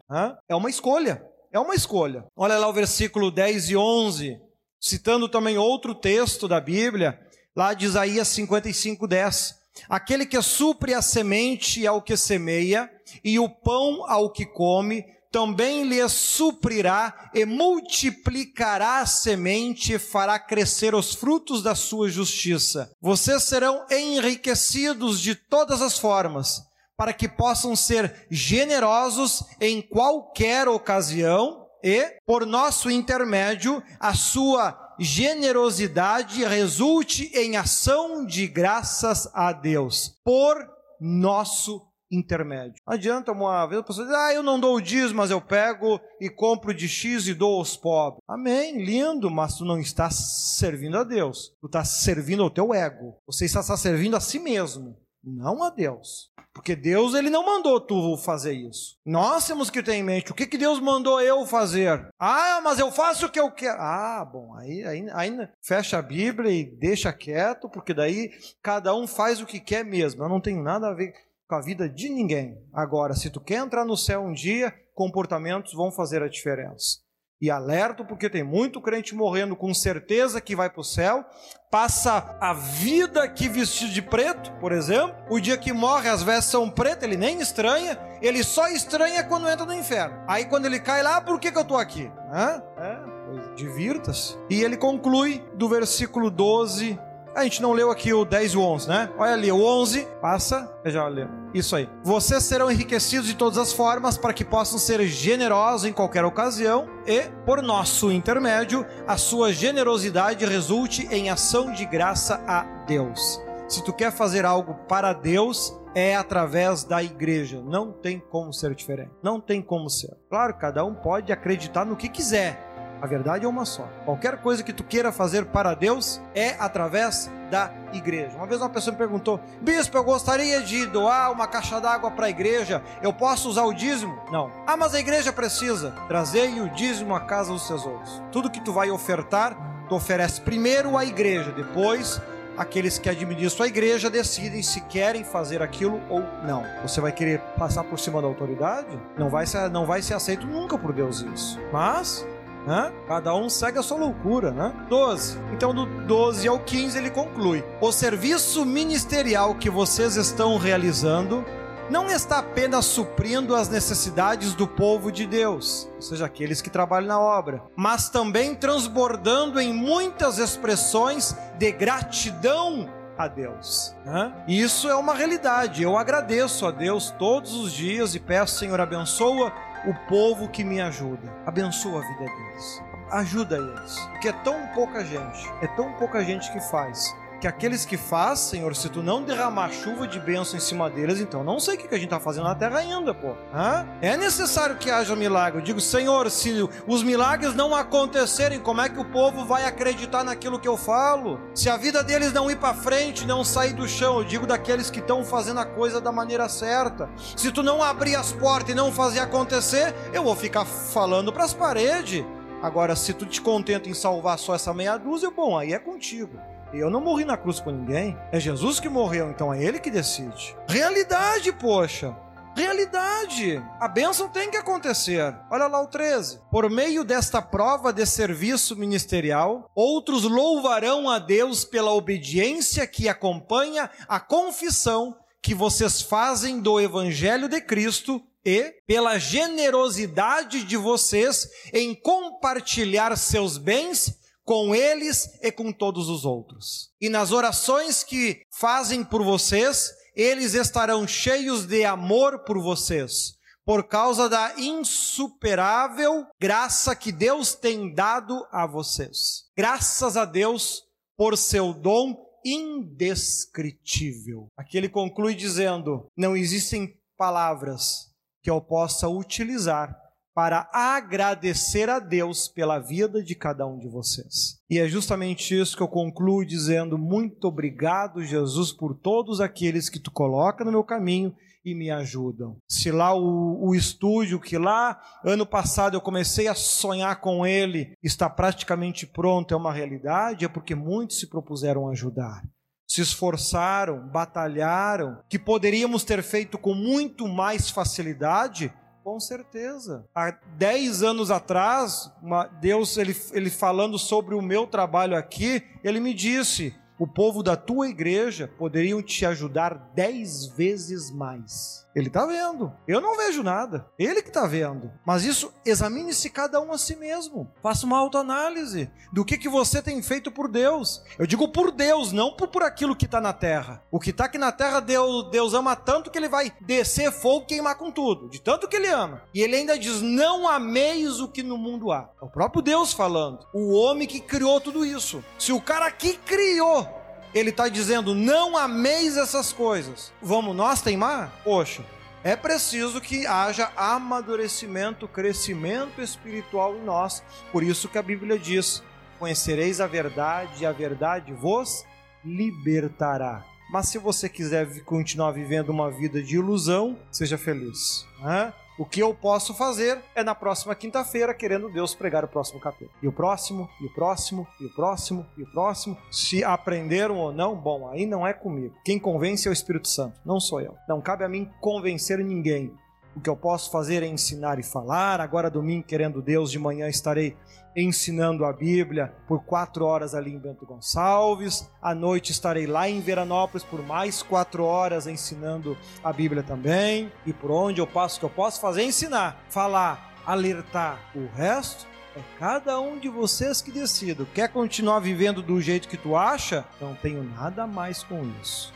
É 0.48 0.54
uma 0.54 0.70
escolha. 0.70 1.22
É 1.52 1.58
uma 1.58 1.74
escolha. 1.74 2.24
Olha 2.34 2.56
lá 2.56 2.68
o 2.68 2.72
versículo 2.72 3.30
10 3.30 3.70
e 3.70 3.76
11 3.76 4.49
citando 4.80 5.28
também 5.28 5.58
outro 5.58 5.94
texto 5.94 6.48
da 6.48 6.60
Bíblia, 6.60 7.20
lá 7.54 7.74
de 7.74 7.84
Isaías 7.84 8.28
55, 8.28 9.06
10. 9.06 9.60
Aquele 9.88 10.26
que 10.26 10.40
supre 10.40 10.94
a 10.94 11.02
semente 11.02 11.86
ao 11.86 12.02
que 12.02 12.16
semeia, 12.16 12.90
e 13.22 13.38
o 13.38 13.48
pão 13.48 14.04
ao 14.08 14.30
que 14.30 14.46
come, 14.46 15.04
também 15.30 15.84
lhe 15.84 16.08
suprirá 16.08 17.30
e 17.32 17.44
multiplicará 17.44 19.00
a 19.00 19.06
semente 19.06 19.94
e 19.94 19.98
fará 19.98 20.38
crescer 20.38 20.94
os 20.94 21.14
frutos 21.14 21.62
da 21.62 21.74
sua 21.74 22.08
justiça. 22.08 22.90
Vocês 23.00 23.44
serão 23.44 23.86
enriquecidos 23.90 25.20
de 25.20 25.34
todas 25.34 25.80
as 25.82 25.98
formas, 25.98 26.62
para 26.96 27.12
que 27.12 27.28
possam 27.28 27.76
ser 27.76 28.26
generosos 28.30 29.44
em 29.60 29.80
qualquer 29.80 30.68
ocasião 30.68 31.59
e, 31.82 32.18
por 32.26 32.46
nosso 32.46 32.90
intermédio, 32.90 33.82
a 33.98 34.14
sua 34.14 34.94
generosidade 34.98 36.44
resulte 36.44 37.30
em 37.34 37.56
ação 37.56 38.24
de 38.24 38.46
graças 38.46 39.30
a 39.32 39.52
Deus, 39.52 40.20
por 40.24 40.56
nosso 41.00 41.90
intermédio. 42.10 42.82
Não 42.86 42.94
adianta 42.94 43.32
uma 43.32 43.66
vez 43.66 43.80
a 43.80 43.84
pessoa 43.84 44.06
dizer, 44.06 44.18
ah, 44.18 44.34
eu 44.34 44.42
não 44.42 44.58
dou 44.58 44.76
o 44.76 44.80
dízimo, 44.80 45.18
mas 45.18 45.30
eu 45.30 45.40
pego 45.40 46.00
e 46.20 46.28
compro 46.28 46.74
de 46.74 46.88
X 46.88 47.28
e 47.28 47.34
dou 47.34 47.58
aos 47.58 47.76
pobres. 47.76 48.20
Amém, 48.28 48.84
lindo, 48.84 49.30
mas 49.30 49.56
tu 49.56 49.64
não 49.64 49.78
está 49.78 50.10
servindo 50.10 50.98
a 50.98 51.04
Deus, 51.04 51.54
tu 51.60 51.66
está 51.66 51.84
servindo 51.84 52.42
ao 52.42 52.50
teu 52.50 52.74
ego, 52.74 53.16
você 53.26 53.44
está 53.44 53.62
servindo 53.62 54.16
a 54.16 54.20
si 54.20 54.38
mesmo 54.38 54.98
não 55.22 55.62
a 55.62 55.70
Deus. 55.70 56.30
Porque 56.52 56.74
Deus 56.74 57.14
ele 57.14 57.30
não 57.30 57.46
mandou 57.46 57.80
tu 57.80 58.16
fazer 58.16 58.52
isso. 58.52 58.96
Nós 59.04 59.46
temos 59.46 59.70
que 59.70 59.82
ter 59.82 59.94
em 59.94 60.02
mente 60.02 60.32
o 60.32 60.34
que, 60.34 60.46
que 60.46 60.58
Deus 60.58 60.80
mandou 60.80 61.20
eu 61.20 61.46
fazer. 61.46 62.08
Ah, 62.18 62.60
mas 62.62 62.78
eu 62.78 62.90
faço 62.90 63.26
o 63.26 63.30
que 63.30 63.38
eu 63.38 63.50
quero. 63.52 63.80
Ah, 63.80 64.24
bom, 64.24 64.54
aí, 64.56 64.84
aí, 64.84 65.08
aí 65.12 65.48
fecha 65.62 65.98
a 65.98 66.02
Bíblia 66.02 66.50
e 66.50 66.64
deixa 66.64 67.12
quieto, 67.12 67.68
porque 67.68 67.94
daí 67.94 68.30
cada 68.62 68.94
um 68.94 69.06
faz 69.06 69.40
o 69.40 69.46
que 69.46 69.60
quer 69.60 69.84
mesmo. 69.84 70.24
Eu 70.24 70.28
não 70.28 70.40
tenho 70.40 70.62
nada 70.62 70.88
a 70.88 70.94
ver 70.94 71.14
com 71.46 71.54
a 71.54 71.60
vida 71.60 71.88
de 71.88 72.08
ninguém. 72.08 72.60
Agora, 72.72 73.14
se 73.14 73.30
tu 73.30 73.40
quer 73.40 73.56
entrar 73.56 73.84
no 73.84 73.96
céu 73.96 74.22
um 74.22 74.32
dia, 74.32 74.74
comportamentos 74.94 75.72
vão 75.72 75.90
fazer 75.90 76.22
a 76.22 76.28
diferença. 76.28 76.98
E 77.40 77.50
alerto 77.50 78.04
porque 78.04 78.28
tem 78.28 78.42
muito 78.42 78.80
crente 78.80 79.14
morrendo 79.14 79.56
com 79.56 79.72
certeza 79.72 80.40
que 80.40 80.54
vai 80.54 80.68
para 80.68 80.80
o 80.80 80.84
céu, 80.84 81.24
passa 81.70 82.36
a 82.38 82.52
vida 82.52 83.22
aqui 83.22 83.48
vestido 83.48 83.92
de 83.92 84.02
preto, 84.02 84.52
por 84.60 84.72
exemplo. 84.72 85.16
O 85.30 85.40
dia 85.40 85.56
que 85.56 85.72
morre 85.72 86.10
as 86.10 86.22
vestes 86.22 86.50
são 86.50 86.68
pretas, 86.68 87.04
ele 87.04 87.16
nem 87.16 87.40
estranha, 87.40 87.98
ele 88.20 88.44
só 88.44 88.68
estranha 88.68 89.24
quando 89.24 89.48
entra 89.48 89.64
no 89.64 89.74
inferno. 89.74 90.22
Aí 90.28 90.44
quando 90.44 90.66
ele 90.66 90.80
cai 90.80 91.02
lá, 91.02 91.20
por 91.20 91.40
que, 91.40 91.50
que 91.50 91.56
eu 91.56 91.62
estou 91.62 91.78
aqui? 91.78 92.12
Hã? 92.30 92.62
É, 92.76 93.54
divirta-se. 93.54 94.36
E 94.50 94.62
ele 94.62 94.76
conclui 94.76 95.42
do 95.54 95.68
versículo 95.68 96.30
12 96.30 96.98
a 97.34 97.44
gente 97.44 97.62
não 97.62 97.72
leu 97.72 97.90
aqui 97.90 98.12
o 98.12 98.24
10 98.24 98.52
e 98.52 98.56
o 98.56 98.60
11, 98.60 98.88
né? 98.88 99.08
Olha 99.16 99.34
ali, 99.34 99.52
o 99.52 99.62
11, 99.62 100.06
passa, 100.20 100.68
já 100.84 101.06
leu. 101.06 101.39
Isso 101.52 101.74
aí. 101.74 101.88
Vocês 102.04 102.44
serão 102.44 102.70
enriquecidos 102.70 103.26
de 103.26 103.34
todas 103.34 103.58
as 103.58 103.72
formas 103.72 104.16
para 104.16 104.32
que 104.32 104.44
possam 104.44 104.78
ser 104.78 105.04
generosos 105.06 105.88
em 105.88 105.92
qualquer 105.92 106.24
ocasião 106.24 106.88
e, 107.06 107.22
por 107.44 107.60
nosso 107.62 108.12
intermédio, 108.12 108.86
a 109.06 109.16
sua 109.16 109.52
generosidade 109.52 110.44
resulte 110.44 111.06
em 111.10 111.28
ação 111.28 111.72
de 111.72 111.84
graça 111.84 112.42
a 112.46 112.62
Deus. 112.86 113.42
Se 113.68 113.82
tu 113.84 113.92
quer 113.92 114.12
fazer 114.12 114.44
algo 114.44 114.74
para 114.88 115.12
Deus, 115.12 115.76
é 115.94 116.14
através 116.14 116.84
da 116.84 117.02
igreja. 117.02 117.60
Não 117.60 117.92
tem 117.92 118.18
como 118.18 118.52
ser 118.52 118.74
diferente. 118.74 119.10
Não 119.22 119.40
tem 119.40 119.60
como 119.60 119.90
ser. 119.90 120.16
Claro, 120.28 120.54
cada 120.54 120.84
um 120.84 120.94
pode 120.94 121.32
acreditar 121.32 121.84
no 121.84 121.96
que 121.96 122.08
quiser 122.08 122.69
A 123.00 123.06
verdade 123.06 123.44
é 123.44 123.48
uma 123.48 123.64
só. 123.64 123.88
Qualquer 124.04 124.38
coisa 124.38 124.62
que 124.62 124.72
tu 124.72 124.84
queira 124.84 125.10
fazer 125.10 125.46
para 125.46 125.74
Deus 125.74 126.20
é 126.34 126.54
através 126.58 127.30
da 127.50 127.70
igreja. 127.92 128.36
Uma 128.36 128.46
vez 128.46 128.60
uma 128.60 128.68
pessoa 128.68 128.92
me 128.92 128.98
perguntou: 128.98 129.40
Bispo, 129.60 129.96
eu 129.96 130.04
gostaria 130.04 130.60
de 130.62 130.86
doar 130.86 131.32
uma 131.32 131.46
caixa 131.46 131.80
d'água 131.80 132.10
para 132.10 132.26
a 132.26 132.30
igreja. 132.30 132.82
Eu 133.02 133.12
posso 133.12 133.48
usar 133.48 133.64
o 133.64 133.72
dízimo? 133.72 134.16
Não. 134.30 134.50
Ah, 134.66 134.76
mas 134.76 134.94
a 134.94 135.00
igreja 135.00 135.32
precisa. 135.32 135.92
Trazei 136.08 136.60
o 136.60 136.68
dízimo 136.70 137.14
à 137.14 137.20
casa 137.20 137.52
dos 137.52 137.66
tesouros. 137.66 138.22
Tudo 138.30 138.50
que 138.50 138.60
tu 138.60 138.72
vai 138.72 138.90
ofertar, 138.90 139.56
tu 139.88 139.94
oferece 139.94 140.40
primeiro 140.40 140.96
à 140.96 141.04
igreja, 141.04 141.50
depois 141.52 142.20
aqueles 142.56 142.98
que 142.98 143.08
administram 143.08 143.64
a 143.64 143.68
igreja 143.68 144.10
decidem 144.10 144.62
se 144.62 144.82
querem 144.82 145.24
fazer 145.24 145.62
aquilo 145.62 146.00
ou 146.10 146.22
não. 146.44 146.62
Você 146.82 147.00
vai 147.00 147.10
querer 147.10 147.40
passar 147.58 147.84
por 147.84 147.98
cima 147.98 148.20
da 148.20 148.28
autoridade? 148.28 149.00
Não 149.16 149.30
vai 149.30 149.46
ser, 149.46 149.70
não 149.70 149.86
vai 149.86 150.02
ser 150.02 150.14
aceito 150.14 150.46
nunca 150.46 150.76
por 150.76 150.92
Deus 150.92 151.22
isso. 151.22 151.58
Mas 151.72 152.26
né? 152.70 152.92
Cada 153.08 153.34
um 153.34 153.50
segue 153.50 153.80
a 153.80 153.82
sua 153.82 153.98
loucura, 153.98 154.52
né? 154.52 154.72
12. 154.88 155.36
Então, 155.52 155.74
do 155.74 155.86
12 156.06 156.46
ao 156.46 156.60
15, 156.60 156.96
ele 156.96 157.10
conclui: 157.10 157.64
O 157.80 157.90
serviço 157.90 158.64
ministerial 158.64 159.56
que 159.56 159.68
vocês 159.68 160.14
estão 160.14 160.56
realizando 160.56 161.44
não 161.90 162.08
está 162.08 162.38
apenas 162.38 162.84
suprindo 162.84 163.56
as 163.56 163.68
necessidades 163.68 164.54
do 164.54 164.68
povo 164.68 165.10
de 165.10 165.26
Deus, 165.26 165.90
ou 165.96 166.02
seja, 166.02 166.26
aqueles 166.26 166.62
que 166.62 166.70
trabalham 166.70 167.08
na 167.08 167.18
obra, 167.18 167.60
mas 167.74 168.08
também 168.08 168.54
transbordando 168.54 169.60
em 169.60 169.74
muitas 169.74 170.38
expressões 170.38 171.36
de 171.58 171.72
gratidão 171.72 172.88
a 173.18 173.26
Deus. 173.26 173.96
Né? 174.04 174.32
Isso 174.46 174.88
é 174.88 174.94
uma 174.94 175.12
realidade. 175.12 175.82
Eu 175.82 175.96
agradeço 175.96 176.64
a 176.64 176.70
Deus 176.70 177.12
todos 177.18 177.54
os 177.54 177.72
dias 177.72 178.14
e 178.14 178.20
peço, 178.20 178.58
Senhor, 178.58 178.80
abençoa 178.80 179.52
o 179.86 179.94
povo 180.08 180.48
que 180.48 180.64
me 180.64 180.80
ajuda. 180.80 181.32
Abençoa 181.46 182.02
a 182.02 182.06
vida 182.06 182.24
deles. 182.24 182.82
Ajuda 183.10 183.56
eles. 183.56 183.98
Porque 184.10 184.28
é 184.28 184.32
tão 184.32 184.66
pouca 184.68 185.04
gente, 185.04 185.48
é 185.62 185.66
tão 185.68 185.92
pouca 185.94 186.24
gente 186.24 186.50
que 186.52 186.60
faz 186.60 187.14
que 187.40 187.48
aqueles 187.48 187.84
que 187.84 187.96
faz, 187.96 188.38
Senhor, 188.38 188.76
se 188.76 188.88
tu 188.88 189.02
não 189.02 189.22
derramar 189.22 189.70
chuva 189.70 190.06
de 190.06 190.20
bênção 190.20 190.56
em 190.56 190.60
cima 190.60 190.90
deles, 190.90 191.20
então 191.20 191.42
não 191.42 191.58
sei 191.58 191.74
o 191.74 191.78
que 191.78 191.88
a 191.88 191.98
gente 191.98 192.04
está 192.04 192.20
fazendo 192.20 192.44
na 192.44 192.54
terra 192.54 192.78
ainda, 192.78 193.14
pô. 193.14 193.34
Hã? 193.54 193.86
É 194.02 194.16
necessário 194.16 194.76
que 194.76 194.90
haja 194.90 195.16
milagre. 195.16 195.58
Eu 195.58 195.64
digo, 195.64 195.80
Senhor, 195.80 196.30
se 196.30 196.68
os 196.86 197.02
milagres 197.02 197.54
não 197.54 197.74
acontecerem, 197.74 198.60
como 198.60 198.82
é 198.82 198.88
que 198.88 199.00
o 199.00 199.04
povo 199.06 199.44
vai 199.44 199.64
acreditar 199.64 200.22
naquilo 200.22 200.60
que 200.60 200.68
eu 200.68 200.76
falo? 200.76 201.40
Se 201.54 201.70
a 201.70 201.76
vida 201.76 202.04
deles 202.04 202.32
não 202.32 202.50
ir 202.50 202.56
para 202.56 202.74
frente, 202.74 203.26
não 203.26 203.42
sair 203.42 203.72
do 203.72 203.88
chão, 203.88 204.18
eu 204.18 204.24
digo 204.24 204.46
daqueles 204.46 204.90
que 204.90 205.00
estão 205.00 205.24
fazendo 205.24 205.60
a 205.60 205.64
coisa 205.64 206.00
da 206.00 206.12
maneira 206.12 206.48
certa. 206.48 207.08
Se 207.36 207.50
tu 207.50 207.62
não 207.62 207.82
abrir 207.82 208.16
as 208.16 208.32
portas 208.32 208.70
e 208.70 208.74
não 208.74 208.92
fazer 208.92 209.20
acontecer, 209.20 209.94
eu 210.12 210.22
vou 210.22 210.36
ficar 210.36 210.66
falando 210.66 211.32
para 211.32 211.44
as 211.44 211.54
paredes. 211.54 212.24
Agora, 212.62 212.94
se 212.94 213.14
tu 213.14 213.24
te 213.24 213.40
contenta 213.40 213.88
em 213.88 213.94
salvar 213.94 214.38
só 214.38 214.54
essa 214.54 214.74
meia 214.74 214.98
dúzia, 214.98 215.30
bom, 215.30 215.56
aí 215.56 215.72
é 215.72 215.78
contigo. 215.78 216.38
Eu 216.72 216.88
não 216.88 217.00
morri 217.00 217.24
na 217.24 217.36
cruz 217.36 217.58
por 217.58 217.72
ninguém. 217.72 218.16
É 218.30 218.38
Jesus 218.38 218.78
que 218.78 218.88
morreu, 218.88 219.28
então 219.30 219.52
é 219.52 219.62
Ele 219.62 219.80
que 219.80 219.90
decide. 219.90 220.56
Realidade, 220.68 221.52
poxa. 221.52 222.16
Realidade. 222.56 223.62
A 223.80 223.88
bênção 223.88 224.28
tem 224.28 224.50
que 224.50 224.56
acontecer. 224.56 225.34
Olha 225.50 225.66
lá 225.66 225.80
o 225.80 225.86
13. 225.86 226.40
Por 226.50 226.68
meio 226.68 227.04
desta 227.04 227.40
prova 227.40 227.92
de 227.92 228.04
serviço 228.04 228.76
ministerial, 228.76 229.70
outros 229.74 230.24
louvarão 230.24 231.08
a 231.08 231.18
Deus 231.18 231.64
pela 231.64 231.92
obediência 231.92 232.86
que 232.86 233.08
acompanha 233.08 233.90
a 234.08 234.20
confissão 234.20 235.16
que 235.42 235.54
vocês 235.54 236.02
fazem 236.02 236.60
do 236.60 236.80
Evangelho 236.80 237.48
de 237.48 237.60
Cristo 237.60 238.22
e 238.44 238.74
pela 238.86 239.18
generosidade 239.18 240.64
de 240.64 240.76
vocês 240.76 241.48
em 241.72 241.94
compartilhar 241.94 243.16
seus 243.16 243.56
bens 243.58 244.19
com 244.50 244.74
eles 244.74 245.38
e 245.40 245.52
com 245.52 245.72
todos 245.72 246.08
os 246.08 246.24
outros. 246.24 246.90
E 247.00 247.08
nas 247.08 247.30
orações 247.30 248.02
que 248.02 248.42
fazem 248.50 249.04
por 249.04 249.22
vocês, 249.22 249.92
eles 250.12 250.54
estarão 250.54 251.06
cheios 251.06 251.66
de 251.66 251.84
amor 251.84 252.40
por 252.40 252.60
vocês, 252.60 253.34
por 253.64 253.86
causa 253.86 254.28
da 254.28 254.52
insuperável 254.58 256.26
graça 256.40 256.96
que 256.96 257.12
Deus 257.12 257.54
tem 257.54 257.94
dado 257.94 258.44
a 258.50 258.66
vocês. 258.66 259.44
Graças 259.56 260.16
a 260.16 260.24
Deus 260.24 260.82
por 261.16 261.38
seu 261.38 261.72
dom 261.72 262.16
indescritível. 262.44 264.48
Aqui 264.56 264.76
ele 264.76 264.88
conclui 264.88 265.36
dizendo: 265.36 266.08
não 266.16 266.36
existem 266.36 266.98
palavras 267.16 268.10
que 268.42 268.50
eu 268.50 268.60
possa 268.60 269.08
utilizar 269.08 269.96
para 270.34 270.68
agradecer 270.72 271.88
a 271.88 271.98
Deus 271.98 272.48
pela 272.48 272.78
vida 272.78 273.22
de 273.22 273.34
cada 273.34 273.66
um 273.66 273.78
de 273.78 273.88
vocês. 273.88 274.58
E 274.68 274.78
é 274.78 274.88
justamente 274.88 275.58
isso 275.58 275.76
que 275.76 275.82
eu 275.82 275.88
concluo 275.88 276.44
dizendo: 276.44 276.96
muito 276.96 277.46
obrigado, 277.46 278.24
Jesus, 278.24 278.72
por 278.72 278.94
todos 278.94 279.40
aqueles 279.40 279.88
que 279.88 279.98
tu 279.98 280.10
coloca 280.10 280.64
no 280.64 280.70
meu 280.70 280.84
caminho 280.84 281.34
e 281.64 281.74
me 281.74 281.90
ajudam. 281.90 282.56
Se 282.68 282.90
lá 282.90 283.14
o, 283.14 283.68
o 283.68 283.74
estúdio 283.74 284.40
que 284.40 284.56
lá 284.56 284.98
ano 285.24 285.44
passado 285.44 285.94
eu 285.94 286.00
comecei 286.00 286.48
a 286.48 286.54
sonhar 286.54 287.20
com 287.20 287.46
ele 287.46 287.92
está 288.02 288.30
praticamente 288.30 289.06
pronto, 289.06 289.52
é 289.52 289.56
uma 289.56 289.72
realidade, 289.72 290.44
é 290.44 290.48
porque 290.48 290.74
muitos 290.74 291.18
se 291.18 291.28
propuseram 291.28 291.88
ajudar 291.88 292.42
se 292.90 293.00
esforçaram, 293.00 294.08
batalharam, 294.08 295.22
que 295.28 295.38
poderíamos 295.38 296.02
ter 296.02 296.24
feito 296.24 296.58
com 296.58 296.74
muito 296.74 297.28
mais 297.28 297.70
facilidade, 297.70 298.72
com 299.10 299.18
certeza. 299.18 300.06
Há 300.14 300.30
10 300.56 301.02
anos 301.02 301.32
atrás, 301.32 302.12
uma, 302.22 302.46
Deus, 302.46 302.96
ele, 302.96 303.16
ele 303.32 303.50
falando 303.50 303.98
sobre 303.98 304.36
o 304.36 304.42
meu 304.42 304.68
trabalho 304.68 305.16
aqui, 305.16 305.64
ele 305.82 305.98
me 305.98 306.14
disse: 306.14 306.72
o 306.96 307.08
povo 307.08 307.42
da 307.42 307.56
tua 307.56 307.88
igreja 307.88 308.46
poderiam 308.46 309.02
te 309.02 309.26
ajudar 309.26 309.90
dez 309.96 310.46
vezes 310.46 311.10
mais. 311.10 311.84
Ele 311.94 312.06
está 312.06 312.24
vendo. 312.24 312.72
Eu 312.86 313.00
não 313.00 313.16
vejo 313.16 313.42
nada. 313.42 313.86
Ele 313.98 314.22
que 314.22 314.28
está 314.28 314.46
vendo. 314.46 314.90
Mas 315.04 315.24
isso, 315.24 315.52
examine-se 315.64 316.30
cada 316.30 316.60
um 316.60 316.72
a 316.72 316.78
si 316.78 316.96
mesmo. 316.96 317.52
Faça 317.62 317.86
uma 317.86 317.98
autoanálise 317.98 318.90
do 319.12 319.24
que, 319.24 319.36
que 319.36 319.48
você 319.48 319.82
tem 319.82 320.00
feito 320.02 320.30
por 320.30 320.48
Deus. 320.48 321.02
Eu 321.18 321.26
digo 321.26 321.48
por 321.48 321.72
Deus, 321.72 322.12
não 322.12 322.32
por, 322.32 322.48
por 322.48 322.62
aquilo 322.62 322.94
que 322.94 323.06
está 323.06 323.20
na 323.20 323.32
terra. 323.32 323.82
O 323.90 323.98
que 323.98 324.10
está 324.10 324.26
aqui 324.26 324.38
na 324.38 324.52
terra, 324.52 324.80
Deus, 324.80 325.30
Deus 325.30 325.54
ama 325.54 325.74
tanto 325.74 326.10
que 326.10 326.18
ele 326.18 326.28
vai 326.28 326.52
descer 326.60 327.10
fogo 327.10 327.44
e 327.44 327.46
queimar 327.46 327.76
com 327.76 327.90
tudo. 327.90 328.28
De 328.28 328.40
tanto 328.40 328.68
que 328.68 328.76
ele 328.76 328.88
ama. 328.88 329.22
E 329.34 329.42
ele 329.42 329.56
ainda 329.56 329.78
diz: 329.78 330.00
Não 330.00 330.48
ameis 330.48 331.20
o 331.20 331.28
que 331.28 331.42
no 331.42 331.58
mundo 331.58 331.90
há. 331.90 332.10
É 332.20 332.24
o 332.24 332.30
próprio 332.30 332.62
Deus 332.62 332.92
falando. 332.92 333.46
O 333.52 333.72
homem 333.72 334.06
que 334.06 334.20
criou 334.20 334.60
tudo 334.60 334.84
isso. 334.84 335.24
Se 335.38 335.52
o 335.52 335.60
cara 335.60 335.90
que 335.90 336.16
criou 336.16 336.99
ele 337.34 337.50
está 337.50 337.68
dizendo: 337.68 338.14
não 338.14 338.56
ameis 338.56 339.16
essas 339.16 339.52
coisas. 339.52 340.12
Vamos 340.22 340.54
nós 340.54 340.82
teimar? 340.82 341.32
Poxa, 341.44 341.84
é 342.22 342.36
preciso 342.36 343.00
que 343.00 343.26
haja 343.26 343.72
amadurecimento, 343.76 345.08
crescimento 345.08 346.02
espiritual 346.02 346.76
em 346.76 346.82
nós. 346.82 347.22
Por 347.50 347.62
isso 347.62 347.88
que 347.88 347.98
a 347.98 348.02
Bíblia 348.02 348.38
diz: 348.38 348.82
conhecereis 349.18 349.80
a 349.80 349.86
verdade 349.86 350.62
e 350.62 350.66
a 350.66 350.72
verdade 350.72 351.32
vos 351.32 351.84
libertará. 352.24 353.44
Mas 353.70 353.88
se 353.88 353.98
você 353.98 354.28
quiser 354.28 354.82
continuar 354.82 355.30
vivendo 355.30 355.68
uma 355.68 355.90
vida 355.90 356.20
de 356.20 356.36
ilusão, 356.36 356.98
seja 357.10 357.38
feliz. 357.38 358.04
Né? 358.20 358.52
O 358.80 358.86
que 358.86 359.00
eu 359.00 359.12
posso 359.12 359.52
fazer 359.52 359.98
é 360.14 360.24
na 360.24 360.34
próxima 360.34 360.74
quinta-feira, 360.74 361.34
querendo 361.34 361.68
Deus 361.68 361.94
pregar 361.94 362.24
o 362.24 362.28
próximo 362.28 362.58
capítulo. 362.58 362.90
E 363.02 363.06
o 363.06 363.12
próximo, 363.12 363.68
e 363.78 363.84
o 363.84 363.92
próximo, 363.92 364.48
e 364.58 364.64
o 364.64 364.74
próximo, 364.74 365.26
e 365.36 365.42
o 365.42 365.46
próximo. 365.52 365.98
Se 366.10 366.42
aprenderam 366.42 367.18
ou 367.18 367.30
não, 367.30 367.54
bom, 367.54 367.90
aí 367.90 368.06
não 368.06 368.26
é 368.26 368.32
comigo. 368.32 368.74
Quem 368.82 368.98
convence 368.98 369.46
é 369.46 369.50
o 369.50 369.52
Espírito 369.52 369.86
Santo, 369.86 370.18
não 370.24 370.40
sou 370.40 370.62
eu. 370.62 370.74
Não 370.88 370.98
cabe 370.98 371.24
a 371.24 371.28
mim 371.28 371.50
convencer 371.60 372.24
ninguém. 372.24 372.72
O 373.14 373.20
que 373.20 373.28
eu 373.28 373.36
posso 373.36 373.70
fazer 373.70 374.02
é 374.02 374.06
ensinar 374.06 374.58
e 374.58 374.62
falar. 374.62 375.20
Agora, 375.20 375.50
domingo, 375.50 375.84
querendo 375.84 376.22
Deus, 376.22 376.50
de 376.50 376.58
manhã 376.58 376.88
estarei 376.88 377.36
ensinando 377.76 378.44
a 378.44 378.52
Bíblia 378.52 379.12
por 379.26 379.42
quatro 379.44 379.84
horas 379.84 380.14
ali 380.14 380.32
em 380.32 380.38
Bento 380.38 380.66
Gonçalves. 380.66 381.68
À 381.80 381.94
noite 381.94 382.32
estarei 382.32 382.66
lá 382.66 382.88
em 382.88 383.00
Veranópolis 383.00 383.64
por 383.64 383.82
mais 383.82 384.22
quatro 384.22 384.64
horas 384.64 385.06
ensinando 385.06 385.76
a 386.02 386.12
Bíblia 386.12 386.42
também. 386.42 387.10
E 387.24 387.32
por 387.32 387.50
onde 387.50 387.80
eu 387.80 387.86
passo, 387.86 388.18
que 388.18 388.24
eu 388.24 388.30
posso 388.30 388.60
fazer 388.60 388.82
é 388.82 388.84
ensinar, 388.84 389.44
falar, 389.48 390.14
alertar. 390.26 390.98
O 391.14 391.26
resto 391.36 391.86
é 392.16 392.20
cada 392.38 392.80
um 392.80 392.98
de 392.98 393.08
vocês 393.08 393.62
que 393.62 393.70
decida. 393.70 394.26
Quer 394.34 394.48
continuar 394.48 395.00
vivendo 395.00 395.42
do 395.42 395.60
jeito 395.60 395.88
que 395.88 395.96
tu 395.96 396.16
acha? 396.16 396.64
Não 396.80 396.94
tenho 396.94 397.22
nada 397.22 397.66
mais 397.66 398.02
com 398.02 398.24
isso. 398.42 398.72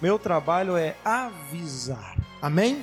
Meu 0.00 0.18
trabalho 0.18 0.76
é 0.76 0.94
avisar. 1.04 2.16
Amém? 2.42 2.82